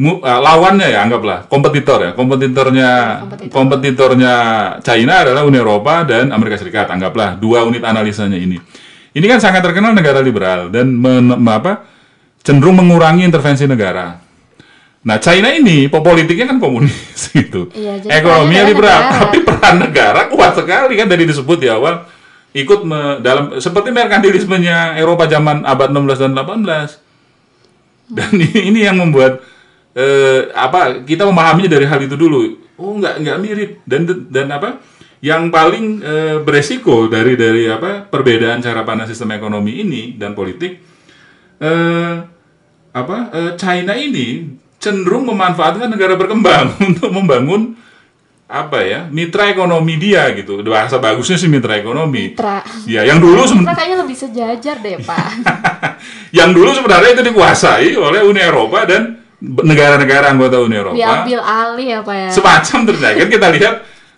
mu- 0.00 0.18
uh, 0.18 0.40
lawannya 0.40 0.88
ya 0.88 1.04
anggaplah 1.04 1.44
kompetitor 1.44 2.00
ya, 2.00 2.10
kompetitornya 2.12 2.90
Kompetitor. 3.20 3.52
kompetitornya 3.52 4.34
China 4.80 5.14
adalah 5.20 5.44
Uni 5.44 5.60
Eropa 5.60 6.02
dan 6.02 6.32
Amerika 6.32 6.56
Serikat. 6.56 6.88
Anggaplah 6.88 7.36
dua 7.36 7.62
unit 7.62 7.84
analisanya 7.84 8.34
ini. 8.34 8.56
Ini 9.10 9.26
kan 9.26 9.38
sangat 9.38 9.60
terkenal 9.60 9.92
negara 9.92 10.18
liberal 10.18 10.70
dan 10.70 10.88
men- 10.90 11.36
me- 11.36 11.52
apa 11.52 11.84
cenderung 12.40 12.78
mengurangi 12.78 13.22
intervensi 13.22 13.68
negara. 13.68 14.16
Nah, 15.00 15.16
China 15.16 15.48
ini 15.48 15.88
politiknya 15.88 16.44
kan 16.46 16.56
komunis 16.56 17.16
gitu. 17.32 17.68
Iya, 17.72 18.04
Ekonominya 18.06 18.64
liberal, 18.64 19.00
negara. 19.00 19.20
tapi 19.22 19.38
peran 19.40 19.76
negara 19.78 20.20
kuat 20.28 20.52
sekali 20.54 20.92
kan 20.94 21.08
tadi 21.08 21.24
disebut 21.24 21.56
di 21.56 21.68
awal 21.68 22.04
ikut 22.52 22.80
me- 22.82 23.18
dalam 23.20 23.56
seperti 23.56 23.90
merkantilismenya 23.90 24.96
Eropa 24.96 25.24
zaman 25.24 25.64
abad 25.64 25.88
16 25.88 26.20
dan 26.20 26.32
18. 26.32 27.00
Dan 28.10 28.30
ini, 28.34 28.58
ini 28.68 28.80
yang 28.82 28.98
membuat 28.98 29.38
eh, 29.94 30.50
apa 30.54 31.02
kita 31.02 31.26
memahaminya 31.26 31.70
dari 31.70 31.86
hal 31.86 32.00
itu 32.02 32.14
dulu. 32.14 32.58
Oh, 32.80 32.96
nggak 32.96 33.20
nggak 33.20 33.38
mirip 33.42 33.70
dan 33.84 34.06
dan 34.30 34.46
apa? 34.50 34.80
Yang 35.20 35.42
paling 35.52 35.84
eh, 36.00 36.36
beresiko 36.40 37.10
dari 37.12 37.36
dari 37.36 37.68
apa 37.68 38.08
perbedaan 38.08 38.64
cara 38.64 38.86
pandang 38.88 39.10
sistem 39.10 39.36
ekonomi 39.36 39.84
ini 39.84 40.16
dan 40.16 40.32
politik 40.32 40.80
eh, 41.60 42.14
apa 42.90 43.16
eh, 43.30 43.52
China 43.60 43.92
ini 43.94 44.48
cenderung 44.80 45.28
memanfaatkan 45.28 45.92
negara 45.92 46.16
berkembang 46.16 46.72
untuk 46.88 47.12
membangun 47.12 47.76
apa 48.50 48.82
ya 48.82 49.06
mitra 49.06 49.46
ekonomi 49.46 49.94
dia 49.94 50.26
gitu 50.34 50.58
bahasa 50.66 50.98
bagusnya 50.98 51.38
sih 51.38 51.46
mitra 51.46 51.78
ekonomi 51.78 52.34
Mitra. 52.34 52.66
ya 52.82 53.06
yang 53.06 53.22
dulu 53.22 53.46
sebenarnya 53.46 53.78
kayaknya 53.78 53.98
lebih 54.02 54.16
sejajar 54.18 54.76
deh 54.82 54.98
Pak. 55.06 55.30
yang 56.38 56.50
dulu 56.50 56.74
sebenarnya 56.74 57.14
itu 57.14 57.22
dikuasai 57.30 57.94
oleh 57.94 58.26
Uni 58.26 58.42
Eropa 58.42 58.82
dan 58.90 59.19
negara-negara 59.40 60.28
anggota 60.28 60.60
Uni 60.60 60.76
Eropa. 60.76 60.96
Diambil 60.96 61.40
alih 61.40 61.86
ya 61.88 62.00
Pak 62.04 62.16
ya. 62.16 62.28
semacam 62.30 62.78
terjadi. 62.92 63.16
Kan 63.24 63.28
kita 63.32 63.46
lihat 63.50 63.74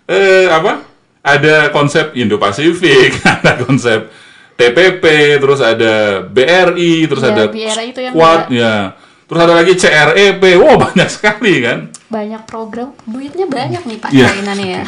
eh, 0.07 0.47
apa? 0.47 0.83
Ada 1.23 1.71
konsep 1.71 2.11
Indo-Pasifik 2.13 3.23
ada 3.39 3.55
konsep 3.63 4.11
TPP 4.53 5.03
terus 5.39 5.63
ada 5.63 6.19
BRI 6.21 7.07
terus 7.07 7.23
Iya, 7.23 7.31
ada 7.31 7.43
BRI 7.47 7.87
itu 7.89 7.99
yang 8.03 8.13
Quad 8.13 8.51
nggak- 8.51 8.59
ya. 8.59 8.75
Terus 9.23 9.39
ada 9.39 9.53
lagi 9.55 9.73
CREP 9.79 10.43
wow 10.59 10.75
banyak 10.85 11.09
sekali 11.09 11.63
kan? 11.63 11.87
Banyak 12.11 12.43
program. 12.43 12.91
Duitnya 13.07 13.47
banyak 13.47 13.81
nih 13.87 13.97
Pak 13.97 14.11
nih 14.11 14.67
ya. 14.77 14.83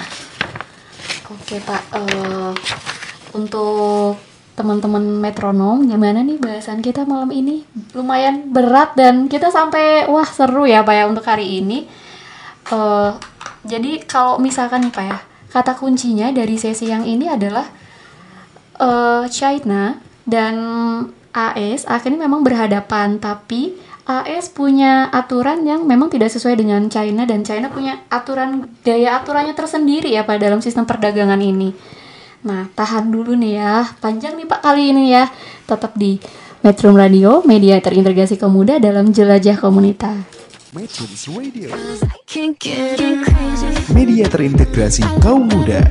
Oke 1.32 1.58
Pak 1.64 1.82
eh, 1.96 2.52
untuk 3.34 4.20
teman-teman 4.56 5.04
metronom 5.20 5.84
gimana 5.84 6.24
nih 6.24 6.40
bahasan 6.40 6.80
kita 6.80 7.04
malam 7.04 7.30
ini 7.32 7.68
lumayan 7.92 8.56
berat 8.56 8.96
dan 8.96 9.28
kita 9.28 9.52
sampai 9.52 10.08
wah 10.08 10.28
seru 10.28 10.64
ya 10.64 10.82
Pak 10.82 10.96
ya 10.96 11.04
untuk 11.12 11.28
hari 11.28 11.60
ini 11.60 11.86
Eh, 12.66 13.12
jadi 13.66 14.02
kalau 14.10 14.42
misalkan 14.42 14.90
nih 14.90 14.94
Pak 14.94 15.06
ya 15.06 15.18
kata 15.54 15.78
kuncinya 15.78 16.34
dari 16.34 16.58
sesi 16.58 16.90
yang 16.90 17.06
ini 17.06 17.30
adalah 17.30 17.66
eh, 18.82 19.24
China 19.30 20.02
dan 20.26 20.56
AS 21.36 21.86
akhirnya 21.86 22.26
memang 22.26 22.42
berhadapan 22.42 23.22
tapi 23.22 23.78
AS 24.06 24.50
punya 24.50 25.10
aturan 25.14 25.66
yang 25.66 25.86
memang 25.86 26.10
tidak 26.10 26.34
sesuai 26.34 26.58
dengan 26.58 26.90
China 26.90 27.26
dan 27.30 27.46
China 27.46 27.70
punya 27.70 28.02
aturan 28.10 28.70
gaya 28.82 29.22
aturannya 29.22 29.54
tersendiri 29.54 30.14
ya 30.14 30.26
Pak 30.26 30.42
dalam 30.42 30.62
sistem 30.62 30.90
perdagangan 30.90 31.42
ini. 31.42 31.74
Nah, 32.46 32.70
tahan 32.78 33.10
dulu 33.10 33.34
nih 33.34 33.58
ya. 33.58 33.90
Panjang 33.98 34.38
nih 34.38 34.46
Pak 34.46 34.62
kali 34.62 34.94
ini 34.94 35.10
ya. 35.10 35.26
Tetap 35.66 35.98
di 35.98 36.22
Metro 36.62 36.94
Radio, 36.94 37.42
media 37.42 37.82
terintegrasi 37.82 38.38
kaum 38.38 38.54
muda 38.54 38.78
dalam 38.78 39.10
jelajah 39.10 39.58
komunitas. 39.58 40.14
Metrums 40.78 41.26
Radio, 41.34 41.74
media 43.90 44.26
terintegrasi 44.30 45.02
kaum 45.26 45.50
muda. 45.50 45.82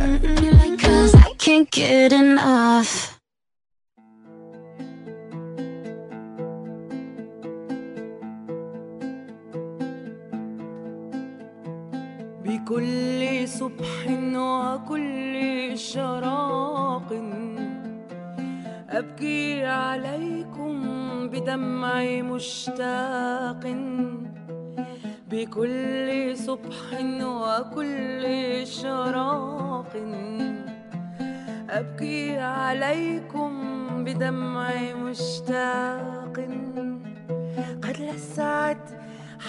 صبح 13.64 14.00
وكل 14.36 15.34
شراق. 15.78 17.10
أبكي 18.90 19.64
عليكم 19.64 20.76
بدمع 21.28 22.04
مشتاق. 22.04 23.64
بكل 25.30 26.36
صبح 26.36 26.86
وكل 27.22 28.24
شراق. 28.66 29.92
أبكي 31.70 32.38
عليكم 32.38 33.50
بدمع 34.04 34.70
مشتاق. 35.04 36.36
قد 37.82 37.96
لسعت 38.00 38.86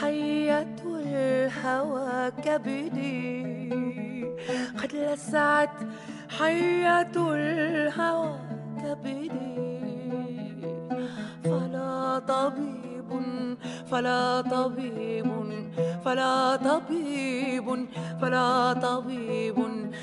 حية 0.02 0.76
الهوى 0.86 2.32
كبدي. 2.44 3.55
قد 4.82 4.92
لسعت 4.96 5.78
حية 6.40 7.16
الهوى 7.16 8.40
كبدي 8.82 9.32
فلا 11.44 12.20
طبيب 12.20 13.10
فلا 13.92 14.42
طبيب 14.42 15.30
فلا 16.06 16.56
طبيب 16.56 17.88
فلا 18.22 18.74
طبيب 18.74 19.58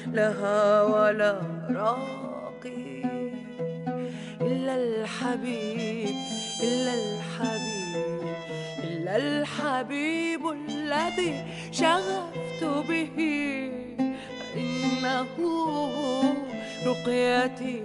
لها 0.07 0.83
ولا 0.83 1.41
راقي. 1.70 3.03
إلا 4.41 4.74
الحبيب 4.74 6.16
إلا 6.62 6.93
الحبيب 6.95 8.22
إلا 8.85 9.16
الحبيب 9.16 10.43
الذي 10.49 11.45
شغفت 11.72 12.62
به. 12.89 13.91
إنه 14.57 15.27
رقيتي 16.87 17.83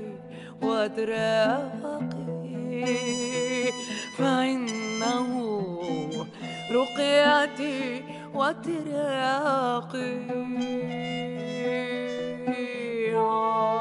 وإدراقي 0.62 2.18
فإنه 4.18 5.30
رقيتي 6.72 8.04
وإدراقي. 8.34 10.18
Oh 13.20 13.77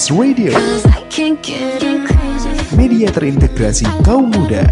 Metrums 0.00 0.16
Radio, 0.16 0.56
media 2.72 3.12
terintegrasi 3.12 3.84
kaum 4.00 4.32
muda. 4.32 4.64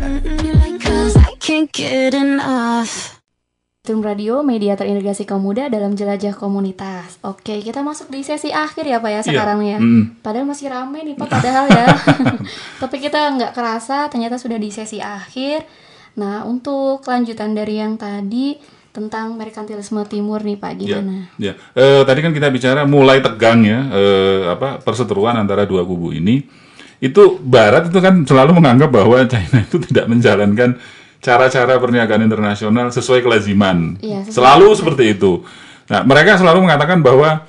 Trum 3.85 4.01
Radio, 4.01 4.41
media 4.41 4.73
terintegrasi 4.73 5.29
kaum 5.29 5.45
muda 5.45 5.69
dalam 5.69 5.93
jelajah 5.93 6.33
komunitas. 6.33 7.21
Oke, 7.21 7.61
kita 7.61 7.85
masuk 7.85 8.09
di 8.09 8.25
sesi 8.25 8.57
akhir 8.57 8.89
ya 8.89 9.05
Pak 9.05 9.11
ya 9.13 9.21
sekarang 9.21 9.61
ya. 9.69 9.77
mm. 9.77 10.25
Padahal 10.25 10.49
masih 10.49 10.73
rame 10.73 11.05
nih 11.05 11.21
Pak, 11.21 11.29
padahal 11.29 11.69
ya. 11.77 11.93
Tapi 12.89 12.97
kita 12.97 13.29
nggak 13.29 13.53
kerasa, 13.53 14.09
ternyata 14.09 14.41
sudah 14.41 14.57
di 14.57 14.73
sesi 14.73 14.97
akhir. 14.97 15.69
Nah, 16.17 16.49
untuk 16.49 17.05
kelanjutan 17.05 17.53
dari 17.53 17.77
yang 17.77 18.01
tadi 18.01 18.57
tentang 18.99 19.33
merkantilisme 19.33 20.03
timur 20.05 20.43
nih 20.43 20.55
Pak, 20.55 20.71
Ya, 20.77 20.99
gimana? 20.99 21.31
ya. 21.37 21.53
Eh, 21.73 22.03
tadi 22.03 22.19
kan 22.19 22.31
kita 22.31 22.49
bicara 22.49 22.83
mulai 22.83 23.19
tegang 23.19 23.63
ya, 23.63 23.87
eh, 23.89 24.41
apa 24.49 24.79
perseteruan 24.79 25.35
antara 25.35 25.63
dua 25.63 25.83
kubu 25.83 26.11
ini. 26.11 26.43
Itu 26.99 27.39
Barat 27.39 27.87
itu 27.87 27.99
kan 27.99 28.27
selalu 28.27 28.59
menganggap 28.59 28.91
bahwa 28.91 29.23
China 29.25 29.63
itu 29.63 29.79
tidak 29.81 30.07
menjalankan 30.07 30.75
cara-cara 31.19 31.75
perniagaan 31.77 32.23
internasional 32.23 32.91
sesuai 32.91 33.23
kelaziman. 33.23 33.95
Iya, 33.99 34.23
sesuai- 34.23 34.35
selalu 34.35 34.69
seperti 34.73 35.05
itu. 35.13 35.43
Nah, 35.87 36.03
mereka 36.03 36.35
selalu 36.35 36.59
mengatakan 36.61 36.99
bahwa 36.99 37.47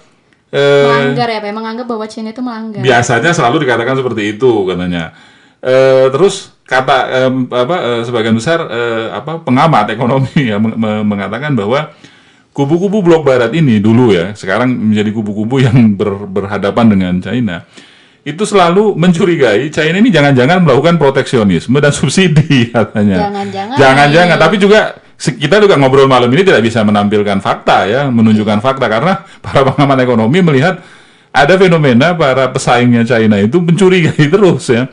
eh, 0.50 0.86
Melanggar 0.86 1.30
ya 1.30 1.40
Pak, 1.40 1.52
menganggap 1.52 1.86
bahwa 1.86 2.06
China 2.06 2.30
itu 2.30 2.42
melanggar. 2.42 2.82
biasanya 2.82 3.32
selalu 3.32 3.66
dikatakan 3.66 3.94
seperti 3.96 4.34
itu 4.34 4.52
katanya. 4.66 5.14
Eh, 5.60 6.08
terus 6.10 6.56
kata 6.70 6.98
em, 7.26 7.50
apa 7.50 7.76
eh, 7.82 8.02
sebagian 8.06 8.38
besar 8.38 8.62
eh, 8.70 9.10
apa 9.10 9.42
pengamat 9.42 9.90
ekonomi 9.90 10.54
ya 10.54 10.62
meng- 10.62 10.78
me- 10.78 11.02
mengatakan 11.02 11.58
bahwa 11.58 11.90
kubu-kubu 12.54 13.02
blok 13.02 13.26
barat 13.26 13.50
ini 13.58 13.82
dulu 13.82 14.14
ya 14.14 14.38
sekarang 14.38 14.70
menjadi 14.70 15.10
kubu-kubu 15.10 15.66
yang 15.66 15.98
ber- 15.98 16.30
berhadapan 16.30 16.86
dengan 16.94 17.14
China 17.18 17.66
itu 18.22 18.44
selalu 18.46 18.94
mencurigai 18.94 19.74
China 19.74 19.98
ini 19.98 20.14
jangan-jangan 20.14 20.62
melakukan 20.62 21.02
proteksionisme 21.02 21.74
dan 21.82 21.90
subsidi 21.90 22.68
katanya. 22.76 23.32
Jangan-jangan 23.32 23.76
Jangan-jangan 23.80 24.38
tapi 24.38 24.56
juga 24.62 24.80
kita 25.20 25.56
juga 25.60 25.76
ngobrol 25.80 26.06
malam 26.06 26.30
ini 26.32 26.44
tidak 26.46 26.62
bisa 26.62 26.84
menampilkan 26.86 27.40
fakta 27.42 27.88
ya, 27.90 28.02
menunjukkan 28.12 28.60
fakta 28.62 28.86
karena 28.88 29.24
para 29.42 29.66
pengamat 29.66 30.04
ekonomi 30.04 30.40
melihat 30.40 30.84
ada 31.32 31.54
fenomena 31.58 32.14
para 32.14 32.52
pesaingnya 32.52 33.08
China 33.08 33.40
itu 33.40 33.58
mencurigai 33.58 34.30
terus 34.36 34.68
ya. 34.70 34.86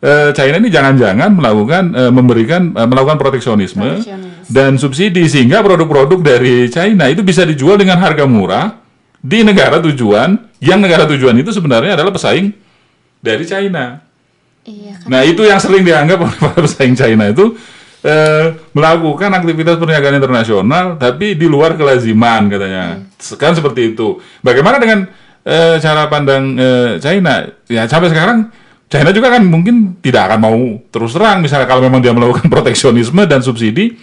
Eh, 0.00 0.32
China 0.32 0.56
ini 0.56 0.72
jangan-jangan 0.72 1.28
melakukan 1.28 1.92
eh, 1.92 2.08
memberikan 2.08 2.72
eh, 2.72 2.88
melakukan 2.88 3.20
proteksionisme 3.20 4.00
Proteksionis. 4.00 4.48
dan 4.48 4.80
subsidi 4.80 5.28
sehingga 5.28 5.60
produk-produk 5.60 6.24
dari 6.24 6.72
China 6.72 7.04
itu 7.04 7.20
bisa 7.20 7.44
dijual 7.44 7.76
dengan 7.76 8.00
harga 8.00 8.24
murah 8.24 8.80
di 9.20 9.44
negara 9.44 9.76
tujuan 9.84 10.56
yang 10.64 10.80
negara 10.80 11.04
tujuan 11.04 11.36
itu 11.36 11.52
sebenarnya 11.52 12.00
adalah 12.00 12.16
pesaing 12.16 12.48
dari 13.20 13.44
China. 13.44 14.00
Iya 14.64 15.04
kan. 15.04 15.08
Nah 15.12 15.20
itu 15.20 15.44
yang 15.44 15.60
sering 15.60 15.84
dianggap 15.84 16.16
oleh 16.24 16.36
para 16.40 16.60
pesaing 16.64 16.96
China 16.96 17.28
itu 17.28 17.60
eh, 18.00 18.56
melakukan 18.72 19.28
aktivitas 19.36 19.76
perniagaan 19.76 20.16
internasional 20.16 20.96
tapi 20.96 21.36
di 21.36 21.44
luar 21.44 21.76
kelaziman 21.76 22.48
katanya. 22.48 23.04
Sekarang 23.20 23.52
seperti 23.52 23.92
itu. 23.92 24.16
Bagaimana 24.40 24.80
dengan 24.80 25.04
eh, 25.44 25.76
cara 25.76 26.08
pandang 26.08 26.56
eh, 26.56 26.90
China? 27.04 27.44
Ya 27.68 27.84
sampai 27.84 28.08
sekarang 28.08 28.48
China 28.90 29.14
juga 29.14 29.30
kan 29.30 29.46
mungkin 29.46 30.02
tidak 30.02 30.26
akan 30.34 30.40
mau 30.42 30.60
terus 30.90 31.14
terang 31.14 31.38
misalnya 31.38 31.70
kalau 31.70 31.78
memang 31.78 32.02
dia 32.02 32.10
melakukan 32.10 32.50
proteksionisme 32.54 33.22
dan 33.30 33.38
subsidi 33.38 33.94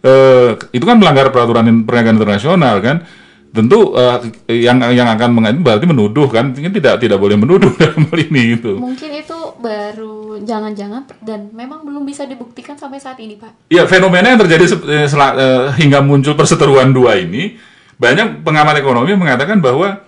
eh, 0.00 0.50
itu 0.72 0.84
kan 0.88 0.96
melanggar 0.96 1.28
peraturan 1.28 1.84
perniagaan 1.84 2.16
internasional 2.16 2.80
kan. 2.80 3.04
Tentu 3.50 3.98
eh, 3.98 4.18
yang 4.62 4.78
yang 4.94 5.10
akan 5.10 5.34
mengajukan 5.34 5.64
berarti 5.66 5.86
menuduh 5.90 6.30
kan 6.30 6.54
ini 6.54 6.70
tidak 6.70 7.02
tidak 7.02 7.18
boleh 7.18 7.34
menuduh 7.34 7.74
dalam 7.82 8.06
hal 8.06 8.18
ini 8.30 8.56
gitu. 8.56 8.78
Mungkin 8.78 9.10
itu 9.10 9.38
baru 9.58 10.38
jangan-jangan 10.40 11.04
dan 11.20 11.50
memang 11.50 11.82
belum 11.82 12.06
bisa 12.06 12.24
dibuktikan 12.30 12.78
sampai 12.78 13.02
saat 13.02 13.18
ini, 13.18 13.34
Pak. 13.36 13.68
Ya 13.68 13.84
fenomena 13.90 14.30
yang 14.32 14.40
terjadi 14.40 14.64
eh, 14.86 15.06
sela- 15.10 15.34
eh, 15.36 15.66
hingga 15.82 15.98
muncul 16.00 16.38
perseteruan 16.38 16.94
dua 16.94 17.18
ini 17.18 17.58
banyak 17.98 18.46
pengamat 18.46 18.80
ekonomi 18.80 19.12
mengatakan 19.18 19.58
bahwa 19.58 20.00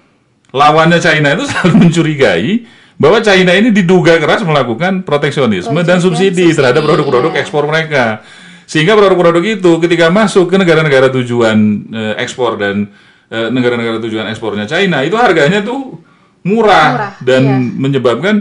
lawannya 0.55 1.03
China 1.03 1.35
itu 1.35 1.45
selalu 1.51 1.73
mencurigai 1.83 2.51
bahwa 3.01 3.19
China 3.25 3.53
ini 3.57 3.73
diduga 3.73 4.17
keras 4.21 4.45
melakukan 4.45 5.03
proteksionisme 5.03 5.81
dan 5.83 5.99
subsidi, 5.99 6.49
subsidi, 6.49 6.57
terhadap 6.57 6.83
produk-produk 6.85 7.33
iya. 7.35 7.41
ekspor 7.43 7.65
mereka. 7.69 8.25
Sehingga 8.65 8.97
produk-produk 8.97 9.45
itu 9.45 9.71
ketika 9.83 10.09
masuk 10.09 10.49
ke 10.49 10.57
negara-negara 10.57 11.13
tujuan 11.13 11.59
eh, 11.93 12.15
ekspor 12.23 12.57
dan 12.57 12.89
eh, 13.29 13.49
negara-negara 13.53 13.99
tujuan 14.01 14.31
ekspornya 14.33 14.65
China 14.71 15.03
itu 15.03 15.19
harganya 15.19 15.61
tuh 15.61 15.99
murah, 16.47 16.89
Murah, 16.95 17.13
dan 17.23 17.43
iya. 17.43 17.59
menyebabkan 17.59 18.35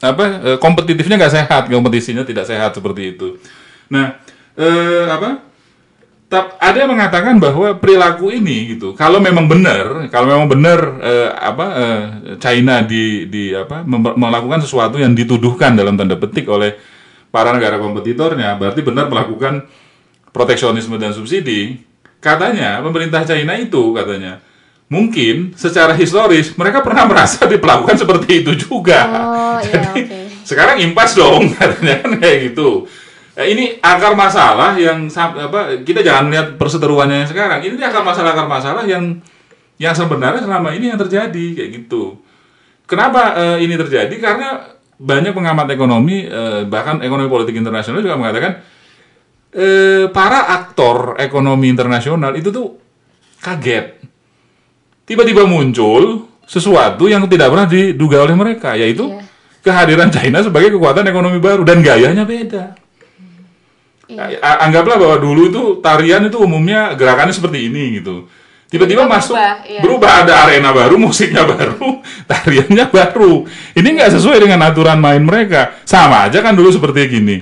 apa 0.00 0.24
eh, 0.44 0.58
kompetitifnya 0.60 1.16
nggak 1.20 1.34
sehat, 1.34 1.62
kompetisinya 1.68 2.24
tidak 2.26 2.44
sehat 2.48 2.74
seperti 2.74 3.16
itu. 3.16 3.40
Nah, 3.92 4.18
eh, 4.58 5.06
apa? 5.06 5.45
Tap, 6.26 6.58
ada 6.58 6.74
yang 6.74 6.90
mengatakan 6.90 7.38
bahwa 7.38 7.78
perilaku 7.78 8.34
ini 8.34 8.74
gitu, 8.74 8.98
kalau 8.98 9.22
memang 9.22 9.46
benar, 9.46 10.10
kalau 10.10 10.26
memang 10.26 10.50
benar 10.50 10.98
eh, 10.98 11.30
apa 11.30 11.66
eh, 11.78 12.02
China 12.42 12.82
di 12.82 13.30
di 13.30 13.54
apa 13.54 13.86
melakukan 14.18 14.58
sesuatu 14.58 14.98
yang 14.98 15.14
dituduhkan 15.14 15.78
dalam 15.78 15.94
tanda 15.94 16.18
petik 16.18 16.50
oleh 16.50 16.74
para 17.30 17.54
negara 17.54 17.78
kompetitornya, 17.78 18.58
berarti 18.58 18.82
benar 18.82 19.06
melakukan 19.06 19.70
proteksionisme 20.34 20.98
dan 20.98 21.14
subsidi. 21.14 21.78
Katanya 22.18 22.82
pemerintah 22.82 23.22
China 23.22 23.54
itu 23.54 23.94
katanya 23.94 24.42
mungkin 24.86 25.54
secara 25.58 25.94
historis 25.98 26.54
mereka 26.54 26.82
pernah 26.82 27.06
merasa 27.06 27.46
diperlakukan 27.52 28.02
seperti 28.02 28.42
itu 28.42 28.52
juga. 28.66 28.98
Oh, 29.06 29.58
iya, 29.62 29.94
Jadi 29.94 30.00
oke. 30.02 30.18
sekarang 30.42 30.82
impas 30.82 31.14
dong 31.14 31.50
katanya 31.58 32.02
kan 32.02 32.12
kayak 32.18 32.50
gitu. 32.50 32.90
Eh, 33.36 33.52
ini 33.52 33.76
akar 33.84 34.16
masalah 34.16 34.80
yang 34.80 35.12
apa 35.12 35.84
kita 35.84 36.00
jangan 36.00 36.32
lihat 36.32 36.56
perseteruannya 36.56 37.20
yang 37.20 37.28
sekarang. 37.28 37.60
Ini 37.60 37.76
akar 37.76 38.00
masalah 38.00 38.32
akar 38.32 38.48
masalah 38.48 38.82
yang 38.88 39.20
yang 39.76 39.92
sebenarnya 39.92 40.40
selama 40.40 40.72
ini 40.72 40.88
yang 40.88 40.96
terjadi 40.96 41.44
kayak 41.52 41.70
gitu. 41.84 42.16
Kenapa 42.88 43.36
eh, 43.36 43.58
ini 43.60 43.76
terjadi? 43.76 44.16
Karena 44.16 44.64
banyak 44.96 45.36
pengamat 45.36 45.68
ekonomi 45.68 46.24
eh, 46.24 46.64
bahkan 46.64 47.04
ekonomi 47.04 47.28
politik 47.28 47.52
internasional 47.52 48.00
juga 48.00 48.16
mengatakan 48.16 48.56
eh, 49.52 50.08
para 50.08 50.48
aktor 50.56 51.20
ekonomi 51.20 51.68
internasional 51.68 52.32
itu 52.40 52.48
tuh 52.48 52.80
kaget. 53.44 54.00
Tiba-tiba 55.04 55.44
muncul 55.44 56.24
sesuatu 56.48 57.04
yang 57.04 57.28
tidak 57.28 57.52
pernah 57.52 57.68
diduga 57.68 58.24
oleh 58.24 58.32
mereka, 58.32 58.80
yaitu 58.80 59.12
Iya. 59.12 59.20
kehadiran 59.60 60.08
China 60.08 60.40
sebagai 60.40 60.72
kekuatan 60.72 61.04
ekonomi 61.04 61.36
baru 61.36 61.66
dan 61.66 61.84
gayanya 61.84 62.24
beda. 62.24 62.85
Iya. 64.06 64.38
Anggaplah 64.62 64.96
bahwa 65.02 65.16
dulu 65.18 65.50
itu 65.50 65.62
tarian 65.82 66.22
itu 66.30 66.38
umumnya 66.38 66.94
gerakannya 66.94 67.34
seperti 67.34 67.66
ini 67.66 67.98
gitu. 67.98 68.30
Tiba-tiba 68.66 69.06
masuk 69.06 69.38
berubah, 69.38 69.62
iya. 69.62 69.80
berubah 69.82 70.12
ada 70.26 70.32
arena 70.46 70.74
baru, 70.74 70.98
musiknya 71.06 71.46
baru, 71.46 72.02
tariannya 72.26 72.86
baru. 72.90 73.46
Ini 73.78 73.88
nggak 73.94 74.10
sesuai 74.18 74.42
dengan 74.42 74.66
aturan 74.66 74.98
main 74.98 75.22
mereka. 75.22 75.78
Sama 75.86 76.26
aja 76.26 76.42
kan 76.42 76.54
dulu 76.54 76.74
seperti 76.74 77.18
gini. 77.18 77.38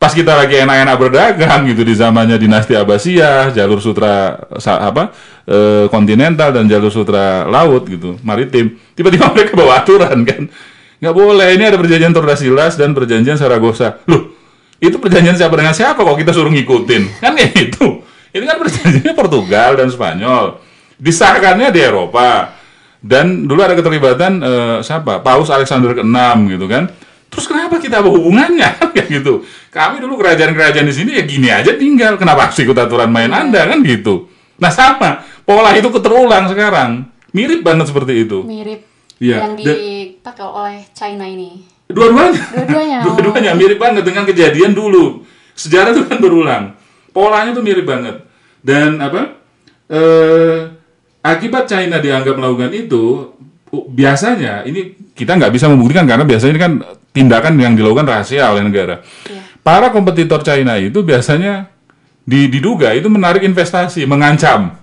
Pas 0.00 0.16
kita 0.16 0.32
lagi 0.32 0.56
enak-enak 0.56 0.96
berdagang 0.96 1.68
gitu 1.68 1.84
di 1.84 1.92
zamannya 1.92 2.40
dinasti 2.40 2.72
Abbasiyah, 2.72 3.52
jalur 3.52 3.84
sutra 3.84 4.32
apa 4.56 5.12
eh, 5.44 5.92
kontinental 5.92 6.56
dan 6.56 6.64
jalur 6.64 6.88
sutra 6.88 7.44
laut 7.44 7.84
gitu, 7.84 8.16
maritim. 8.24 8.80
Tiba-tiba 8.96 9.28
mereka 9.36 9.52
bawa 9.56 9.84
aturan 9.84 10.24
kan. 10.24 10.48
Nggak 11.00 11.16
boleh, 11.16 11.48
ini 11.56 11.64
ada 11.68 11.76
perjanjian 11.80 12.12
Tordesillas 12.12 12.76
dan 12.76 12.92
perjanjian 12.92 13.36
Saragossa. 13.36 14.00
Loh, 14.08 14.39
itu 14.80 14.96
perjanjian 14.96 15.36
siapa 15.36 15.54
dengan 15.54 15.76
siapa 15.76 16.00
kok 16.00 16.16
kita 16.16 16.32
suruh 16.32 16.48
ngikutin? 16.48 17.20
Kan 17.20 17.36
kayak 17.36 17.52
gitu. 17.52 18.00
Ini 18.32 18.44
kan 18.48 18.56
perjanjiannya 18.56 19.12
Portugal 19.12 19.70
dan 19.76 19.88
Spanyol. 19.92 20.56
Disahkannya 20.96 21.68
di 21.68 21.80
Eropa. 21.84 22.56
Dan 23.00 23.48
dulu 23.48 23.60
ada 23.64 23.76
keterlibatan 23.76 24.32
eh, 24.40 24.78
siapa? 24.80 25.20
Paus 25.20 25.48
Alexander 25.52 25.92
ke-6 25.96 26.56
gitu 26.56 26.66
kan. 26.68 26.88
Terus 27.30 27.46
kenapa 27.46 27.78
kita 27.78 28.02
apa 28.02 28.08
hubungannya 28.10 28.70
kayak 28.96 29.08
gitu? 29.20 29.44
Kami 29.70 30.02
dulu 30.02 30.18
kerajaan-kerajaan 30.18 30.86
di 30.88 30.94
sini 30.96 31.10
ya 31.20 31.24
gini 31.28 31.48
aja 31.52 31.76
tinggal. 31.76 32.16
Kenapa 32.16 32.48
harus 32.48 32.58
ikut 32.58 32.74
aturan 32.74 33.12
main 33.12 33.30
Anda 33.30 33.68
kan 33.68 33.84
gitu? 33.84 34.26
Nah 34.60 34.72
sama, 34.72 35.24
pola 35.44 35.72
itu 35.76 35.88
keterulang 35.88 36.48
sekarang. 36.48 37.08
Mirip 37.30 37.62
banget 37.62 37.88
seperti 37.88 38.26
itu. 38.26 38.42
Mirip 38.42 38.90
Iya, 39.20 39.44
yang 39.44 39.52
dipakai 39.52 40.48
oleh 40.48 40.80
China 40.96 41.28
ini. 41.28 41.60
Dua-duanya. 41.90 42.42
Dua-duanya. 42.54 42.98
Dua-duanya 43.06 43.52
mirip 43.54 43.78
banget 43.78 44.02
dengan 44.02 44.24
kejadian 44.24 44.72
dulu. 44.72 45.26
Sejarah 45.52 45.90
itu 45.90 46.06
kan 46.06 46.18
berulang. 46.18 46.64
Polanya 47.10 47.50
tuh 47.50 47.60
mirip 47.60 47.84
banget. 47.84 48.22
Dan 48.62 48.96
apa? 48.96 49.36
Eh 49.86 50.58
akibat 51.20 51.66
China 51.66 51.98
dianggap 51.98 52.32
melakukan 52.32 52.72
itu 52.72 53.34
biasanya 53.70 54.64
ini 54.64 54.96
kita 55.12 55.36
nggak 55.36 55.52
bisa 55.52 55.68
membuktikan 55.68 56.08
karena 56.08 56.24
biasanya 56.24 56.52
ini 56.54 56.62
kan 56.62 56.72
tindakan 57.10 57.54
yang 57.58 57.74
dilakukan 57.74 58.06
rahasia 58.06 58.48
oleh 58.48 58.64
negara. 58.64 59.02
Iya. 59.26 59.42
Para 59.60 59.90
kompetitor 59.90 60.40
China 60.40 60.80
itu 60.80 61.02
biasanya 61.02 61.68
di- 62.24 62.48
diduga 62.48 62.94
itu 62.94 63.10
menarik 63.10 63.42
investasi, 63.42 64.06
mengancam 64.06 64.78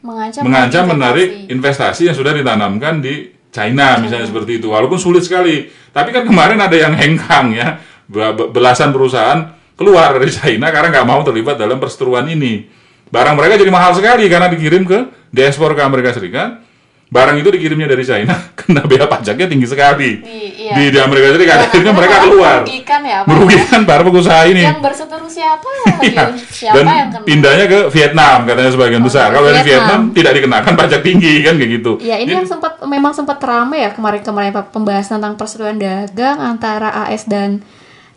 Mengancam, 0.00 0.42
mengancam 0.42 0.82
investasi. 0.82 0.92
menarik 0.96 1.28
investasi 1.46 2.02
yang 2.08 2.16
sudah 2.16 2.32
ditanamkan 2.32 2.98
di 2.98 3.28
China 3.52 4.00
misalnya 4.00 4.26
seperti 4.26 4.58
itu. 4.58 4.72
Walaupun 4.72 4.96
sulit 4.96 5.22
sekali. 5.22 5.68
Tapi 5.92 6.08
kan 6.08 6.24
kemarin 6.24 6.56
ada 6.56 6.72
yang 6.72 6.96
hengkang 6.96 7.52
ya. 7.52 7.76
Be- 8.08 8.32
be- 8.32 8.48
belasan 8.50 8.90
perusahaan 8.90 9.52
keluar 9.76 10.16
dari 10.16 10.32
China 10.32 10.72
karena 10.72 10.88
nggak 10.88 11.06
mau 11.06 11.20
terlibat 11.20 11.60
dalam 11.60 11.76
perseteruan 11.76 12.24
ini. 12.32 12.66
Barang 13.12 13.36
mereka 13.36 13.60
jadi 13.60 13.68
mahal 13.68 13.92
sekali 13.92 14.24
karena 14.32 14.48
dikirim 14.48 14.88
ke 14.88 15.28
diekspor 15.28 15.76
ke 15.76 15.84
Amerika 15.84 16.16
Serikat 16.16 16.64
barang 17.12 17.36
itu 17.36 17.48
dikirimnya 17.52 17.84
dari 17.84 18.00
China 18.00 18.32
kena 18.58 18.88
bea 18.88 19.04
pajaknya 19.04 19.44
tinggi 19.44 19.68
sekali 19.68 20.24
Di- 20.24 20.64
iya. 20.64 20.74
di, 20.74 20.84
di 20.88 20.98
Amerika 20.98 21.36
Serikat 21.36 21.56
Ya, 21.60 21.64
akhirnya 21.68 21.92
mereka 21.92 22.16
keluar 22.24 22.58
merugikan 22.64 23.00
ya, 23.04 23.18
merugikan 23.28 23.80
para 23.84 24.00
pengusaha 24.00 24.48
ini 24.48 24.64
Yang 24.64 24.80
berseteru 24.80 25.28
siapa? 25.28 25.68
Iya. 26.02 26.24
siapa 26.42 26.74
dan 26.74 26.84
yang 26.88 27.10
kena? 27.12 27.24
pindahnya 27.28 27.66
ke 27.68 27.78
Vietnam 27.92 28.38
katanya 28.42 28.70
sebagian 28.72 29.02
besar. 29.04 29.28
ke 29.28 29.34
Kalau 29.36 29.46
dari 29.46 29.62
Vietnam. 29.62 30.00
Tidak 30.10 30.32
dikenakan 30.34 30.72
pajak 30.74 31.00
tinggi 31.00 31.32
kan 31.40 31.54
kayak 31.54 31.70
gitu. 31.78 31.92
Ya 32.02 32.16
ini 32.18 32.32
yang 32.32 32.48
sempat 32.48 32.82
memang 32.82 33.12
sempat 33.14 33.38
ramai 33.38 33.86
ya 33.86 33.90
kemarin-kemarin 33.92 34.50
pembahasan 34.72 35.20
tentang 35.20 35.38
perseteruan 35.38 35.78
dagang 35.78 36.42
antara 36.42 37.06
AS 37.06 37.28
dan 37.28 37.62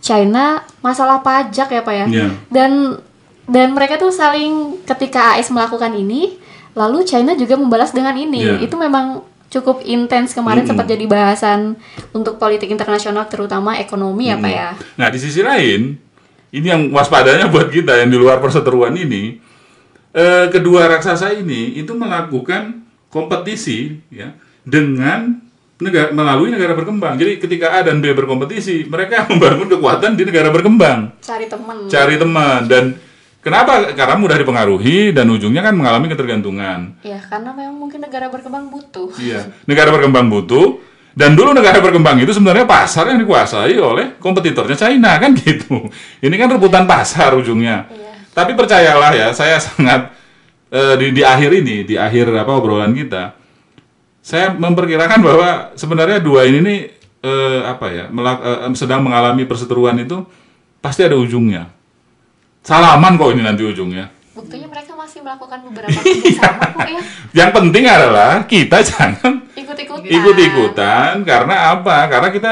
China 0.01 0.61
masalah 0.81 1.21
pajak 1.21 1.67
ya 1.67 1.81
Pak 1.81 1.93
ya. 1.93 2.05
Iya. 2.09 2.27
Dan 2.49 2.71
dan 3.45 3.67
mereka 3.73 3.97
tuh 3.97 4.09
saling 4.09 4.81
ketika 4.83 5.37
AS 5.37 5.53
melakukan 5.53 5.93
ini 5.93 6.41
lalu 6.75 7.07
China 7.07 7.33
juga 7.33 7.55
membalas 7.55 7.95
dengan 7.95 8.13
ini. 8.13 8.43
Iya. 8.43 8.55
Itu 8.61 8.75
memang 8.75 9.23
cukup 9.49 9.87
intens 9.87 10.35
kemarin 10.35 10.67
sempat 10.67 10.83
jadi 10.83 11.07
bahasan 11.07 11.79
untuk 12.11 12.35
politik 12.35 12.67
internasional 12.67 13.23
terutama 13.31 13.79
ekonomi 13.79 14.27
ya 14.27 14.35
Pak 14.35 14.51
ya. 14.51 14.69
Nah 14.99 15.07
di 15.07 15.17
sisi 15.17 15.39
lain, 15.39 15.95
ini 16.51 16.67
yang 16.67 16.91
waspadanya 16.91 17.47
buat 17.47 17.71
kita 17.71 18.03
yang 18.03 18.11
di 18.11 18.19
luar 18.19 18.43
perseteruan 18.43 18.91
ini, 18.99 19.39
eh, 20.11 20.45
kedua 20.51 20.91
raksasa 20.91 21.31
ini 21.39 21.79
itu 21.79 21.95
melakukan 21.95 22.83
kompetisi 23.07 23.95
ya 24.11 24.35
dengan 24.67 25.39
negara 25.79 26.11
melalui 26.11 26.51
negara 26.51 26.75
berkembang. 26.75 27.15
Jadi 27.15 27.39
ketika 27.39 27.79
A 27.79 27.83
dan 27.83 27.99
B 27.99 28.11
berkompetisi, 28.11 28.87
mereka 28.87 29.23
membangun 29.31 29.71
kekuatan 29.71 30.19
di 30.19 30.23
negara 30.27 30.51
berkembang. 30.51 31.15
Cari 31.23 31.47
teman. 31.47 31.77
cari 31.87 32.15
teman 32.19 32.59
dan 32.67 32.83
Kenapa? 33.45 33.93
Karena 33.93 34.17
mudah 34.17 34.41
dipengaruhi 34.41 35.13
dan 35.13 35.29
ujungnya 35.29 35.61
kan 35.61 35.77
mengalami 35.77 36.09
ketergantungan. 36.09 36.97
Ya, 37.05 37.21
karena 37.29 37.53
memang 37.53 37.77
mungkin 37.77 38.01
negara 38.01 38.25
berkembang 38.33 38.73
butuh. 38.73 39.13
Iya, 39.21 39.53
negara 39.69 39.93
berkembang 39.93 40.33
butuh 40.33 40.81
dan 41.13 41.37
dulu 41.37 41.53
negara 41.53 41.77
berkembang 41.77 42.17
itu 42.17 42.33
sebenarnya 42.33 42.65
pasar 42.65 43.13
yang 43.13 43.21
dikuasai 43.21 43.77
oleh 43.77 44.17
kompetitornya 44.17 44.73
China 44.73 45.13
kan 45.21 45.37
gitu. 45.37 45.77
Ini 46.25 46.35
kan 46.41 46.57
rebutan 46.57 46.89
pasar 46.89 47.37
ujungnya. 47.37 47.85
Tapi 48.33 48.57
percayalah 48.57 49.13
ya, 49.13 49.27
saya 49.29 49.61
sangat 49.69 50.09
eh, 50.73 50.97
di, 50.97 51.13
di 51.13 51.21
akhir 51.21 51.53
ini, 51.53 51.85
di 51.85 52.01
akhir 52.01 52.33
apa 52.33 52.49
obrolan 52.49 52.97
kita, 52.97 53.37
saya 54.25 54.57
memperkirakan 54.57 55.21
bahwa 55.21 55.49
sebenarnya 55.77 56.17
dua 56.17 56.49
ini 56.49 56.65
nih 56.65 56.79
eh, 57.21 57.59
apa 57.61 57.93
ya, 57.93 58.05
melak- 58.09 58.41
eh, 58.41 58.73
sedang 58.73 59.05
mengalami 59.05 59.45
perseteruan 59.45 60.01
itu 60.01 60.25
pasti 60.81 61.05
ada 61.05 61.13
ujungnya. 61.13 61.74
Salaman 62.65 63.13
kok 63.15 63.29
ini 63.29 63.41
nanti 63.41 63.61
ujungnya. 63.61 64.09
Buktinya 64.33 64.67
mereka 64.67 64.91
masih 64.93 65.21
melakukan 65.21 65.63
beberapa 65.63 65.93
kok 65.93 66.17
ya. 66.83 67.01
Yang 67.39 67.51
penting 67.53 67.83
adalah 67.85 68.43
kita 68.43 68.81
jangan 68.81 69.45
Ikut-ikutan. 69.53 70.09
ikut-ikutan 70.09 71.13
karena 71.23 71.55
apa? 71.71 72.09
Karena 72.09 72.29
kita 72.29 72.51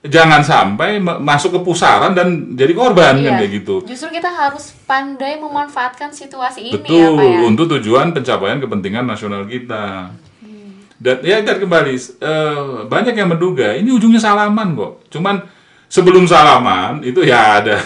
jangan 0.00 0.40
sampai 0.40 0.96
ma- 0.96 1.20
masuk 1.20 1.50
ke 1.52 1.60
pusaran 1.60 2.14
dan 2.14 2.54
jadi 2.54 2.72
korban 2.72 3.18
kan 3.18 3.26
Iya. 3.26 3.36
kayak 3.36 3.52
gitu. 3.52 3.74
Justru 3.84 4.08
kita 4.10 4.30
harus 4.30 4.72
pandai 4.82 5.36
memanfaatkan 5.36 6.08
situasi 6.08 6.70
ini 6.70 6.78
Betul, 6.78 6.96
ya, 6.96 7.08
Pak 7.12 7.26
ya. 7.26 7.40
untuk 7.44 7.66
tujuan 7.68 8.06
pencapaian 8.10 8.56
kepentingan 8.56 9.04
nasional 9.04 9.44
kita. 9.44 10.14
Dan 10.96 11.16
ya 11.20 11.40
dan 11.40 11.56
kembali 11.58 11.96
eh, 11.96 12.56
banyak 12.86 13.14
yang 13.14 13.28
menduga 13.28 13.72
ini 13.72 13.88
ujungnya 13.90 14.20
salaman 14.20 14.72
kok. 14.72 15.04
Cuman 15.10 15.36
sebelum 15.84 16.24
salaman 16.24 17.00
itu 17.02 17.20
ya 17.20 17.60
ada 17.60 17.76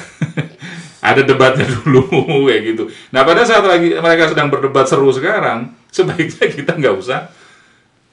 ada 1.05 1.20
debatnya 1.20 1.68
dulu 1.76 2.09
kayak 2.48 2.62
gitu. 2.72 2.84
Nah 3.12 3.28
pada 3.28 3.44
saat 3.44 3.61
lagi 3.61 3.92
mereka 3.92 4.32
sedang 4.32 4.48
berdebat 4.48 4.88
seru 4.88 5.12
sekarang, 5.12 5.68
sebaiknya 5.94 6.48
kita 6.48 6.72
nggak 6.72 6.94
usah 6.96 7.28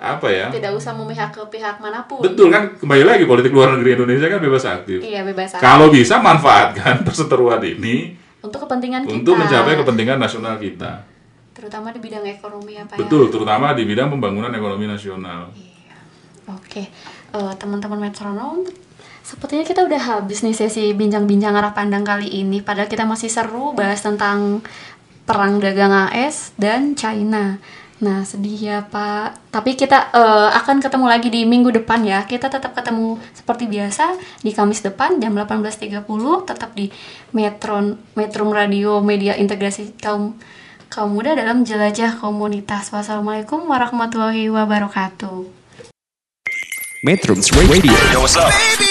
apa 0.01 0.27
ya? 0.27 0.51
Tidak 0.51 0.73
usah 0.75 0.91
memihak 0.91 1.31
ke 1.31 1.39
pihak 1.47 1.79
mana 1.79 2.03
pun. 2.03 2.19
Betul 2.19 2.51
kan 2.51 2.75
kembali 2.75 3.03
lagi 3.07 3.23
politik 3.23 3.55
luar 3.55 3.71
negeri 3.77 3.95
Indonesia 3.95 4.27
kan 4.27 4.41
bebas 4.43 4.65
aktif. 4.67 4.99
Iya, 4.99 5.23
bebas 5.23 5.55
aktif. 5.55 5.63
Kalau 5.63 5.87
bisa 5.87 6.19
manfaatkan 6.19 7.01
perseteruan 7.07 7.61
ini 7.63 8.17
Untuk 8.41 8.65
kepentingan 8.65 9.05
kita. 9.05 9.13
untuk 9.13 9.33
mencapai 9.37 9.77
kepentingan 9.77 10.17
nasional 10.17 10.57
kita. 10.57 11.05
Terutama 11.53 11.93
di 11.93 12.01
bidang 12.01 12.25
ekonomi 12.25 12.73
Pak 12.81 12.97
ya. 12.97 12.99
Betul, 13.05 13.29
terutama 13.29 13.77
di 13.77 13.85
bidang 13.85 14.09
pembangunan 14.09 14.49
ekonomi 14.49 14.89
nasional. 14.89 15.53
Oke, 16.49 16.89
Eh, 17.31 17.53
teman-teman 17.55 17.95
metronom, 17.95 18.67
sepertinya 19.21 19.65
kita 19.65 19.85
udah 19.85 20.01
habis 20.01 20.41
nih 20.41 20.53
sesi 20.53 20.91
bincang-bincang 20.91 21.55
arah 21.55 21.73
pandang 21.73 22.05
kali 22.05 22.29
ini. 22.29 22.59
Padahal 22.59 22.89
kita 22.89 23.07
masih 23.07 23.29
seru 23.29 23.73
bahas 23.73 24.01
tentang 24.01 24.61
perang 25.23 25.61
dagang 25.63 25.93
AS 26.11 26.51
dan 26.59 26.97
China. 26.97 27.61
Nah, 28.01 28.25
sedih 28.25 28.57
ya 28.57 28.77
Pak. 28.89 29.53
Tapi 29.53 29.77
kita 29.77 30.09
eh, 30.09 30.49
akan 30.57 30.81
ketemu 30.81 31.05
lagi 31.05 31.29
di 31.29 31.45
minggu 31.45 31.69
depan 31.69 32.01
ya. 32.01 32.25
Kita 32.25 32.49
tetap 32.49 32.73
ketemu 32.73 33.21
seperti 33.37 33.69
biasa 33.69 34.17
di 34.41 34.51
Kamis 34.51 34.81
depan 34.81 35.21
jam 35.21 35.37
18.30 35.37 36.01
tetap 36.49 36.73
di 36.73 36.89
Metron 37.37 38.01
Metrum 38.17 38.49
Radio 38.49 39.05
Media 39.05 39.37
Integrasi 39.37 39.93
Kaum 40.01 40.33
Kaum 40.89 41.13
Muda 41.13 41.37
dalam 41.37 41.61
Jelajah 41.61 42.17
Komunitas. 42.17 42.89
Wassalamualaikum 42.89 43.69
warahmatullahi 43.69 44.49
wabarakatuh. 44.49 45.61
Metrums 47.05 47.49
Radio 47.53 47.97
All 48.17 48.90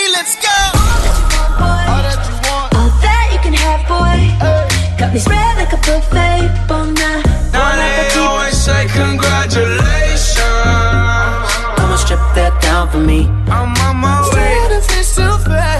boy. 4.10 4.66
Got 4.98 5.12
me 5.12 5.18
spread 5.18 5.56
like 5.56 5.72
a 5.72 5.80
buffet, 5.80 6.48
bon 6.68 6.94
now. 6.94 7.22
Now 7.52 7.76
they 7.76 8.10
always 8.18 8.56
say 8.56 8.86
congratulations. 8.88 10.38
Come 11.76 11.90
and 11.90 12.00
strip 12.00 12.20
that 12.34 12.54
down 12.62 12.88
for 12.90 12.98
me. 13.00 13.26
I'm 13.48 13.74
on 13.86 13.96
my 13.96 14.20
way. 14.34 14.58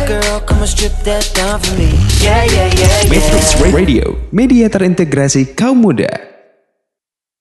Girl, 0.09 0.41
come 0.41 0.59
and 0.59 0.69
strip 0.69 0.93
that 1.05 1.31
down 1.35 1.61
for 1.61 1.75
me. 1.79 1.91
Yeah, 2.19 2.43
yeah, 2.45 2.67
yeah, 2.75 3.07
yeah. 3.07 3.11
Metrums 3.11 3.55
Radio 3.73 4.19
Media 4.33 4.67
terintegrasi 4.67 5.55
kaum 5.55 5.79
muda 5.87 6.30